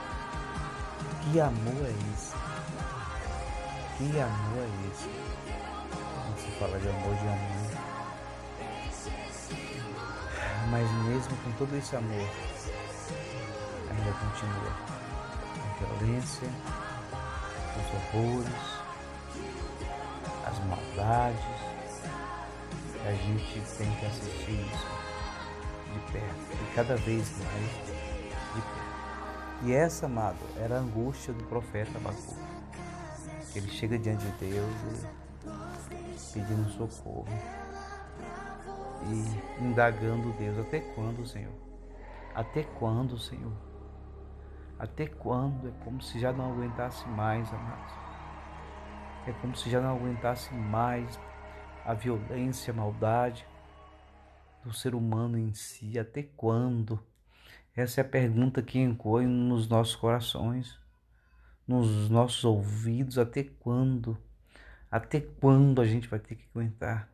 Que 1.32 1.40
amor 1.40 1.86
é 1.86 1.94
esse? 2.14 2.34
Que 3.98 4.20
amor 4.20 4.64
é 4.64 4.70
esse? 4.90 5.10
Quando 6.16 6.40
se 6.40 6.50
fala 6.58 6.80
de 6.80 6.90
amor 6.90 7.14
de 7.14 7.28
amor. 7.28 7.72
Mas 10.72 10.92
mesmo 11.08 11.38
com 11.44 11.52
todo 11.52 11.78
esse 11.78 11.96
amor, 11.96 12.28
ainda 13.92 14.12
continua 14.12 14.74
a 15.54 15.98
violência, 16.00 16.50
os 17.78 17.88
horrores, 17.94 18.64
as 20.48 20.58
maldades, 20.66 21.60
a 23.06 23.12
gente 23.12 23.62
tem 23.78 23.92
que 23.98 24.06
assistir 24.08 24.68
isso 24.74 24.88
de 25.94 26.00
perto, 26.12 26.54
e 26.54 26.76
cada 26.76 26.96
vez 26.96 27.32
mais 27.38 27.72
de 28.56 28.62
perto. 28.62 28.79
E 29.64 29.74
essa, 29.74 30.06
amado, 30.06 30.38
era 30.58 30.76
a 30.76 30.80
angústia 30.80 31.34
do 31.34 31.44
profeta 31.46 31.98
Abacuque. 31.98 32.40
Ele 33.56 33.68
chega 33.68 33.98
diante 34.00 34.26
de 34.26 34.32
Deus 34.52 35.06
e 35.46 36.34
pedindo 36.34 36.70
socorro 36.72 37.28
e 39.08 39.64
indagando 39.64 40.32
Deus: 40.34 40.60
até 40.60 40.80
quando, 40.80 41.26
Senhor? 41.26 41.54
Até 42.34 42.64
quando, 42.64 43.18
Senhor? 43.18 43.52
Até 44.78 45.08
quando? 45.08 45.68
É 45.68 45.72
como 45.84 46.02
se 46.02 46.20
já 46.20 46.32
não 46.32 46.54
aguentasse 46.54 47.06
mais, 47.10 47.52
amados. 47.54 47.94
É 49.28 49.34
como 49.42 49.56
se 49.56 49.70
já 49.70 49.82
não 49.82 49.96
aguentasse 49.98 50.54
mais 50.54 51.20
a 51.86 51.94
violência, 51.94 52.72
a 52.72 52.76
maldade 52.76 53.46
do 54.64 54.72
ser 54.74 54.96
humano 54.96 55.38
em 55.38 55.54
si? 55.54 56.00
Até 56.00 56.24
quando? 56.24 57.04
Essa 57.80 58.02
é 58.02 58.04
a 58.04 58.08
pergunta 58.08 58.62
que 58.62 58.78
ecoa 58.78 59.24
nos 59.24 59.70
nossos 59.70 59.96
corações, 59.96 60.78
nos 61.66 62.10
nossos 62.10 62.44
ouvidos. 62.44 63.18
Até 63.18 63.42
quando? 63.42 64.18
Até 64.92 65.22
quando 65.22 65.82
a 65.82 65.86
gente 65.86 66.06
vai 66.10 66.20
ter 66.20 66.36
que 66.36 66.44
aguentar 66.54 67.10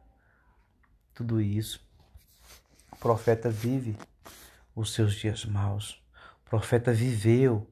tudo 1.14 1.40
isso? 1.40 1.88
O 2.92 2.96
profeta 2.96 3.48
vive 3.48 3.96
os 4.76 4.92
seus 4.92 5.14
dias 5.14 5.46
maus. 5.46 6.04
O 6.44 6.50
profeta 6.50 6.92
viveu 6.92 7.72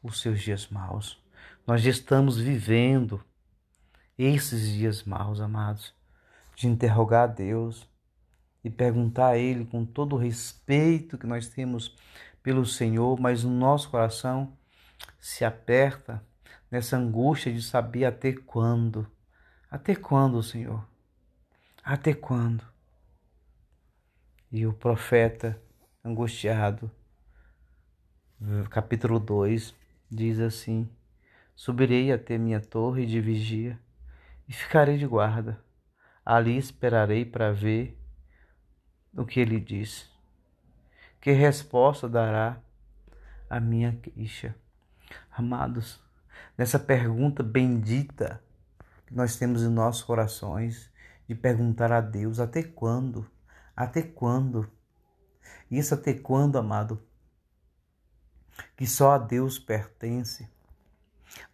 os 0.00 0.20
seus 0.20 0.40
dias 0.40 0.68
maus. 0.68 1.20
Nós 1.66 1.82
já 1.82 1.90
estamos 1.90 2.38
vivendo 2.38 3.20
esses 4.16 4.68
dias 4.68 5.02
maus, 5.02 5.40
amados 5.40 5.92
de 6.54 6.68
interrogar 6.68 7.24
a 7.24 7.32
Deus 7.32 7.89
e 8.62 8.70
perguntar 8.70 9.28
a 9.28 9.38
Ele 9.38 9.64
com 9.64 9.84
todo 9.84 10.14
o 10.14 10.18
respeito 10.18 11.18
que 11.18 11.26
nós 11.26 11.48
temos 11.48 11.96
pelo 12.42 12.64
Senhor, 12.64 13.18
mas 13.20 13.44
o 13.44 13.50
nosso 13.50 13.90
coração 13.90 14.56
se 15.18 15.44
aperta 15.44 16.24
nessa 16.70 16.96
angústia 16.96 17.52
de 17.52 17.62
saber 17.62 18.04
até 18.04 18.32
quando. 18.32 19.06
Até 19.70 19.94
quando, 19.94 20.42
Senhor? 20.42 20.86
Até 21.82 22.14
quando? 22.14 22.64
E 24.50 24.66
o 24.66 24.72
profeta, 24.72 25.60
angustiado, 26.04 26.90
capítulo 28.70 29.20
2, 29.20 29.74
diz 30.10 30.40
assim: 30.40 30.88
Subirei 31.54 32.12
até 32.12 32.36
minha 32.36 32.60
torre 32.60 33.06
de 33.06 33.20
vigia 33.20 33.78
e 34.48 34.52
ficarei 34.52 34.98
de 34.98 35.06
guarda 35.06 35.62
Ali 36.24 36.56
esperarei 36.56 37.24
para 37.24 37.52
ver 37.52 37.98
o 39.14 39.24
que 39.24 39.40
ele 39.40 39.60
diz. 39.60 40.08
Que 41.20 41.32
resposta 41.32 42.08
dará 42.08 42.60
a 43.48 43.60
minha 43.60 43.92
queixa? 43.96 44.54
Amados, 45.30 46.00
nessa 46.56 46.78
pergunta 46.78 47.42
bendita 47.42 48.42
que 49.06 49.14
nós 49.14 49.36
temos 49.36 49.62
em 49.62 49.68
nossos 49.68 50.02
corações, 50.02 50.90
de 51.28 51.34
perguntar 51.34 51.92
a 51.92 52.00
Deus 52.00 52.40
até 52.40 52.62
quando? 52.62 53.28
Até 53.76 54.02
quando? 54.02 54.70
Isso 55.70 55.94
até 55.94 56.12
quando, 56.14 56.58
amado? 56.58 57.00
Que 58.76 58.86
só 58.86 59.12
a 59.12 59.18
Deus 59.18 59.58
pertence. 59.58 60.48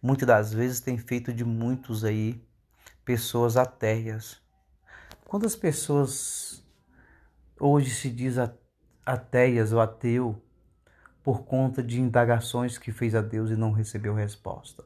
Muitas 0.01 0.27
das 0.27 0.53
vezes 0.53 0.79
tem 0.79 0.97
feito 0.97 1.31
de 1.31 1.45
muitos 1.45 2.03
aí 2.03 2.43
pessoas 3.05 3.55
ateias. 3.55 4.41
Quantas 5.25 5.55
pessoas 5.55 6.63
hoje 7.59 7.89
se 7.89 8.09
diz 8.09 8.35
ateias 9.05 9.73
ou 9.73 9.81
ateu 9.81 10.41
por 11.23 11.43
conta 11.43 11.83
de 11.83 11.99
indagações 11.99 12.77
que 12.77 12.91
fez 12.91 13.13
a 13.13 13.21
Deus 13.21 13.49
e 13.49 13.55
não 13.55 13.71
recebeu 13.71 14.13
resposta? 14.13 14.83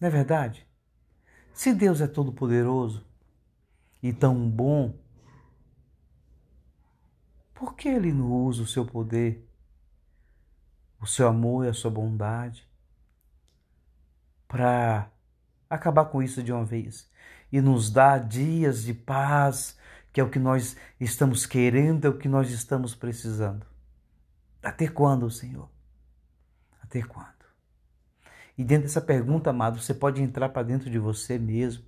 Não 0.00 0.08
é 0.08 0.10
verdade? 0.10 0.66
Se 1.52 1.74
Deus 1.74 2.00
é 2.00 2.06
todo 2.06 2.32
poderoso 2.32 3.06
e 4.02 4.12
tão 4.12 4.48
bom, 4.48 4.94
por 7.54 7.74
que 7.74 7.88
ele 7.88 8.12
não 8.12 8.30
usa 8.30 8.62
o 8.62 8.66
seu 8.66 8.86
poder, 8.86 9.48
o 11.00 11.06
seu 11.06 11.26
amor 11.26 11.64
e 11.64 11.68
a 11.68 11.74
sua 11.74 11.90
bondade 11.90 12.68
para 14.46 15.10
acabar 15.68 16.06
com 16.06 16.22
isso 16.22 16.42
de 16.42 16.52
uma 16.52 16.64
vez 16.64 17.10
e 17.52 17.60
nos 17.60 17.90
dar 17.90 18.26
dias 18.26 18.82
de 18.82 18.94
paz, 18.94 19.77
que 20.12 20.20
é 20.20 20.24
o 20.24 20.30
que 20.30 20.38
nós 20.38 20.76
estamos 20.98 21.46
querendo, 21.46 22.06
é 22.06 22.08
o 22.08 22.18
que 22.18 22.28
nós 22.28 22.50
estamos 22.50 22.94
precisando? 22.94 23.66
Até 24.62 24.88
quando, 24.88 25.30
Senhor? 25.30 25.68
Até 26.82 27.02
quando? 27.02 27.38
E 28.56 28.64
dentro 28.64 28.84
dessa 28.84 29.00
pergunta, 29.00 29.50
amado, 29.50 29.80
você 29.80 29.94
pode 29.94 30.20
entrar 30.20 30.48
para 30.48 30.64
dentro 30.64 30.90
de 30.90 30.98
você 30.98 31.38
mesmo 31.38 31.84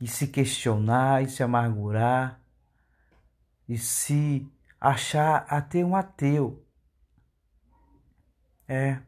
e 0.00 0.06
se 0.06 0.28
questionar 0.28 1.22
e 1.22 1.28
se 1.28 1.42
amargurar 1.42 2.40
e 3.68 3.76
se 3.78 4.46
achar 4.80 5.44
até 5.48 5.84
um 5.84 5.96
ateu. 5.96 6.64
É, 8.68 9.00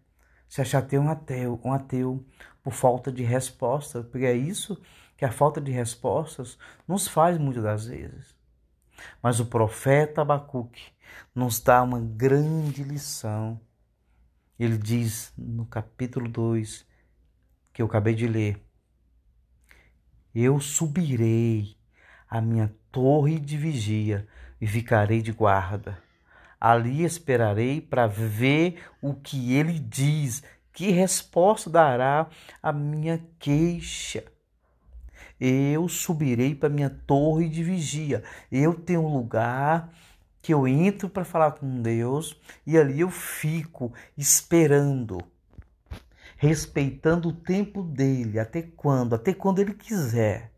se 0.48 0.60
achar 0.60 0.78
até 0.78 0.98
um 0.98 1.08
ateu, 1.08 1.60
um 1.64 1.72
ateu 1.72 2.24
por 2.62 2.72
falta 2.72 3.12
de 3.12 3.22
resposta, 3.22 4.02
porque 4.02 4.26
é 4.26 4.34
isso 4.34 4.80
que 5.16 5.24
a 5.24 5.30
falta 5.30 5.60
de 5.60 5.70
respostas 5.70 6.58
nos 6.86 7.06
faz 7.08 7.38
muitas 7.38 7.62
das 7.62 7.86
vezes. 7.86 8.36
Mas 9.22 9.40
o 9.40 9.46
profeta 9.46 10.22
Abacuque 10.22 10.92
nos 11.34 11.60
dá 11.60 11.82
uma 11.82 12.00
grande 12.00 12.82
lição 12.82 13.60
ele 14.58 14.78
diz 14.78 15.32
no 15.36 15.66
capítulo 15.66 16.28
2, 16.28 16.86
que 17.72 17.82
eu 17.82 17.86
acabei 17.86 18.14
de 18.14 18.28
ler: 18.28 18.64
Eu 20.32 20.60
subirei 20.60 21.76
a 22.30 22.40
minha 22.40 22.72
torre 22.92 23.40
de 23.40 23.56
vigia 23.56 24.28
e 24.60 24.66
ficarei 24.66 25.20
de 25.20 25.32
guarda. 25.32 25.98
Ali 26.60 27.04
esperarei 27.04 27.80
para 27.80 28.06
ver 28.06 28.80
o 29.02 29.12
que 29.12 29.54
ele 29.54 29.78
diz, 29.78 30.42
que 30.72 30.90
resposta 30.90 31.68
dará 31.68 32.28
a 32.62 32.72
minha 32.72 33.22
queixa. 33.40 34.24
Eu 35.40 35.88
subirei 35.88 36.54
para 36.54 36.68
minha 36.68 36.90
torre 36.90 37.48
de 37.48 37.62
vigia. 37.62 38.22
Eu 38.50 38.74
tenho 38.74 39.02
um 39.02 39.16
lugar 39.16 39.92
que 40.40 40.52
eu 40.52 40.68
entro 40.68 41.08
para 41.08 41.24
falar 41.24 41.52
com 41.52 41.80
Deus 41.80 42.38
e 42.66 42.76
ali 42.76 43.00
eu 43.00 43.10
fico 43.10 43.92
esperando, 44.16 45.18
respeitando 46.36 47.30
o 47.30 47.32
tempo 47.32 47.82
dele, 47.82 48.38
até 48.38 48.60
quando? 48.62 49.14
Até 49.14 49.32
quando 49.32 49.60
ele 49.60 49.72
quiser. 49.72 50.52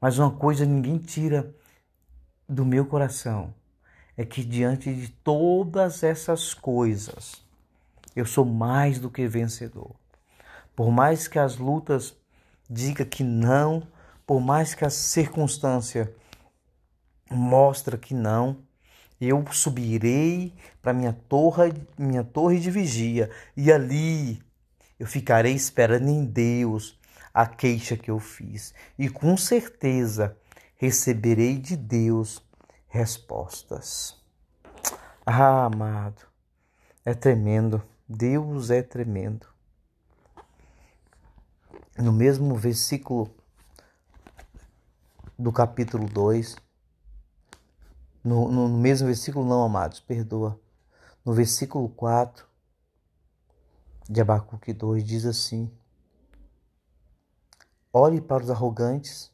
Mas 0.00 0.18
uma 0.18 0.30
coisa 0.30 0.64
ninguém 0.64 0.98
tira 0.98 1.54
do 2.48 2.64
meu 2.64 2.86
coração 2.86 3.54
é 4.16 4.24
que 4.24 4.44
diante 4.44 4.94
de 4.94 5.08
todas 5.08 6.02
essas 6.02 6.54
coisas, 6.54 7.44
eu 8.14 8.26
sou 8.26 8.44
mais 8.44 8.98
do 8.98 9.10
que 9.10 9.26
vencedor. 9.26 9.94
Por 10.76 10.90
mais 10.90 11.26
que 11.26 11.38
as 11.38 11.56
lutas 11.56 12.16
diga 12.72 13.04
que 13.04 13.22
não, 13.22 13.86
por 14.26 14.40
mais 14.40 14.74
que 14.74 14.84
a 14.84 14.90
circunstância 14.90 16.14
mostra 17.30 17.98
que 17.98 18.14
não. 18.14 18.62
Eu 19.20 19.44
subirei 19.52 20.52
para 20.80 20.92
minha 20.92 21.12
torre, 21.12 21.72
minha 21.96 22.24
torre 22.24 22.58
de 22.58 22.70
vigia, 22.70 23.30
e 23.56 23.70
ali 23.70 24.42
eu 24.98 25.06
ficarei 25.06 25.52
esperando 25.52 26.08
em 26.08 26.24
Deus 26.24 26.98
a 27.32 27.46
queixa 27.46 27.96
que 27.96 28.10
eu 28.10 28.18
fiz, 28.18 28.74
e 28.98 29.08
com 29.08 29.36
certeza 29.36 30.36
receberei 30.76 31.56
de 31.56 31.76
Deus 31.76 32.42
respostas. 32.88 34.20
Ah, 35.24 35.66
amado, 35.66 36.26
é 37.04 37.14
tremendo. 37.14 37.82
Deus 38.08 38.70
é 38.70 38.82
tremendo. 38.82 39.51
No 41.98 42.12
mesmo 42.12 42.54
versículo 42.54 43.30
do 45.38 45.52
capítulo 45.52 46.08
2, 46.08 46.56
no, 48.24 48.50
no 48.50 48.68
mesmo 48.68 49.06
versículo, 49.06 49.46
não, 49.46 49.62
amados, 49.62 50.00
perdoa. 50.00 50.58
No 51.24 51.32
versículo 51.32 51.88
4 51.88 52.46
de 54.08 54.20
Abacuque 54.20 54.72
2 54.72 55.04
diz 55.04 55.26
assim: 55.26 55.70
Olhe 57.92 58.20
para 58.20 58.42
os 58.42 58.50
arrogantes 58.50 59.30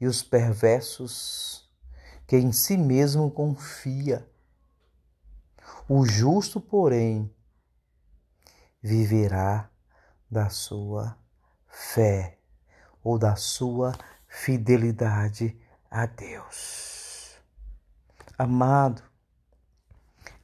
e 0.00 0.06
os 0.06 0.22
perversos, 0.22 1.68
que 2.26 2.36
em 2.36 2.52
si 2.52 2.76
mesmo 2.76 3.30
confia. 3.30 4.28
O 5.88 6.06
justo, 6.06 6.60
porém, 6.60 7.34
viverá 8.80 9.68
da 10.30 10.48
sua 10.48 11.19
fé 11.70 12.38
ou 13.02 13.18
da 13.18 13.36
sua 13.36 13.92
fidelidade 14.28 15.56
a 15.90 16.06
Deus. 16.06 17.36
Amado, 18.36 19.02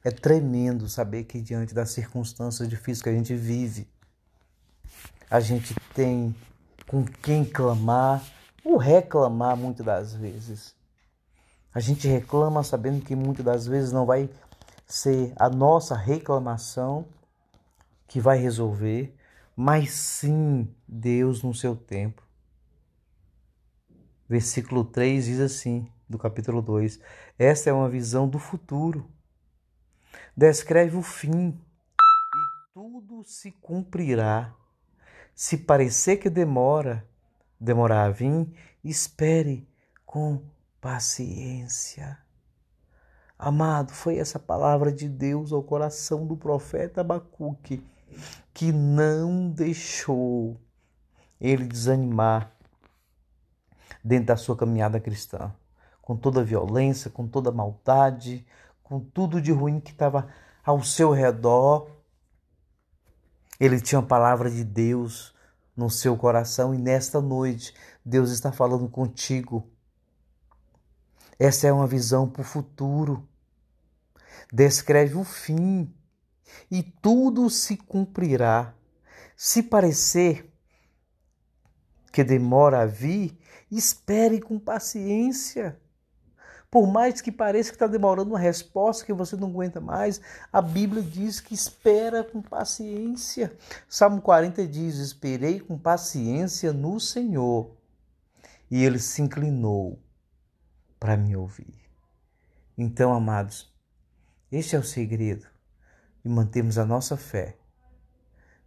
é 0.03 0.11
tremendo 0.11 0.87
saber 0.87 1.23
que 1.25 1.41
diante 1.41 1.73
das 1.73 1.91
circunstâncias 1.91 2.67
difíceis 2.69 3.01
que 3.01 3.09
a 3.09 3.13
gente 3.13 3.35
vive, 3.35 3.87
a 5.29 5.39
gente 5.39 5.75
tem 5.93 6.35
com 6.87 7.03
quem 7.03 7.43
clamar 7.43 8.23
ou 8.63 8.77
reclamar 8.77 9.57
muitas 9.57 9.85
das 9.85 10.13
vezes. 10.13 10.75
A 11.73 11.79
gente 11.79 12.07
reclama 12.07 12.63
sabendo 12.63 13.03
que 13.03 13.15
muitas 13.15 13.45
das 13.45 13.67
vezes 13.67 13.91
não 13.91 14.05
vai 14.05 14.29
ser 14.85 15.33
a 15.35 15.49
nossa 15.49 15.95
reclamação 15.95 17.05
que 18.07 18.21
vai 18.21 18.37
resolver, 18.37 19.13
mas 19.59 19.89
sim 19.89 20.71
Deus 20.87 21.41
no 21.41 21.51
seu 21.51 21.75
tempo. 21.75 22.21
Versículo 24.29 24.85
3 24.85 25.25
diz 25.25 25.39
assim: 25.39 25.91
do 26.07 26.19
capítulo 26.19 26.61
2. 26.61 26.99
Essa 27.39 27.71
é 27.71 27.73
uma 27.73 27.89
visão 27.89 28.29
do 28.29 28.37
futuro. 28.37 29.09
Descreve 30.35 30.95
o 30.95 31.01
fim 31.01 31.49
e 31.49 32.73
tudo 32.73 33.23
se 33.23 33.51
cumprirá. 33.51 34.53
Se 35.33 35.57
parecer 35.57 36.17
que 36.17 36.29
demora, 36.29 37.07
demorar 37.59 38.05
a 38.05 38.11
vir, 38.11 38.47
espere 38.83 39.67
com 40.05 40.43
paciência. 40.79 42.19
Amado, 43.39 43.91
foi 43.91 44.17
essa 44.17 44.37
palavra 44.37 44.91
de 44.91 45.09
Deus 45.09 45.51
ao 45.51 45.63
coração 45.63 46.27
do 46.27 46.37
profeta 46.37 47.01
Abacuque 47.01 47.83
que 48.53 48.71
não 48.71 49.49
deixou 49.49 50.59
ele 51.39 51.65
desanimar 51.65 52.51
dentro 54.03 54.27
da 54.27 54.37
sua 54.37 54.55
caminhada 54.55 54.99
cristã 54.99 55.53
com 56.07 56.15
toda 56.15 56.39
a 56.39 56.43
violência, 56.43 57.11
com 57.11 57.27
toda 57.27 57.49
a 57.49 57.53
maldade, 57.53 58.47
com 58.81 58.97
tudo 58.97 59.41
de 59.41 59.51
ruim 59.51 59.77
que 59.77 59.91
estava 59.91 60.29
ao 60.63 60.81
seu 60.81 61.11
redor. 61.11 61.91
Ele 63.59 63.81
tinha 63.81 63.99
a 63.99 64.05
palavra 64.05 64.49
de 64.49 64.63
Deus 64.63 65.35
no 65.75 65.89
seu 65.89 66.15
coração 66.15 66.73
e 66.73 66.77
nesta 66.77 67.19
noite 67.19 67.73
Deus 68.05 68.31
está 68.31 68.53
falando 68.53 68.87
contigo. 68.87 69.69
Essa 71.37 71.67
é 71.67 71.73
uma 71.73 71.85
visão 71.85 72.29
para 72.29 72.41
o 72.41 72.45
futuro. 72.45 73.27
Descreve 74.49 75.15
o 75.15 75.25
fim 75.25 75.93
e 76.69 76.83
tudo 76.83 77.49
se 77.49 77.77
cumprirá. 77.77 78.73
Se 79.35 79.63
parecer 79.63 80.51
que 82.11 82.23
demora 82.23 82.81
a 82.81 82.85
vir, 82.85 83.37
espere 83.71 84.41
com 84.41 84.57
paciência. 84.57 85.79
Por 86.69 86.85
mais 86.85 87.21
que 87.21 87.31
pareça 87.31 87.69
que 87.69 87.75
está 87.75 87.87
demorando 87.87 88.31
uma 88.31 88.39
resposta 88.39 89.05
que 89.05 89.13
você 89.13 89.35
não 89.37 89.47
aguenta 89.47 89.79
mais, 89.79 90.19
a 90.51 90.61
Bíblia 90.61 91.01
diz 91.01 91.39
que 91.39 91.53
espera 91.53 92.23
com 92.23 92.41
paciência. 92.41 93.55
Salmo 93.87 94.21
40 94.21 94.67
diz: 94.67 94.95
Esperei 94.97 95.59
com 95.59 95.77
paciência 95.77 96.73
no 96.73 96.99
Senhor. 96.99 97.71
e 98.69 98.83
ele 98.83 98.99
se 98.99 99.21
inclinou 99.21 99.97
para 100.99 101.15
me 101.15 101.37
ouvir. 101.37 101.73
Então, 102.77 103.13
amados, 103.13 103.73
este 104.51 104.75
é 104.75 104.79
o 104.79 104.83
segredo 104.83 105.47
de 106.27 106.33
mantermos 106.33 106.77
a 106.77 106.85
nossa 106.85 107.15
fé 107.15 107.57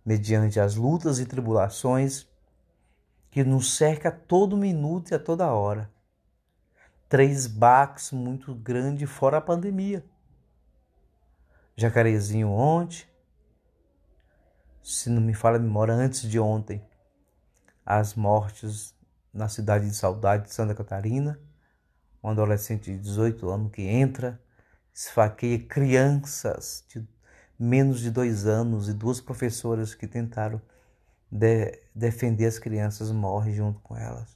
mediante 0.05 0.59
as 0.59 0.77
lutas 0.77 1.19
e 1.19 1.27
tribulações 1.27 2.27
que 3.31 3.45
nos 3.45 3.77
cerca 3.77 4.09
a 4.09 4.13
todo 4.13 4.57
minuto 4.57 5.11
e 5.11 5.15
a 5.15 5.19
toda 5.19 5.53
hora. 5.53 5.91
Três 7.09 7.47
baques 7.47 8.13
muito 8.13 8.55
grandes 8.55 9.09
fora 9.09 9.37
a 9.37 9.41
pandemia. 9.41 10.05
Jacarezinho 11.77 12.49
ontem, 12.49 13.05
se 14.83 15.11
não 15.11 15.21
me 15.21 15.35
falha 15.35 15.57
a 15.57 15.61
memória, 15.61 15.95
antes 15.95 16.23
de 16.23 16.41
ontem, 16.41 16.83
as 17.85 18.15
mortes 18.15 18.95
na 19.33 19.49
cidade 19.49 19.89
de 19.89 19.95
Saudade 19.95 20.45
de 20.45 20.55
Santa 20.55 20.75
Catarina, 20.75 21.39
um 22.23 22.31
adolescente 22.31 22.91
de 22.91 22.99
18 22.99 23.49
anos 23.49 23.73
que 23.73 23.83
entra, 23.83 24.41
esfaqueia 24.93 25.59
crianças 25.59 26.85
de 26.89 27.07
menos 27.61 28.01
de 28.01 28.11
dois 28.11 28.47
anos 28.47 28.89
e 28.89 28.95
duas 28.95 29.21
professoras 29.21 29.95
que 29.95 30.07
tentaram 30.07 30.63
de 31.31 31.79
defender 31.95 32.47
as 32.47 32.59
crianças 32.59 33.13
morrem 33.13 33.55
junto 33.55 33.79
com 33.81 33.95
elas. 33.95 34.35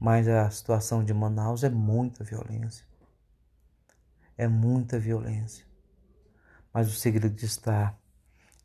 Mas 0.00 0.26
a 0.26 0.50
situação 0.50 1.04
de 1.04 1.12
Manaus 1.12 1.62
é 1.62 1.68
muita 1.68 2.24
violência. 2.24 2.86
É 4.38 4.48
muita 4.48 4.98
violência. 4.98 5.66
Mas 6.72 6.88
o 6.88 6.94
segredo 6.94 7.38
está 7.44 7.94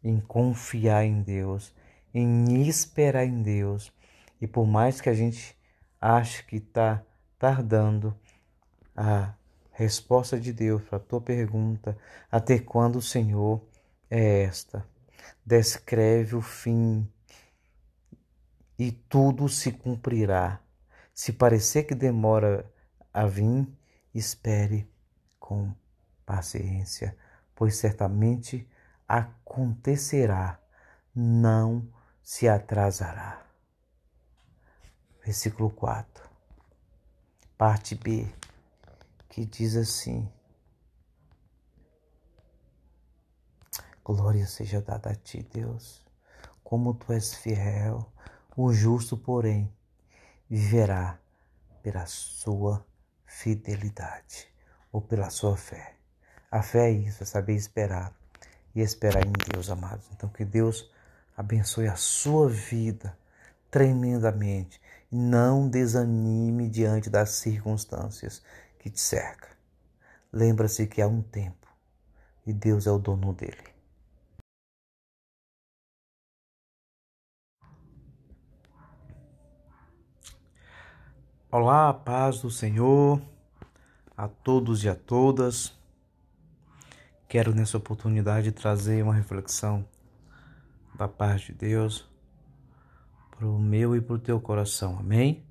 em 0.01 0.21
confiar 0.21 1.03
em 1.03 1.21
Deus, 1.21 1.75
em 2.13 2.65
esperar 2.65 3.25
em 3.25 3.41
Deus. 3.41 3.91
E 4.39 4.47
por 4.47 4.65
mais 4.65 5.01
que 5.01 5.09
a 5.09 5.13
gente 5.13 5.57
ache 5.99 6.43
que 6.45 6.57
está 6.57 7.03
tardando, 7.37 8.17
a 8.95 9.33
resposta 9.71 10.39
de 10.39 10.53
Deus 10.53 10.81
para 10.83 10.97
a 10.97 11.01
tua 11.01 11.21
pergunta, 11.21 11.97
até 12.31 12.59
quando 12.59 12.97
o 12.97 13.01
Senhor 13.01 13.61
é 14.09 14.43
esta. 14.43 14.85
Descreve 15.45 16.35
o 16.35 16.41
fim 16.41 17.07
e 18.77 18.91
tudo 18.91 19.47
se 19.47 19.71
cumprirá. 19.71 20.59
Se 21.13 21.31
parecer 21.31 21.83
que 21.83 21.95
demora 21.95 22.65
a 23.13 23.25
vir, 23.25 23.67
espere 24.13 24.89
com 25.39 25.73
paciência, 26.25 27.15
pois 27.55 27.75
certamente 27.75 28.67
acontecerá, 29.07 30.59
não 31.13 31.87
se 32.23 32.47
atrasará. 32.47 33.45
Versículo 35.23 35.69
4, 35.69 36.29
parte 37.57 37.93
B, 37.93 38.27
que 39.31 39.45
diz 39.45 39.77
assim: 39.77 40.29
Glória 44.03 44.45
seja 44.45 44.81
dada 44.81 45.11
a 45.11 45.15
ti, 45.15 45.41
Deus, 45.41 46.05
como 46.61 46.93
tu 46.93 47.13
és 47.13 47.33
fiel, 47.33 48.11
o 48.57 48.73
justo, 48.73 49.17
porém, 49.17 49.73
viverá 50.49 51.17
pela 51.81 52.05
sua 52.05 52.85
fidelidade 53.25 54.49
ou 54.91 55.01
pela 55.01 55.29
sua 55.29 55.55
fé. 55.55 55.95
A 56.51 56.61
fé 56.61 56.89
é 56.89 56.91
isso, 56.91 57.23
é 57.23 57.25
saber 57.25 57.55
esperar 57.55 58.13
e 58.75 58.81
esperar 58.81 59.25
em 59.25 59.31
Deus, 59.53 59.69
amados. 59.69 60.09
Então, 60.11 60.27
que 60.27 60.43
Deus 60.43 60.91
abençoe 61.37 61.87
a 61.87 61.95
sua 61.95 62.49
vida 62.49 63.17
tremendamente. 63.69 64.81
Não 65.09 65.69
desanime 65.69 66.69
diante 66.69 67.09
das 67.09 67.29
circunstâncias 67.31 68.43
que 68.81 68.89
te 68.89 68.99
cercam. 68.99 69.47
Lembra-se 70.33 70.87
que 70.87 71.03
há 71.03 71.07
um 71.07 71.21
tempo 71.21 71.67
e 72.47 72.51
Deus 72.51 72.87
é 72.87 72.91
o 72.91 72.97
dono 72.97 73.31
dele. 73.31 73.69
Olá, 81.51 81.93
paz 81.93 82.41
do 82.41 82.49
Senhor 82.49 83.21
a 84.17 84.27
todos 84.27 84.83
e 84.83 84.89
a 84.89 84.95
todas. 84.95 85.77
Quero 87.29 87.53
nessa 87.53 87.77
oportunidade 87.77 88.51
trazer 88.51 89.03
uma 89.03 89.13
reflexão 89.13 89.87
da 90.95 91.07
parte 91.07 91.53
de 91.53 91.59
Deus 91.59 92.09
para 93.29 93.47
o 93.47 93.59
meu 93.59 93.95
e 93.95 94.01
para 94.01 94.15
o 94.15 94.19
teu 94.19 94.41
coração. 94.41 94.97
Amém? 94.97 95.45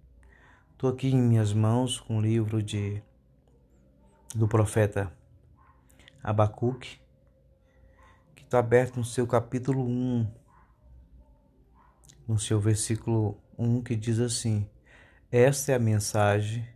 Estou 0.73 0.91
aqui 0.91 1.11
em 1.11 1.23
minhas 1.23 1.53
mãos 1.53 2.01
com 2.01 2.19
o 2.19 2.21
livro 2.21 2.61
de 2.61 3.01
do 4.35 4.49
profeta 4.49 5.13
Abacuque, 6.23 7.01
que 8.35 8.45
está 8.45 8.59
aberto 8.59 8.97
no 8.97 9.05
seu 9.05 9.27
capítulo 9.27 9.85
1, 9.85 10.27
no 12.29 12.39
seu 12.39 12.61
versículo 12.61 13.41
1, 13.59 13.83
que 13.83 13.97
diz 13.97 14.19
assim: 14.19 14.69
Esta 15.31 15.73
é 15.73 15.75
a 15.75 15.79
mensagem 15.79 16.69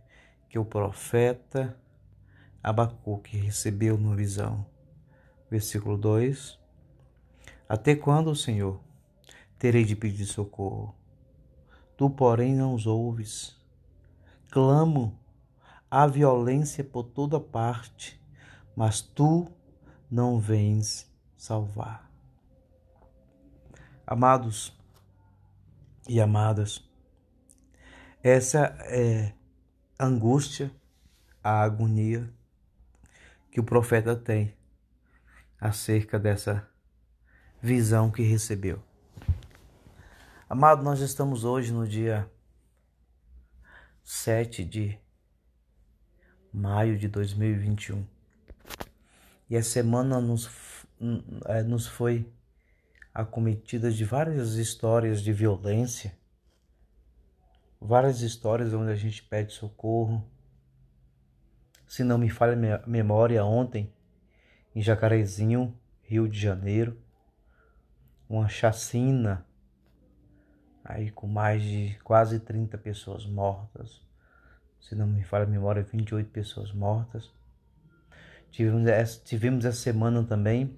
que 0.49 0.59
o 0.59 0.65
profeta 0.65 1.77
Abacuque 2.63 3.37
recebeu 3.37 3.97
numa 3.97 4.15
visão 4.15 4.65
Versículo 5.49 5.97
2: 5.97 6.59
Até 7.69 7.95
quando, 7.95 8.35
Senhor, 8.35 8.79
terei 9.59 9.85
de 9.85 9.95
pedir 9.95 10.25
socorro? 10.25 10.95
Tu, 11.95 12.09
porém, 12.09 12.55
não 12.55 12.73
os 12.73 12.87
ouves. 12.87 13.55
Clamo 14.51 15.17
a 15.89 16.07
violência 16.07 16.83
por 16.83 17.03
toda 17.03 17.39
parte, 17.39 18.21
mas 18.75 19.01
tu 19.01 19.47
não 20.09 20.39
vens 20.39 21.11
salvar. 21.37 22.11
Amados 24.05 24.77
e 26.07 26.21
amadas, 26.21 26.83
essa 28.21 28.75
é 28.81 29.33
a 29.97 30.05
angústia, 30.05 30.71
a 31.43 31.61
agonia 31.61 32.31
que 33.51 33.59
o 33.59 33.63
profeta 33.63 34.15
tem 34.15 34.55
acerca 35.59 36.19
dessa 36.19 36.67
visão 37.61 38.11
que 38.11 38.21
recebeu. 38.21 38.83
Amado, 40.47 40.83
nós 40.83 40.99
estamos 40.99 41.43
hoje 41.43 41.71
no 41.71 41.87
dia 41.87 42.29
7 44.03 44.63
de 44.63 45.04
maio 46.55 46.97
de 46.97 47.07
2021 47.07 48.05
e 49.49 49.57
a 49.57 49.63
semana 49.63 50.19
nos, 50.19 50.49
é, 51.45 51.61
nos 51.61 51.85
foi 51.85 52.31
acometida 53.13 53.91
de 53.91 54.03
várias 54.03 54.53
histórias 54.53 55.21
de 55.21 55.31
violência, 55.31 56.17
várias 57.79 58.21
histórias 58.21 58.73
onde 58.73 58.91
a 58.91 58.95
gente 58.95 59.21
pede 59.23 59.53
socorro. 59.53 60.25
Se 61.87 62.03
não 62.03 62.17
me 62.17 62.29
falha 62.29 62.83
a 62.83 62.87
memória, 62.87 63.43
ontem 63.45 63.93
em 64.73 64.81
Jacarezinho, 64.81 65.77
Rio 66.03 66.27
de 66.27 66.39
Janeiro, 66.39 66.99
uma 68.27 68.49
chacina 68.49 69.45
aí 70.83 71.11
com 71.11 71.27
mais 71.27 71.61
de 71.61 71.97
quase 72.03 72.39
30 72.39 72.77
pessoas 72.77 73.25
mortas. 73.25 74.04
Se 74.87 74.93
não 74.93 75.07
me 75.07 75.23
falha 75.23 75.45
a 75.45 75.47
memória, 75.47 75.81
28 75.81 76.29
pessoas 76.29 76.71
mortas. 76.71 77.31
Tivemos 78.51 78.87
essa, 78.87 79.19
tivemos 79.23 79.65
essa 79.65 79.77
semana 79.77 80.23
também 80.23 80.77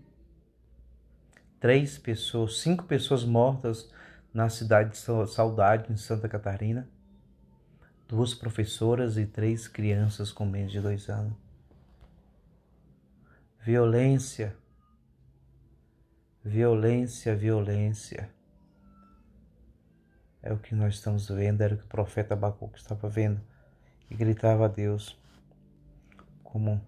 três 1.60 1.98
pessoas, 1.98 2.60
cinco 2.60 2.86
pessoas 2.86 3.26
mortas 3.26 3.92
na 4.34 4.50
cidade 4.50 4.92
de 4.92 4.98
Saudade, 4.98 5.92
em 5.92 5.98
Santa 5.98 6.30
Catarina. 6.30 6.88
Duas 8.08 8.34
professoras 8.34 9.18
e 9.18 9.26
três 9.26 9.68
crianças 9.68 10.32
com 10.32 10.46
menos 10.46 10.72
de 10.72 10.80
dois 10.80 11.10
anos 11.10 11.34
violência, 13.60 14.56
violência, 16.42 17.36
violência. 17.36 18.30
É 20.42 20.54
o 20.54 20.58
que 20.58 20.74
nós 20.74 20.94
estamos 20.94 21.28
vendo, 21.28 21.60
era 21.60 21.76
o 21.76 21.78
que 21.78 21.84
o 21.84 21.88
profeta 21.88 22.34
Abacuque 22.34 22.78
estava 22.80 23.10
vendo 23.10 23.42
e 24.10 24.16
gritava 24.16 24.66
a 24.66 24.68
Deus 24.68 25.18
como, 26.44 26.82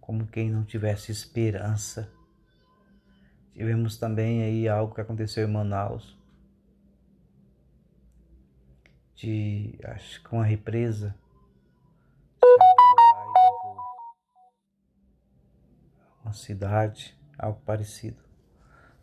como 0.00 0.26
quem 0.26 0.50
não 0.50 0.64
tivesse 0.64 1.12
esperança. 1.12 2.10
Tivemos 3.52 3.96
também 3.96 4.42
aí 4.42 4.68
algo 4.68 4.94
que 4.94 5.00
aconteceu 5.00 5.48
em 5.48 5.52
Manaus, 5.52 6.18
de 9.14 9.78
acho 9.84 10.22
que 10.22 10.34
uma 10.34 10.44
represa 10.44 11.14
cidade, 16.34 17.16
algo 17.38 17.60
parecido 17.64 18.22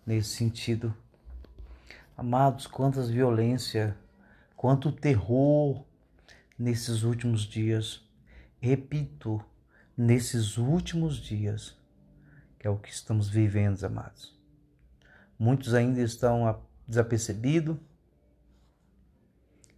nesse 0.05 0.30
sentido. 0.30 0.95
Amados, 2.15 2.67
quantas 2.67 3.09
violência, 3.09 3.97
quanto 4.55 4.91
terror 4.91 5.84
nesses 6.62 7.01
últimos 7.01 7.41
dias. 7.41 8.07
Repito, 8.59 9.43
nesses 9.97 10.57
últimos 10.57 11.18
dias, 11.18 11.76
que 12.59 12.68
é 12.68 12.70
o 12.70 12.78
que 12.78 12.91
estamos 12.91 13.28
vivendo, 13.28 13.84
amados. 13.84 14.39
Muitos 15.39 15.74
ainda 15.74 15.99
estão 16.01 16.64
desapercebidos 16.88 17.78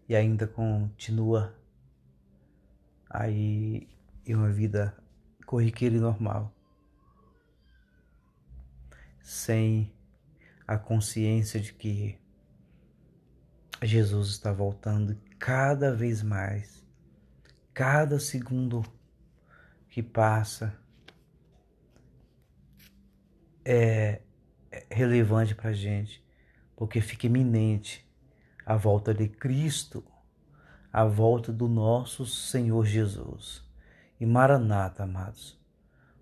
e 0.10 0.16
ainda 0.16 0.46
continua 0.46 1.58
aí 3.10 3.88
em 4.26 4.36
uma 4.36 4.50
vida 4.50 4.94
corriqueira 5.46 5.96
e 5.96 6.00
normal, 6.00 6.54
sem 9.22 9.94
a 10.68 10.78
consciência 10.78 11.62
de 11.62 11.74
que 11.74 12.20
Jesus 13.82 14.30
está 14.30 14.52
voltando 14.52 15.18
cada 15.46 15.94
vez 15.94 16.24
mais, 16.24 16.82
cada 17.74 18.18
segundo 18.18 18.82
que 19.90 20.02
passa 20.02 20.74
é 23.66 24.22
relevante 24.90 25.54
para 25.54 25.72
a 25.72 25.74
gente, 25.74 26.26
porque 26.78 27.02
fica 27.02 27.28
iminente 27.28 28.10
a 28.66 28.78
volta 28.78 29.14
de 29.14 29.28
Cristo, 29.28 30.02
a 30.94 31.04
volta 31.04 31.52
do 31.52 31.68
nosso 31.68 32.26
Senhor 32.26 32.86
Jesus. 32.86 33.70
E 34.22 34.26
Maranata, 34.26 35.04
amados, 35.04 35.60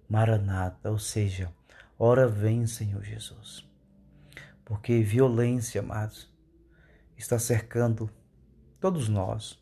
Maranata, 0.09 0.89
ou 0.89 0.97
seja, 0.97 1.53
ora 1.95 2.28
vem, 2.28 2.65
Senhor 2.65 3.03
Jesus. 3.03 3.63
Porque 4.65 5.03
violência, 5.03 5.80
amados, 5.80 6.28
está 7.15 7.38
cercando 7.38 8.09
todos 8.82 9.07
nós. 9.07 9.61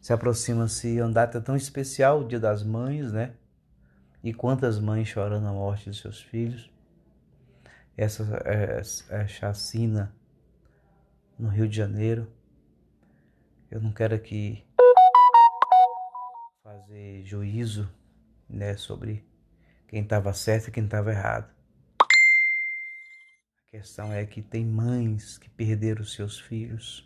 Se 0.00 0.12
aproxima-se 0.12 1.00
uma 1.00 1.10
data 1.10 1.40
tão 1.40 1.56
especial, 1.56 2.20
o 2.20 2.28
Dia 2.28 2.40
das 2.40 2.62
Mães, 2.62 3.12
né? 3.12 3.34
E 4.22 4.34
quantas 4.34 4.78
mães 4.78 5.08
chorando 5.08 5.46
a 5.46 5.52
morte 5.52 5.90
de 5.90 5.96
seus 5.96 6.20
filhos. 6.20 6.70
Essa 7.96 8.26
chacina 9.28 10.14
no 11.38 11.48
Rio 11.48 11.68
de 11.68 11.76
Janeiro. 11.76 12.30
Eu 13.70 13.80
não 13.80 13.92
quero 13.92 14.14
aqui 14.14 14.64
fazer 16.62 17.24
juízo 17.24 17.88
né, 18.48 18.76
sobre 18.76 19.24
quem 19.88 20.02
estava 20.02 20.32
certo 20.32 20.68
e 20.68 20.72
quem 20.72 20.84
estava 20.84 21.10
errado. 21.10 21.48
A 22.00 23.70
questão 23.70 24.12
é 24.12 24.24
que 24.26 24.42
tem 24.42 24.64
mães 24.64 25.38
que 25.38 25.48
perderam 25.48 26.04
seus 26.04 26.38
filhos. 26.38 27.05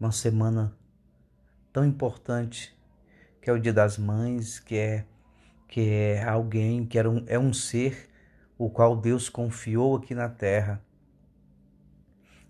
Uma 0.00 0.12
semana 0.12 0.74
tão 1.70 1.84
importante 1.84 2.74
que 3.42 3.50
é 3.50 3.52
o 3.52 3.60
Dia 3.60 3.74
das 3.74 3.98
Mães, 3.98 4.58
que 4.58 4.74
é 4.74 5.06
que 5.68 5.90
é 5.90 6.24
alguém 6.24 6.86
que 6.86 6.98
era 6.98 7.08
um, 7.08 7.22
é 7.26 7.38
um 7.38 7.52
ser 7.52 8.08
o 8.56 8.70
qual 8.70 8.96
Deus 8.96 9.28
confiou 9.28 9.94
aqui 9.94 10.14
na 10.14 10.28
terra 10.28 10.82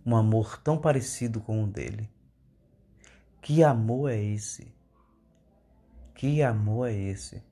um 0.06 0.14
amor 0.14 0.58
tão 0.62 0.78
parecido 0.78 1.40
com 1.40 1.64
o 1.64 1.66
dele. 1.66 2.08
Que 3.42 3.64
amor 3.64 4.12
é 4.12 4.22
esse? 4.22 4.72
Que 6.14 6.42
amor 6.44 6.88
é 6.88 6.94
esse? 6.94 7.42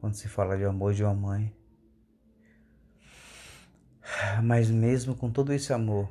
Quando 0.00 0.14
se 0.14 0.28
fala 0.28 0.56
de 0.56 0.64
amor 0.64 0.94
de 0.94 1.04
uma 1.04 1.14
mãe. 1.14 1.54
Mas 4.42 4.70
mesmo 4.70 5.14
com 5.14 5.30
todo 5.30 5.52
esse 5.52 5.74
amor, 5.74 6.10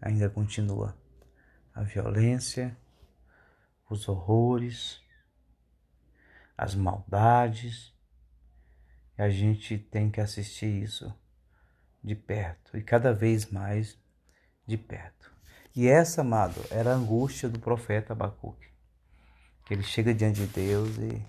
ainda 0.00 0.30
continua 0.30 1.01
a 1.74 1.82
violência, 1.82 2.76
os 3.88 4.08
horrores, 4.08 5.00
as 6.56 6.74
maldades. 6.74 7.92
E 9.18 9.22
a 9.22 9.30
gente 9.30 9.78
tem 9.78 10.10
que 10.10 10.20
assistir 10.20 10.82
isso 10.82 11.14
de 12.02 12.14
perto 12.14 12.76
e 12.76 12.82
cada 12.82 13.12
vez 13.12 13.50
mais 13.50 13.98
de 14.66 14.76
perto. 14.76 15.32
E 15.74 15.88
essa, 15.88 16.20
amado, 16.20 16.60
era 16.70 16.92
a 16.92 16.96
angústia 16.96 17.48
do 17.48 17.58
profeta 17.58 18.12
Abacuque. 18.12 18.68
Que 19.64 19.74
ele 19.74 19.82
chega 19.82 20.12
diante 20.12 20.40
de 20.40 20.46
Deus 20.46 20.98
e 20.98 21.24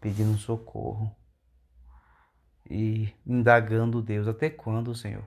pedindo 0.00 0.38
socorro 0.38 1.14
e 2.70 3.12
indagando 3.26 4.02
Deus: 4.02 4.28
até 4.28 4.50
quando, 4.50 4.94
Senhor? 4.94 5.26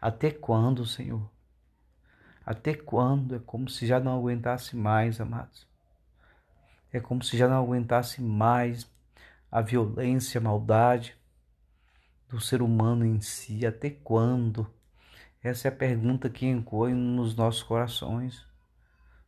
Até 0.00 0.30
quando, 0.30 0.84
Senhor? 0.84 1.30
Até 2.44 2.74
quando? 2.74 3.34
É 3.36 3.38
como 3.38 3.68
se 3.68 3.86
já 3.86 3.98
não 3.98 4.18
aguentasse 4.18 4.76
mais, 4.76 5.20
amados. 5.20 5.66
É 6.92 7.00
como 7.00 7.22
se 7.22 7.36
já 7.36 7.48
não 7.48 7.56
aguentasse 7.56 8.20
mais 8.22 8.88
a 9.50 9.60
violência, 9.60 10.38
a 10.38 10.42
maldade 10.42 11.16
do 12.28 12.40
ser 12.40 12.60
humano 12.60 13.04
em 13.04 13.20
si? 13.20 13.64
Até 13.64 13.90
quando? 13.90 14.70
Essa 15.42 15.68
é 15.68 15.70
a 15.70 15.74
pergunta 15.74 16.28
que 16.28 16.46
ecoa 16.46 16.90
nos 16.90 17.34
nossos 17.34 17.62
corações, 17.62 18.46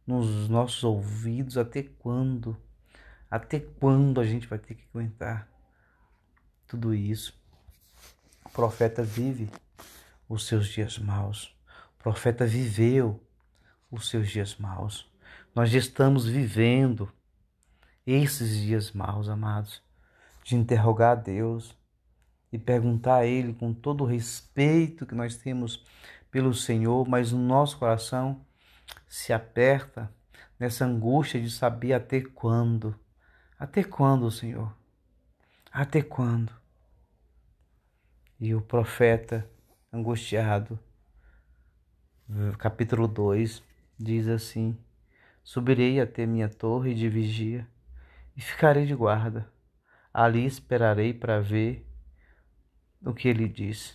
nos 0.06 0.48
nossos 0.48 0.84
ouvidos. 0.84 1.56
Até 1.56 1.82
quando? 1.82 2.56
Até 3.30 3.60
quando 3.60 4.20
a 4.20 4.24
gente 4.24 4.46
vai 4.46 4.58
ter 4.58 4.74
que 4.74 4.84
aguentar 4.92 5.48
tudo 6.66 6.94
isso? 6.94 7.38
O 8.44 8.50
profeta 8.50 9.02
vive 9.02 9.50
os 10.28 10.46
seus 10.46 10.68
dias 10.68 10.98
maus. 10.98 11.55
Profeta 12.06 12.46
viveu 12.46 13.20
os 13.90 14.08
seus 14.08 14.30
dias 14.30 14.54
maus. 14.58 15.10
Nós 15.52 15.74
estamos 15.74 16.24
vivendo 16.24 17.12
esses 18.06 18.60
dias 18.60 18.92
maus, 18.92 19.28
amados, 19.28 19.82
de 20.44 20.54
interrogar 20.54 21.10
a 21.10 21.20
Deus, 21.20 21.76
e 22.52 22.58
perguntar 22.58 23.16
a 23.16 23.26
Ele 23.26 23.52
com 23.52 23.74
todo 23.74 24.04
o 24.04 24.06
respeito 24.06 25.04
que 25.04 25.16
nós 25.16 25.36
temos 25.36 25.84
pelo 26.30 26.54
Senhor, 26.54 27.08
mas 27.08 27.32
o 27.32 27.38
nosso 27.38 27.76
coração 27.76 28.40
se 29.08 29.32
aperta 29.32 30.08
nessa 30.60 30.84
angústia 30.84 31.40
de 31.40 31.50
saber 31.50 31.92
até 31.92 32.20
quando. 32.20 32.94
Até 33.58 33.82
quando, 33.82 34.30
Senhor? 34.30 34.72
Até 35.72 36.02
quando? 36.02 36.52
E 38.38 38.54
o 38.54 38.60
profeta, 38.60 39.44
angustiado, 39.92 40.78
capítulo 42.58 43.06
2, 43.06 43.62
diz 43.98 44.26
assim: 44.26 44.76
Subirei 45.44 46.00
até 46.00 46.26
minha 46.26 46.48
torre 46.48 46.92
de 46.92 47.08
vigia 47.08 47.66
e 48.36 48.40
ficarei 48.40 48.84
de 48.84 48.94
guarda. 48.94 49.48
Ali 50.12 50.44
esperarei 50.44 51.14
para 51.14 51.40
ver 51.40 51.86
o 53.04 53.14
que 53.14 53.28
ele 53.28 53.46
disse. 53.46 53.94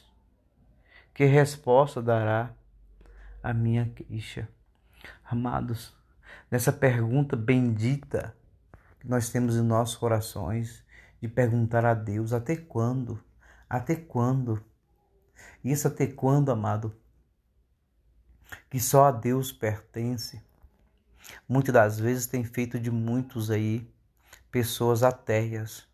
Que 1.13 1.25
resposta 1.25 2.01
dará 2.01 2.53
a 3.43 3.53
minha 3.53 3.85
queixa? 3.89 4.47
Amados, 5.25 5.93
nessa 6.49 6.71
pergunta 6.71 7.35
bendita 7.35 8.33
que 8.99 9.09
nós 9.09 9.29
temos 9.29 9.57
em 9.57 9.61
nossos 9.61 9.97
corações, 9.97 10.85
de 11.19 11.27
perguntar 11.27 11.85
a 11.85 11.93
Deus 11.93 12.33
até 12.33 12.55
quando? 12.55 13.21
Até 13.69 13.95
quando? 13.95 14.63
Isso 15.63 15.87
até 15.87 16.07
quando, 16.07 16.51
amado? 16.51 16.95
Que 18.69 18.79
só 18.79 19.05
a 19.05 19.11
Deus 19.11 19.51
pertence. 19.51 20.41
Muitas 21.47 21.73
das 21.73 21.99
vezes 21.99 22.25
tem 22.25 22.43
feito 22.43 22.79
de 22.79 22.91
muitos 22.91 23.51
aí 23.51 23.89
pessoas 24.51 25.03
ateias. 25.03 25.87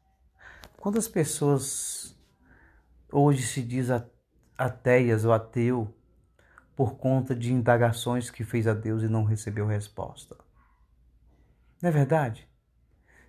Quantas 0.77 1.07
pessoas 1.07 2.17
Hoje 3.11 3.41
se 3.43 3.63
diz 3.63 3.87
ateias 4.57 5.23
ou 5.23 5.31
ateu 5.31 5.93
por 6.75 6.97
conta 6.97 7.33
de 7.33 7.53
indagações 7.53 8.29
que 8.29 8.43
fez 8.43 8.67
a 8.67 8.73
Deus 8.73 9.01
e 9.01 9.07
não 9.07 9.23
recebeu 9.23 9.65
resposta. 9.65 10.35
Não 11.81 11.89
é 11.89 11.91
verdade? 11.91 12.47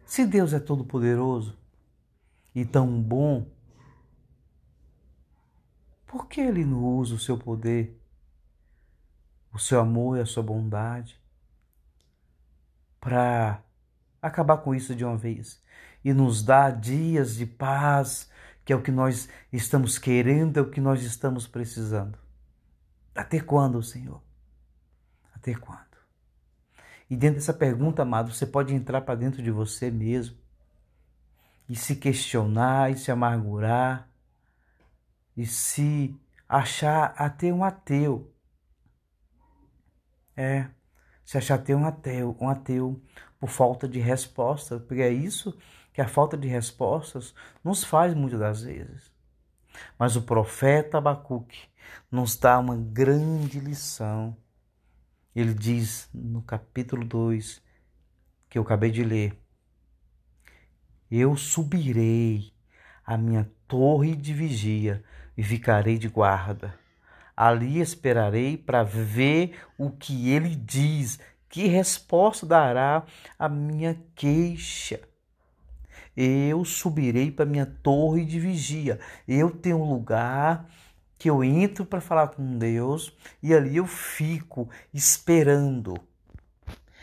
Se 0.04 0.26
Deus 0.26 0.52
é 0.52 0.58
todo-poderoso 0.58 1.56
e 2.54 2.64
tão 2.64 3.00
bom, 3.00 3.46
por 6.06 6.26
que 6.26 6.40
Ele 6.40 6.64
não 6.64 6.82
usa 6.82 7.14
o 7.14 7.18
seu 7.18 7.38
poder, 7.38 7.96
o 9.52 9.58
seu 9.58 9.80
amor 9.80 10.18
e 10.18 10.20
a 10.20 10.26
sua 10.26 10.42
bondade 10.42 11.18
para 13.00 13.62
acabar 14.20 14.58
com 14.58 14.74
isso 14.74 14.94
de 14.94 15.04
uma 15.04 15.16
vez 15.16 15.62
e 16.04 16.12
nos 16.12 16.42
dar 16.42 16.72
dias 16.72 17.36
de 17.36 17.46
paz 17.46 18.28
que 18.68 18.72
é 18.72 18.76
o 18.76 18.82
que 18.82 18.92
nós 18.92 19.30
estamos 19.50 19.98
querendo, 19.98 20.58
é 20.58 20.60
o 20.60 20.68
que 20.68 20.78
nós 20.78 21.02
estamos 21.02 21.46
precisando. 21.46 22.18
Até 23.14 23.40
quando, 23.40 23.82
Senhor? 23.82 24.22
Até 25.34 25.54
quando? 25.54 25.96
E 27.08 27.16
dentro 27.16 27.36
dessa 27.36 27.54
pergunta, 27.54 28.02
amado, 28.02 28.30
você 28.30 28.44
pode 28.44 28.74
entrar 28.74 29.00
para 29.00 29.14
dentro 29.14 29.42
de 29.42 29.50
você 29.50 29.90
mesmo 29.90 30.36
e 31.66 31.74
se 31.74 31.96
questionar 31.96 32.92
e 32.92 32.98
se 32.98 33.10
amargurar 33.10 34.06
e 35.34 35.46
se 35.46 36.14
achar 36.46 37.14
até 37.16 37.50
um 37.50 37.64
ateu. 37.64 38.30
É, 40.40 40.68
se 41.24 41.36
achar 41.36 41.56
ateu 41.56 41.76
um 41.76 41.84
ateu, 41.84 42.36
um 42.40 42.48
ateu 42.48 43.02
por 43.40 43.48
falta 43.48 43.88
de 43.88 43.98
resposta, 43.98 44.78
porque 44.78 45.02
é 45.02 45.10
isso 45.10 45.52
que 45.92 46.00
a 46.00 46.06
falta 46.06 46.36
de 46.36 46.46
respostas 46.46 47.34
nos 47.64 47.82
faz 47.82 48.14
muitas 48.14 48.38
das 48.38 48.62
vezes. 48.62 49.12
Mas 49.98 50.14
o 50.14 50.22
profeta 50.22 50.98
Abacuque 50.98 51.68
nos 52.08 52.36
dá 52.36 52.56
uma 52.56 52.76
grande 52.76 53.58
lição. 53.58 54.36
Ele 55.34 55.52
diz 55.52 56.08
no 56.14 56.40
capítulo 56.40 57.04
2, 57.04 57.60
que 58.48 58.58
eu 58.58 58.62
acabei 58.62 58.92
de 58.92 59.02
ler: 59.02 59.36
Eu 61.10 61.36
subirei 61.36 62.52
a 63.04 63.18
minha 63.18 63.50
torre 63.66 64.14
de 64.14 64.32
vigia 64.32 65.02
e 65.36 65.42
ficarei 65.42 65.98
de 65.98 66.08
guarda. 66.08 66.78
Ali 67.40 67.80
esperarei 67.80 68.56
para 68.56 68.82
ver 68.82 69.60
o 69.78 69.92
que 69.92 70.28
ele 70.28 70.56
diz, 70.56 71.20
que 71.48 71.68
resposta 71.68 72.44
dará 72.44 73.04
à 73.38 73.48
minha 73.48 73.96
queixa. 74.16 75.00
Eu 76.16 76.64
subirei 76.64 77.30
para 77.30 77.46
minha 77.46 77.64
torre 77.64 78.24
de 78.24 78.40
vigia. 78.40 78.98
Eu 79.28 79.52
tenho 79.52 79.76
um 79.76 79.88
lugar 79.88 80.68
que 81.16 81.30
eu 81.30 81.44
entro 81.44 81.86
para 81.86 82.00
falar 82.00 82.26
com 82.26 82.58
Deus 82.58 83.16
e 83.40 83.54
ali 83.54 83.76
eu 83.76 83.86
fico 83.86 84.68
esperando, 84.92 85.94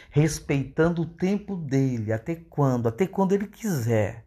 respeitando 0.09 1.03
o 1.03 1.05
tempo 1.05 1.55
dele, 1.55 2.11
até 2.11 2.35
quando? 2.35 2.89
Até 2.89 3.07
quando 3.07 3.31
ele 3.31 3.47
quiser. 3.47 4.25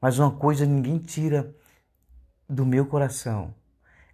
Mas 0.00 0.18
uma 0.18 0.30
coisa 0.30 0.64
ninguém 0.64 0.96
tira 0.96 1.54
do 2.48 2.64
meu 2.64 2.86
coração 2.86 3.59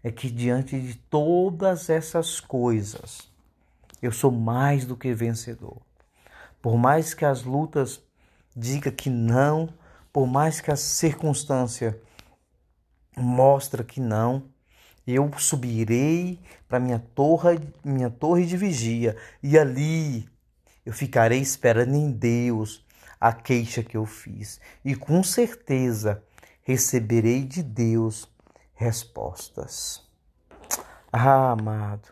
é 0.07 0.13
que 0.13 0.31
diante 0.31 0.81
de 0.81 0.95
todas 0.95 1.91
essas 1.91 2.39
coisas, 2.39 3.29
eu 4.01 4.13
sou 4.13 4.31
mais 4.31 4.85
do 4.85 4.97
que 4.97 5.13
vencedor. 5.13 5.79
Por 6.63 6.79
mais 6.79 7.13
que 7.13 7.25
as 7.25 7.43
lutas 7.43 8.01
diga 8.55 8.93
que 8.93 9.11
não, 9.11 9.69
por 10.13 10.29
mais 10.29 10.61
que 10.61 10.71
a 10.71 10.77
circunstância 10.77 12.01
mostra 13.17 13.83
que 13.83 14.01
não, 14.01 14.45
eu 15.05 15.29
subirei 15.39 16.39
para 16.69 16.79
minha 16.79 17.01
torre, 17.01 17.59
minha 17.85 18.09
torre 18.09 18.47
de 18.47 18.57
vigia 18.57 19.17
e 19.43 19.59
ali 19.59 20.29
eu 20.85 20.93
ficarei 20.93 21.41
esperando 21.41 21.97
em 21.97 22.13
Deus 22.13 22.87
a 23.21 23.33
queixa 23.33 23.83
que 23.83 23.97
eu 23.97 24.07
fiz 24.07 24.61
e 24.85 24.95
com 24.95 25.21
certeza 25.25 26.23
receberei 26.63 27.43
de 27.43 27.61
Deus 27.61 28.36
respostas. 28.77 30.07
Ah, 31.13 31.51
amado, 31.51 32.09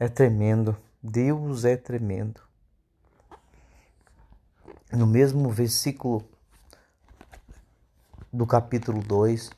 é 0.00 0.08
tremendo. 0.08 0.76
Deus 1.02 1.64
é 1.64 1.76
tremendo. 1.76 2.40
No 4.90 5.06
mesmo 5.06 5.50
versículo 5.50 6.26
do 8.32 8.46
capítulo 8.46 9.02
2, 9.02 9.50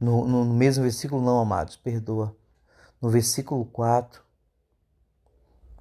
no, 0.00 0.26
no 0.26 0.44
mesmo 0.44 0.82
versículo, 0.82 1.22
não, 1.22 1.38
amados, 1.40 1.76
perdoa. 1.76 2.36
No 3.00 3.08
versículo 3.08 3.64
4 3.66 4.22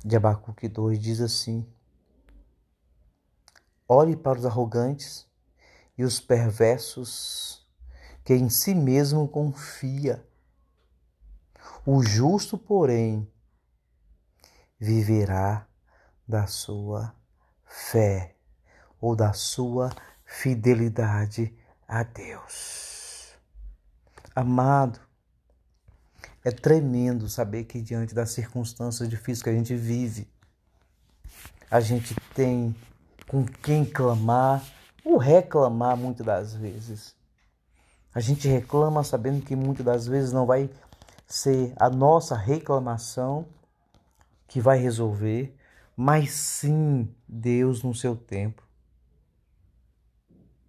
de 0.04 0.16
Abacuque 0.16 0.68
2 0.68 1.00
diz 1.00 1.22
assim: 1.22 1.66
Olhe 3.88 4.16
para 4.16 4.38
os 4.38 4.46
arrogantes 4.46 5.28
e 5.98 6.04
os 6.04 6.20
perversos, 6.20 7.65
que 8.26 8.34
em 8.34 8.50
si 8.50 8.74
mesmo 8.74 9.28
confia. 9.28 10.28
O 11.86 12.04
justo, 12.04 12.58
porém, 12.58 13.32
viverá 14.80 15.68
da 16.28 16.48
sua 16.48 17.16
fé 17.64 18.36
ou 19.00 19.16
da 19.16 19.32
sua 19.32 19.92
fidelidade 20.26 21.56
a 21.88 22.02
Deus. 22.02 23.38
Amado, 24.36 25.00
é 26.44 26.52
tremendo 26.52 27.30
saber 27.30 27.66
que 27.66 27.80
diante 27.80 28.16
das 28.16 28.32
circunstâncias 28.32 29.08
difíceis 29.08 29.44
que 29.44 29.50
a 29.52 29.54
gente 29.54 29.76
vive, 29.76 30.28
a 31.70 31.80
gente 31.80 32.16
tem 32.34 32.76
com 33.28 33.46
quem 33.46 33.86
clamar 33.86 34.66
ou 35.04 35.18
reclamar 35.18 35.96
muitas 35.96 36.26
das 36.26 36.56
vezes. 36.56 37.16
A 38.16 38.22
gente 38.22 38.48
reclama 38.48 39.04
sabendo 39.04 39.44
que 39.44 39.56
muitas 39.56 39.86
das 39.86 40.08
vezes 40.08 40.32
não 40.32 40.46
vai 40.46 40.70
ser 41.28 41.74
a 41.76 41.90
nossa 41.90 42.36
reclamação 42.36 43.46
que 44.48 44.62
vai 44.62 44.78
resolver, 44.78 45.54
mas 45.98 46.32
sim 46.32 47.14
Deus 47.28 47.84
no 47.84 47.94
seu 47.94 48.16
tempo. 48.16 48.64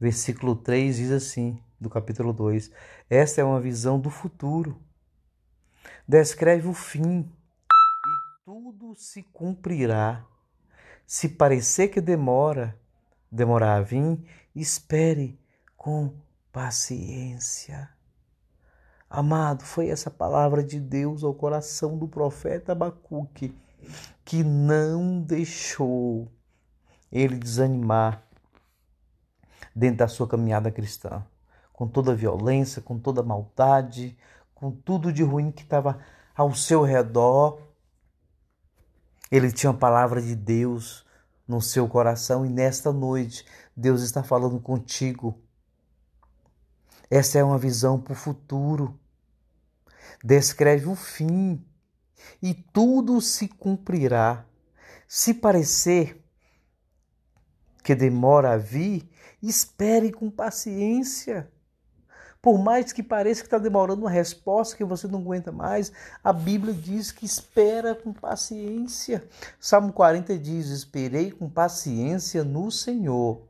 Versículo 0.01 0.57
3 0.57 0.97
diz 0.97 1.11
assim, 1.13 1.63
do 1.81 1.89
capítulo 1.89 2.33
2: 2.33 2.73
Esta 3.09 3.41
é 3.41 3.45
uma 3.45 3.61
visão 3.61 4.01
do 4.01 4.11
futuro. 4.11 4.77
Descreve 6.07 6.67
o 6.67 6.75
fim 6.75 7.21
e 7.21 8.45
tudo 8.45 8.95
se 8.97 9.23
cumprirá 9.23 10.27
se 11.07 11.29
parecer 11.29 11.89
que 11.89 12.01
demora, 12.01 12.77
demorar 13.31 13.77
a 13.77 13.81
vir, 13.81 14.19
espere 14.55 15.39
com 15.77 16.13
paciência. 16.57 17.87
Amado, 19.11 19.63
foi 19.63 19.91
essa 19.91 20.11
palavra 20.11 20.65
de 20.65 20.81
Deus 20.81 21.23
ao 21.23 21.35
coração 21.35 21.99
do 21.99 22.09
profeta 22.09 22.73
Abacuque 22.73 23.55
que 24.25 24.43
não 24.43 25.21
deixou 25.21 26.33
ele 27.13 27.37
desanimar 27.37 28.23
dentro 29.75 29.99
da 29.99 30.09
sua 30.09 30.27
caminhada 30.27 30.71
cristã, 30.71 31.23
com 31.75 31.87
toda 31.87 32.13
a 32.13 32.15
violência, 32.15 32.81
com 32.81 32.99
toda 32.99 33.21
a 33.21 33.25
maldade, 33.25 34.17
com 34.55 34.71
tudo 34.71 35.13
de 35.13 35.23
ruim 35.23 35.53
que 35.53 35.63
estava 35.63 36.01
ao 36.35 36.55
seu 36.55 36.83
redor, 36.83 37.61
ele 39.31 39.53
tinha 39.53 39.73
a 39.73 39.77
palavra 39.77 40.23
de 40.23 40.35
Deus 40.35 41.05
no 41.47 41.61
seu 41.61 41.87
coração 41.87 42.47
e 42.47 42.49
nesta 42.49 42.95
noite 42.95 43.45
Deus 43.77 44.01
está 44.01 44.23
falando 44.23 44.59
contigo. 44.59 45.39
Essa 47.11 47.39
é 47.39 47.45
uma 47.45 47.59
visão 47.59 48.01
para 48.01 48.13
o 48.13 48.17
futuro. 48.17 48.99
Descreve 50.25 50.87
o 50.87 50.97
fim 50.97 51.65
e 52.43 52.53
tudo 52.55 53.21
se 53.21 53.49
cumprirá. 53.49 54.45
Se 55.07 55.33
parecer 55.33 56.23
que 57.85 57.95
demora 57.95 58.55
a 58.55 58.57
vir, 58.57 59.09
espere 59.41 60.11
com 60.11 60.29
paciência. 60.29 61.51
Por 62.43 62.59
mais 62.59 62.93
que 62.93 63.03
pareça 63.03 63.41
que 63.41 63.47
está 63.47 63.59
demorando 63.59 64.03
uma 64.03 64.11
resposta 64.11 64.77
que 64.77 64.85
você 64.85 65.07
não 65.07 65.21
aguenta 65.21 65.53
mais, 65.53 65.93
a 66.23 66.33
Bíblia 66.33 66.75
diz 66.75 67.13
que 67.13 67.25
espera 67.25 67.95
com 67.95 68.13
paciência. 68.13 69.29
Salmo 69.61 69.93
40 69.93 70.37
diz: 70.39 70.69
Esperei 70.69 71.31
com 71.31 71.49
paciência 71.49 72.45
no 72.45 72.71
Senhor, 72.71 73.43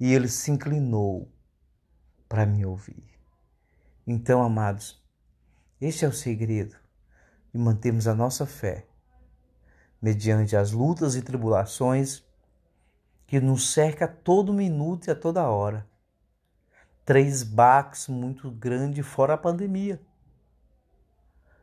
e 0.00 0.12
ele 0.12 0.28
se 0.28 0.50
inclinou 0.50 1.33
para 2.34 2.44
me 2.44 2.66
ouvir. 2.66 3.04
Então, 4.04 4.42
amados, 4.42 5.00
este 5.80 6.04
é 6.04 6.08
o 6.08 6.12
segredo 6.12 6.74
de 7.52 7.60
mantermos 7.60 8.08
a 8.08 8.14
nossa 8.14 8.44
fé 8.44 8.88
mediante 10.02 10.56
as 10.56 10.72
lutas 10.72 11.14
e 11.14 11.22
tribulações 11.22 12.24
que 13.24 13.38
nos 13.38 13.72
cerca 13.72 14.06
a 14.06 14.08
todo 14.08 14.52
minuto 14.52 15.06
e 15.06 15.12
a 15.12 15.14
toda 15.14 15.48
hora 15.48 15.88
três 17.04 17.44
baques 17.44 18.08
muito 18.08 18.50
grandes 18.50 19.06
fora 19.06 19.34
a 19.34 19.38
pandemia. 19.38 20.02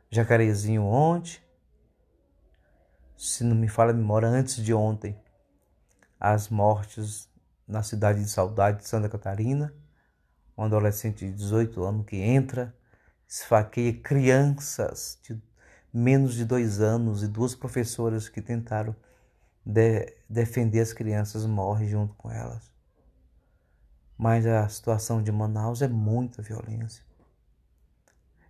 Jacarezinho 0.08 0.84
ontem, 0.84 1.38
se 3.14 3.44
não 3.44 3.54
me 3.54 3.68
falha 3.68 3.90
a 3.90 3.94
memória, 3.94 4.26
antes 4.26 4.56
de 4.56 4.72
ontem, 4.72 5.20
as 6.18 6.48
mortes 6.48 7.28
na 7.68 7.82
cidade 7.82 8.22
de 8.22 8.30
Saudade 8.30 8.78
de 8.78 8.88
Santa 8.88 9.10
Catarina, 9.10 9.81
um 10.62 10.66
adolescente 10.66 11.26
de 11.26 11.32
18 11.32 11.82
anos 11.82 12.06
que 12.06 12.16
entra, 12.16 12.74
esfaqueia 13.28 13.92
crianças 13.92 15.18
de 15.22 15.40
menos 15.92 16.34
de 16.34 16.44
dois 16.44 16.80
anos 16.80 17.22
e 17.22 17.28
duas 17.28 17.54
professoras 17.54 18.28
que 18.28 18.40
tentaram 18.40 18.94
de 19.64 20.14
defender 20.28 20.80
as 20.80 20.92
crianças 20.92 21.44
morrem 21.44 21.88
junto 21.88 22.14
com 22.14 22.30
elas. 22.30 22.70
Mas 24.16 24.46
a 24.46 24.68
situação 24.68 25.22
de 25.22 25.32
Manaus 25.32 25.82
é 25.82 25.88
muita 25.88 26.40
violência. 26.40 27.04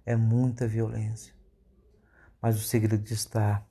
É 0.04 0.14
muita 0.14 0.68
violência. 0.68 1.32
Mas 2.40 2.56
o 2.56 2.60
segredo 2.60 3.10
está 3.10 3.64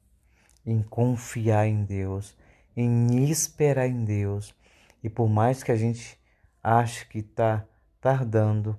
em 0.65 0.81
confiar 0.81 1.67
em 1.67 1.83
Deus, 1.83 2.35
em 2.75 3.29
esperar 3.29 3.87
em 3.87 4.03
Deus. 4.03 4.55
E 5.03 5.09
por 5.09 5.29
mais 5.29 5.61
que 5.61 5.71
a 5.71 5.75
gente 5.75 6.19
ache 6.63 7.05
que 7.05 7.19
está 7.19 7.65
tardando, 8.01 8.77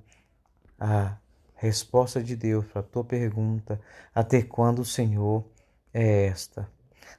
a 0.78 1.16
resposta 1.54 2.20
de 2.20 2.34
Deus 2.34 2.66
para 2.66 2.80
a 2.80 2.84
tua 2.84 3.04
pergunta: 3.04 3.80
até 4.12 4.42
quando 4.42 4.80
o 4.80 4.84
Senhor 4.84 5.48
é 5.94 6.26
esta? 6.26 6.68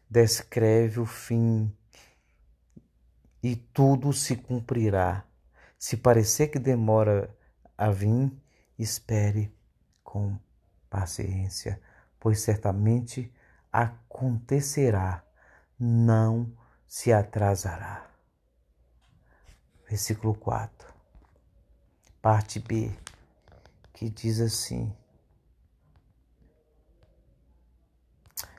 Descreve 0.10 1.00
o 1.00 1.06
fim 1.06 1.74
e 3.42 3.56
tudo 3.56 4.12
se 4.12 4.36
cumprirá. 4.36 5.26
Se 5.80 5.98
parecer 5.98 6.48
que 6.48 6.60
demora 6.60 7.34
a 7.78 7.90
vir, 7.90 8.32
espere 8.78 9.54
com 10.04 10.38
paciência, 10.90 11.82
pois 12.20 12.42
certamente 12.42 13.34
acontecerá, 13.72 15.24
não 15.80 16.52
se 16.88 17.12
atrasará. 17.12 18.08
Versículo 19.90 20.36
4, 20.36 20.93
parte 22.24 22.58
B, 22.58 22.90
que 23.94 24.10
diz 24.10 24.40
assim: 24.40 24.95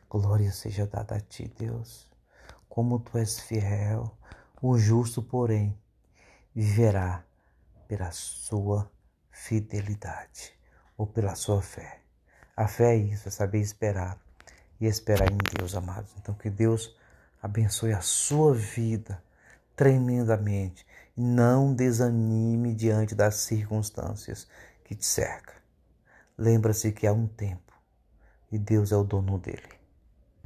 Glória 0.06 0.52
seja 0.52 0.86
dada 0.86 1.16
a 1.16 1.20
ti, 1.20 1.48
Deus, 1.58 2.06
como 2.68 3.00
tu 3.00 3.16
és 3.16 3.40
fiel, 3.40 4.14
o 4.60 4.76
justo, 4.76 5.22
porém, 5.22 5.74
viverá 6.54 7.24
pela 7.88 8.12
sua 8.12 8.90
fidelidade 9.30 10.52
ou 10.94 11.06
pela 11.06 11.34
sua 11.34 11.62
fé. 11.62 12.02
A 12.54 12.68
fé 12.68 12.92
é 12.92 12.96
isso, 12.98 13.28
é 13.28 13.30
saber 13.30 13.60
esperar 13.60 14.20
e 14.78 14.84
esperar 14.84 15.32
em 15.32 15.38
Deus, 15.56 15.74
amados. 15.74 16.14
Então, 16.18 16.34
que 16.34 16.50
Deus 16.50 16.94
abençoe 17.42 17.94
a 17.94 18.02
sua 18.02 18.54
vida 18.54 19.24
tremendamente. 19.74 20.86
Não 21.16 21.72
desanime 21.72 22.74
diante 22.74 23.14
das 23.14 23.36
circunstâncias 23.36 24.48
que 24.82 24.96
te 24.96 25.06
cercam. 25.06 25.54
Lembra-se 26.36 26.90
que 26.90 27.06
há 27.06 27.12
um 27.12 27.28
tempo 27.28 27.72
e 28.50 28.58
Deus 28.58 28.90
é 28.90 28.96
o 28.96 29.04
dono 29.04 29.38
dele. 29.38 29.83